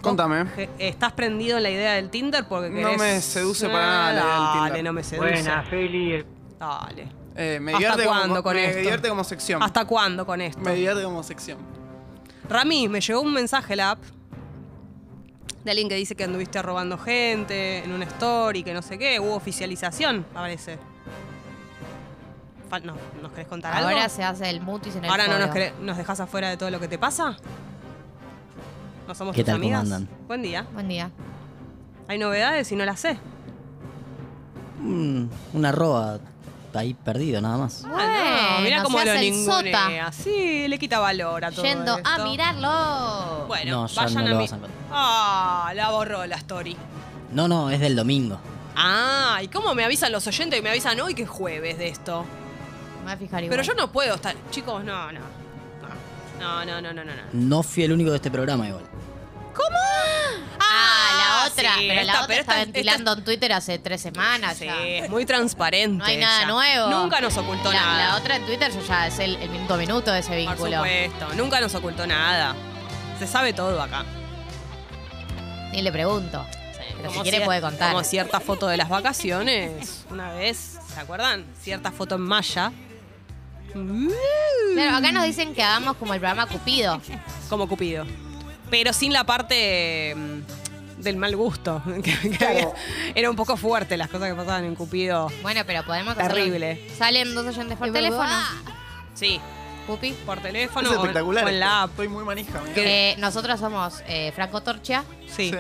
Contame. 0.02 0.46
Je- 0.56 0.70
¿Estás 0.78 1.14
prendido 1.14 1.58
en 1.58 1.64
la 1.64 1.72
idea 1.72 1.94
del 1.94 2.12
Tinder? 2.12 2.48
Porque 2.48 2.70
No 2.70 2.90
querés- 2.90 3.00
me 3.00 3.22
seduce 3.22 3.68
para 3.68 3.86
nada 3.88 4.14
la 4.14 4.20
idea 4.22 4.24
del 4.36 4.44
Dale, 4.44 4.66
Tinder. 4.68 4.84
no 4.84 4.94
me 4.94 5.04
seduce. 5.04 5.28
Buena, 5.32 5.64
Feli. 5.64 6.12
el- 6.14 6.26
Dale. 6.60 7.08
Eh, 7.40 7.60
me 7.62 7.72
¿Hasta 7.72 7.80
divierte 7.86 8.06
cuándo 8.08 8.28
como, 8.30 8.44
con 8.44 8.56
me 8.56 8.66
esto? 8.66 8.78
divierte 8.80 9.10
como 9.10 9.24
sección. 9.24 9.62
¿Hasta 9.64 9.86
cuándo 9.86 10.26
con 10.26 10.42
esto? 10.42 10.60
Me 10.60 10.74
divierte 10.74 11.04
como 11.04 11.22
sección. 11.24 11.60
Rami, 12.50 12.88
me 12.90 13.00
llegó 13.00 13.22
un 13.22 13.34
mensaje 13.34 13.76
la 13.76 13.92
app 13.92 14.00
de 15.64 15.72
alguien 15.72 15.88
que 15.90 15.96
dice 15.96 16.16
que 16.16 16.24
anduviste 16.24 16.62
robando 16.62 16.98
gente 16.98 17.84
en 17.84 17.92
una 17.92 18.06
story, 18.06 18.64
que 18.64 18.74
no 18.74 18.82
sé 18.82 18.98
qué. 18.98 19.20
Hubo 19.20 19.36
oficialización, 19.36 20.26
parece. 20.34 20.80
Fal- 22.72 22.84
no, 22.84 22.96
¿Nos 23.22 23.32
querés 23.34 23.48
contar 23.48 23.74
algo? 23.74 23.90
Ahora 23.90 24.10
se 24.10 24.24
hace 24.24 24.50
el 24.50 24.60
mutis 24.62 24.96
en 24.96 25.06
el 25.06 25.10
Ahora 25.12 25.28
no 25.28 25.38
nos, 25.40 25.50
querés- 25.52 25.74
nos 25.80 25.96
dejás 25.98 26.20
afuera 26.20 26.50
de 26.50 26.58
todo 26.58 26.70
lo 26.72 26.80
que 26.80 26.88
te 26.88 26.98
pasa. 26.98 27.38
¿No 29.08 29.14
somos 29.16 29.36
¿Qué 29.36 29.42
tus 29.44 29.46
tal, 29.46 29.56
cómo 29.62 29.66
amigas? 29.78 29.82
andan? 29.84 30.10
Buen 30.28 30.42
día. 30.42 30.66
Buen 30.74 30.88
día. 30.88 31.12
Hay 32.08 32.18
novedades 32.18 32.72
y 32.72 32.76
no 32.76 32.84
las 32.86 33.00
sé. 33.00 33.18
Un, 34.82 35.30
un 35.54 35.66
arroba 35.66 36.20
ahí 36.80 36.94
perdido, 36.94 37.42
nada 37.42 37.58
más. 37.58 37.84
Ah, 37.86 37.90
no, 37.90 37.94
Bueno, 37.96 38.60
mirá 38.64 38.84
cómo 38.84 39.00
lo 39.04 39.12
el 39.12 39.22
ningunea. 39.22 40.12
Sí, 40.12 40.68
le 40.68 40.78
quita 40.80 41.00
valor 41.00 41.46
a 41.46 41.52
todo 41.52 41.64
Yendo 41.64 41.98
a 42.04 42.18
mirarlo. 42.24 43.46
Bueno, 43.48 43.82
No, 43.82 43.88
ya 43.88 44.02
vayan 44.04 44.24
no 44.24 44.30
a 44.30 44.34
lo 44.34 44.38
mi... 44.38 44.44
vas 44.44 44.54
a 44.54 44.56
encontrar. 44.56 44.82
Ah, 44.92 45.72
la 45.76 45.92
borró 45.92 46.26
la 46.26 46.36
story. 46.38 46.76
No, 47.32 47.48
no, 47.48 47.70
es 47.70 47.80
del 47.80 47.96
domingo. 47.96 48.40
Ah, 48.76 49.40
¿y 49.42 49.48
cómo 49.48 49.74
me 49.74 49.84
avisan 49.84 50.12
los 50.12 50.26
oyentes 50.28 50.60
y 50.60 50.62
me 50.62 50.70
avisan 50.70 51.00
hoy 51.00 51.14
que 51.16 51.24
es 51.24 51.30
jueves 51.30 51.78
de 51.78 51.88
esto? 51.90 52.26
Me 53.00 53.04
voy 53.06 53.14
a 53.14 53.18
fijar 53.18 53.44
igual. 53.44 53.58
Pero 53.60 53.64
yo 53.64 53.74
no 53.74 53.92
puedo 53.92 54.16
estar. 54.16 54.36
Chicos, 54.52 54.84
no, 54.84 55.12
no. 55.12 55.20
No, 56.40 56.64
no, 56.64 56.80
no, 56.82 56.94
no, 56.94 57.04
no. 57.04 57.12
no. 57.16 57.22
No 57.34 57.64
fui 57.64 57.84
el 57.84 57.92
único 57.92 58.12
de 58.12 58.18
este 58.18 58.30
programa 58.30 58.68
igual. 58.68 58.84
La 58.84 59.97
otra. 61.62 61.74
sí, 61.80 61.86
pero 61.88 62.02
esta- 62.02 62.06
la 62.06 62.14
otra 62.20 62.28
pero 62.28 62.40
está 62.42 62.52
esta- 62.54 62.66
ventilando 62.66 63.14
en 63.14 63.24
Twitter 63.24 63.54
hace 63.54 63.80
tres 63.80 64.02
semanas 64.02 64.58
Sí, 64.58 64.66
ya. 64.66 64.86
es 64.86 65.10
muy 65.10 65.26
transparente. 65.26 65.98
No 65.98 66.06
hay 66.06 66.18
nada 66.18 66.40
ella. 66.44 66.48
nuevo. 66.52 66.90
Nunca 66.90 67.22
nos 67.22 67.38
ocultó 67.38 67.72
la, 67.74 67.80
nada. 67.82 68.08
La 68.10 68.16
otra 68.18 68.36
en 68.38 68.46
Twitter 68.46 68.72
yo 68.72 68.82
ya 68.88 69.08
es 69.08 69.20
el, 69.20 69.36
el 69.38 69.50
minuto 69.50 69.74
a 69.74 69.78
minuto 69.78 70.12
de 70.12 70.20
ese 70.20 70.30
Por 70.30 70.38
vínculo. 70.38 70.78
supuesto, 70.78 71.34
nunca 71.36 71.60
nos 71.62 71.76
ocultó 71.76 72.06
nada. 72.08 72.56
Se 73.20 73.28
sabe 73.28 73.54
todo 73.54 73.82
acá. 73.82 74.06
Ni 75.72 75.82
le 75.82 75.92
pregunto. 75.92 76.46
Pero 76.98 77.12
si 77.14 77.20
quiere 77.20 77.42
puede 77.42 77.62
contar. 77.62 77.92
Como 77.92 78.04
cierta 78.04 78.40
foto 78.40 78.68
de 78.68 78.78
las 78.78 78.90
vacaciones. 78.90 80.06
Una 80.10 80.34
vez, 80.34 80.80
¿se 80.94 81.00
acuerdan? 81.00 81.46
Cierta 81.62 81.92
foto 81.92 82.16
en 82.16 82.22
malla. 82.22 82.72
Claro, 84.74 84.96
acá 84.98 85.12
nos 85.12 85.24
dicen 85.26 85.54
que 85.54 85.62
hagamos 85.62 85.98
como 85.98 86.14
el 86.14 86.20
programa 86.20 86.48
Cupido. 86.48 87.00
Como 87.50 87.68
Cupido. 87.68 88.06
Pero 88.70 88.94
sin 88.94 89.14
la 89.14 89.24
parte 89.24 90.14
mm, 90.16 90.40
del 91.08 91.18
mal 91.18 91.36
gusto. 91.36 91.82
que- 92.04 92.30
que 92.38 92.46
había- 92.46 92.70
Era 93.16 93.30
un 93.30 93.36
poco 93.36 93.58
fuerte 93.58 93.98
las 93.98 94.10
cosas 94.10 94.30
que 94.30 94.36
pasaban 94.36 94.64
en 94.66 94.76
Cupido. 94.76 95.32
Bueno, 95.42 95.62
pero 95.66 95.84
podemos 95.84 96.14
hacerlo. 96.18 96.36
Terrible. 96.36 96.90
Salen 96.98 97.34
dos 97.36 97.46
oyentes 97.48 97.78
por 97.78 97.88
Es 97.88 97.94
teléfono. 97.94 98.30
Sí, 99.14 99.40
Pupi. 99.88 100.12
por 100.26 100.38
Es 100.38 100.44
teléfono 100.44 100.90
o 100.90 100.94
en- 100.94 101.00
espectacular. 101.00 101.44
o 101.46 101.48
en 101.50 101.60
la 101.60 101.82
app. 101.84 101.90
Estoy 101.92 102.08
muy 102.10 102.24
manija. 102.24 102.62
Que 102.76 103.16
nosotros 103.20 103.60
somos 103.60 104.02
eh, 104.08 104.32
Franco 104.36 104.62
Torcha 104.62 105.04
Sí. 105.28 105.50
Sí. 105.52 105.58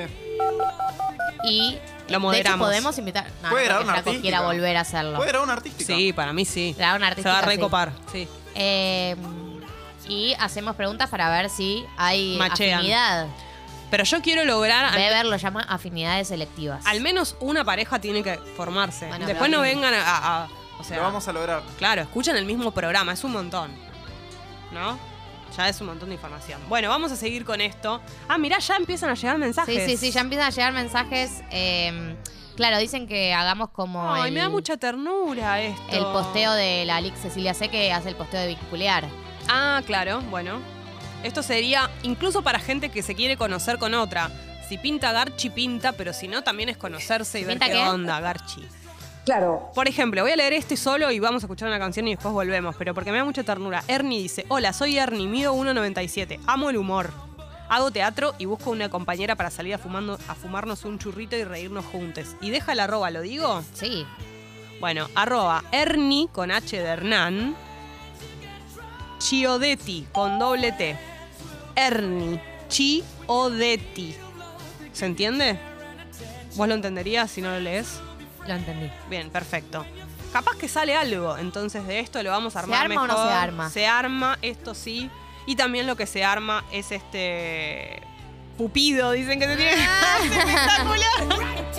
y 1.43 1.71
Lo 1.71 1.71
de 1.71 1.79
hecho 2.07 2.19
moderamos. 2.19 2.67
podemos 2.67 2.97
invitar. 2.97 3.25
No, 3.43 3.49
Puede 3.49 3.63
no 3.63 3.69
grabar 3.69 3.83
una 3.83 3.93
quiera 3.93 4.09
artística. 4.11 4.41
volver 4.41 4.77
a 4.77 4.81
hacerlo. 4.81 5.15
¿Puede 5.17 5.29
grabar 5.29 5.45
una 5.45 5.53
artística? 5.53 5.95
Sí, 5.95 6.13
para 6.13 6.33
mí 6.33 6.45
sí. 6.45 6.75
Grabar 6.77 6.97
una 6.99 7.15
Se 7.15 7.21
va 7.21 7.29
a 7.31 7.37
artística, 7.39 7.51
sí. 7.51 7.57
recopar, 7.57 7.91
sí. 8.11 8.27
Eh, 8.55 9.15
y 10.09 10.33
hacemos 10.39 10.75
preguntas 10.75 11.09
para 11.09 11.29
ver 11.29 11.49
si 11.49 11.85
hay 11.97 12.37
Machean. 12.37 12.79
afinidad. 12.79 13.27
Pero 13.89 14.03
yo 14.03 14.21
quiero 14.21 14.43
lograr 14.45 14.93
Weber 14.95 15.25
lo 15.25 15.37
llama 15.37 15.61
afinidades 15.61 16.27
selectivas. 16.27 16.85
al 16.85 16.99
menos 17.01 17.35
una 17.39 17.63
pareja 17.63 17.99
tiene 17.99 18.21
que 18.23 18.37
formarse. 18.57 19.07
Bueno, 19.07 19.25
Después 19.25 19.49
pero- 19.49 19.57
no 19.57 19.63
vengan 19.63 19.93
a, 19.93 20.01
a- 20.01 20.43
a- 20.43 20.47
o 20.79 20.83
sea, 20.83 20.97
Lo 20.97 21.03
vamos 21.03 21.27
a 21.27 21.33
lograr. 21.33 21.63
claro, 21.77 22.01
escuchan 22.01 22.35
el 22.35 22.45
mismo 22.45 22.71
programa, 22.71 23.13
es 23.13 23.23
un 23.23 23.31
montón. 23.31 23.71
¿No? 24.71 24.99
Ya 25.55 25.69
es 25.69 25.79
un 25.79 25.87
montón 25.87 26.09
de 26.09 26.15
información. 26.15 26.59
Bueno, 26.67 26.89
vamos 26.89 27.11
a 27.11 27.15
seguir 27.15 27.45
con 27.45 27.61
esto. 27.61 28.01
Ah, 28.27 28.37
mirá, 28.37 28.59
ya 28.59 28.75
empiezan 28.75 29.09
a 29.09 29.13
llegar 29.15 29.37
mensajes. 29.37 29.85
Sí, 29.85 29.91
sí, 29.91 29.97
sí, 29.97 30.11
ya 30.11 30.21
empiezan 30.21 30.47
a 30.47 30.49
llegar 30.51 30.73
mensajes. 30.73 31.41
eh, 31.51 32.15
claro, 32.57 32.77
dicen 32.79 33.07
que 33.07 33.33
hagamos 33.33 33.69
como 33.69 34.13
Ay, 34.13 34.27
el, 34.27 34.33
me 34.33 34.41
da 34.41 34.49
mucha 34.49 34.75
ternura 34.77 35.61
esto. 35.61 35.81
el 35.95 36.03
posteo 36.03 36.51
de 36.53 36.83
la 36.85 36.97
Alix 36.97 37.19
Cecilia 37.21 37.53
C 37.53 37.69
que 37.69 37.93
hace 37.93 38.09
el 38.09 38.15
posteo 38.15 38.41
de 38.41 38.47
vincular. 38.47 39.05
Ah, 39.47 39.81
claro, 39.85 40.19
bueno. 40.29 40.59
Esto 41.23 41.43
sería 41.43 41.89
incluso 42.03 42.41
para 42.41 42.59
gente 42.59 42.89
que 42.89 43.01
se 43.01 43.15
quiere 43.15 43.37
conocer 43.37 43.77
con 43.77 43.93
otra. 43.93 44.29
Si 44.67 44.77
pinta 44.77 45.11
Garchi, 45.11 45.49
pinta, 45.49 45.93
pero 45.93 46.13
si 46.13 46.27
no, 46.27 46.43
también 46.43 46.69
es 46.69 46.77
conocerse 46.77 47.39
y 47.39 47.43
ver 47.43 47.53
¿Pinta 47.57 47.67
qué, 47.67 47.73
qué? 47.73 47.89
onda, 47.89 48.19
Garchi. 48.19 48.67
Claro. 49.25 49.71
Por 49.75 49.87
ejemplo, 49.89 50.21
voy 50.21 50.31
a 50.31 50.35
leer 50.37 50.53
este 50.53 50.77
solo 50.77 51.11
y 51.11 51.19
vamos 51.19 51.43
a 51.43 51.47
escuchar 51.47 51.67
una 51.67 51.79
canción 51.79 52.07
y 52.07 52.11
después 52.15 52.33
volvemos, 52.33 52.75
pero 52.77 52.93
porque 52.93 53.11
me 53.11 53.17
da 53.17 53.25
mucha 53.25 53.43
ternura. 53.43 53.83
Ernie 53.87 54.21
dice, 54.21 54.45
hola, 54.47 54.71
soy 54.71 54.97
Ernie, 54.97 55.27
mido 55.27 55.53
1,97, 55.53 56.39
amo 56.47 56.69
el 56.69 56.77
humor. 56.77 57.11
Hago 57.69 57.91
teatro 57.91 58.33
y 58.37 58.45
busco 58.45 58.71
una 58.71 58.89
compañera 58.89 59.35
para 59.35 59.49
salir 59.49 59.73
a, 59.73 59.77
fumando, 59.77 60.17
a 60.29 60.35
fumarnos 60.35 60.85
un 60.85 60.97
churrito 60.99 61.35
y 61.35 61.43
reírnos 61.43 61.83
juntos. 61.85 62.37
Y 62.39 62.49
deja 62.51 62.71
el 62.71 62.79
arroba, 62.79 63.09
¿lo 63.11 63.19
digo? 63.21 63.61
Sí. 63.73 64.05
Bueno, 64.79 65.09
arroba 65.15 65.63
Ernie 65.73 66.29
con 66.31 66.51
H 66.51 66.77
de 66.77 66.87
Hernán. 66.87 67.55
Chiodetti 69.19 70.07
con 70.11 70.39
doble 70.39 70.71
T. 70.71 70.97
Ernie. 71.75 72.41
Chiodetti. 72.69 74.15
¿Se 74.93 75.05
entiende? 75.05 75.59
¿Vos 76.55 76.67
lo 76.67 76.73
entenderías 76.73 77.29
si 77.29 77.41
no 77.41 77.49
lo 77.51 77.59
lees? 77.59 77.99
Lo 78.47 78.53
entendí. 78.53 78.89
Bien, 79.09 79.29
perfecto. 79.29 79.85
Capaz 80.33 80.55
que 80.57 80.67
sale 80.67 80.95
algo, 80.95 81.37
entonces 81.37 81.85
de 81.87 81.99
esto 81.99 82.21
lo 82.21 82.31
vamos 82.31 82.55
a 82.55 82.59
¿Se 82.59 82.63
armar 82.65 82.85
arma 82.85 83.01
o 83.03 83.07
no 83.07 83.13
mejor. 83.13 83.27
se 83.29 83.33
arma? 83.33 83.69
Se 83.69 83.87
arma, 83.87 84.37
esto 84.41 84.73
sí. 84.75 85.09
Y 85.45 85.55
también 85.55 85.87
lo 85.87 85.95
que 85.95 86.05
se 86.05 86.23
arma 86.23 86.63
es 86.71 86.91
este. 86.91 88.01
Pupido, 88.57 89.11
dicen 89.11 89.39
que 89.39 89.45
se 89.45 89.55
tiene. 89.55 89.71
Ah. 89.87 90.17
¡Es 90.23 90.31
espectacular! 90.31 91.69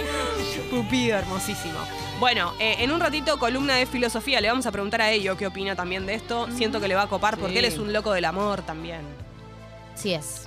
Pupido, 0.71 1.19
hermosísimo. 1.19 1.79
Bueno, 2.19 2.53
eh, 2.59 2.79
en 2.81 2.91
un 2.91 2.99
ratito, 2.99 3.39
columna 3.39 3.77
de 3.77 3.87
filosofía. 3.87 4.41
Le 4.41 4.49
vamos 4.49 4.67
a 4.67 4.73
preguntar 4.73 5.01
a 5.01 5.13
ello 5.13 5.37
qué 5.37 5.47
opina 5.47 5.77
también 5.77 6.05
de 6.05 6.15
esto. 6.15 6.49
Siento 6.51 6.81
que 6.81 6.89
le 6.89 6.97
va 6.97 7.03
a 7.03 7.07
copar 7.09 7.39
porque 7.39 7.61
él 7.61 7.65
es 7.65 7.79
un 7.79 7.93
loco 7.93 8.13
del 8.13 8.25
amor 8.25 8.63
también. 8.63 9.03
Sí 9.95 10.15
es. 10.15 10.45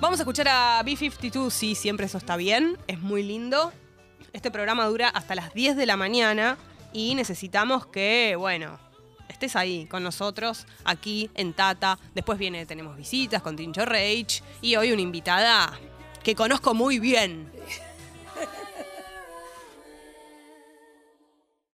Vamos 0.00 0.18
a 0.18 0.22
escuchar 0.22 0.48
a 0.48 0.82
B52, 0.84 1.50
sí, 1.50 1.76
siempre 1.76 2.06
eso 2.06 2.18
está 2.18 2.36
bien, 2.36 2.76
es 2.88 2.98
muy 2.98 3.22
lindo. 3.22 3.72
Este 4.32 4.50
programa 4.50 4.86
dura 4.86 5.08
hasta 5.08 5.36
las 5.36 5.54
10 5.54 5.76
de 5.76 5.86
la 5.86 5.96
mañana 5.96 6.58
y 6.92 7.14
necesitamos 7.14 7.86
que, 7.86 8.34
bueno, 8.36 8.78
estés 9.28 9.54
ahí 9.54 9.86
con 9.86 10.02
nosotros, 10.02 10.66
aquí 10.84 11.30
en 11.34 11.52
Tata. 11.52 11.98
Después 12.12 12.40
viene, 12.40 12.66
tenemos 12.66 12.96
visitas 12.96 13.40
con 13.40 13.54
Tincho 13.54 13.84
Rage 13.84 14.42
y 14.62 14.74
hoy 14.74 14.90
una 14.90 15.02
invitada 15.02 15.78
que 16.24 16.34
conozco 16.34 16.74
muy 16.74 16.98
bien. 16.98 17.57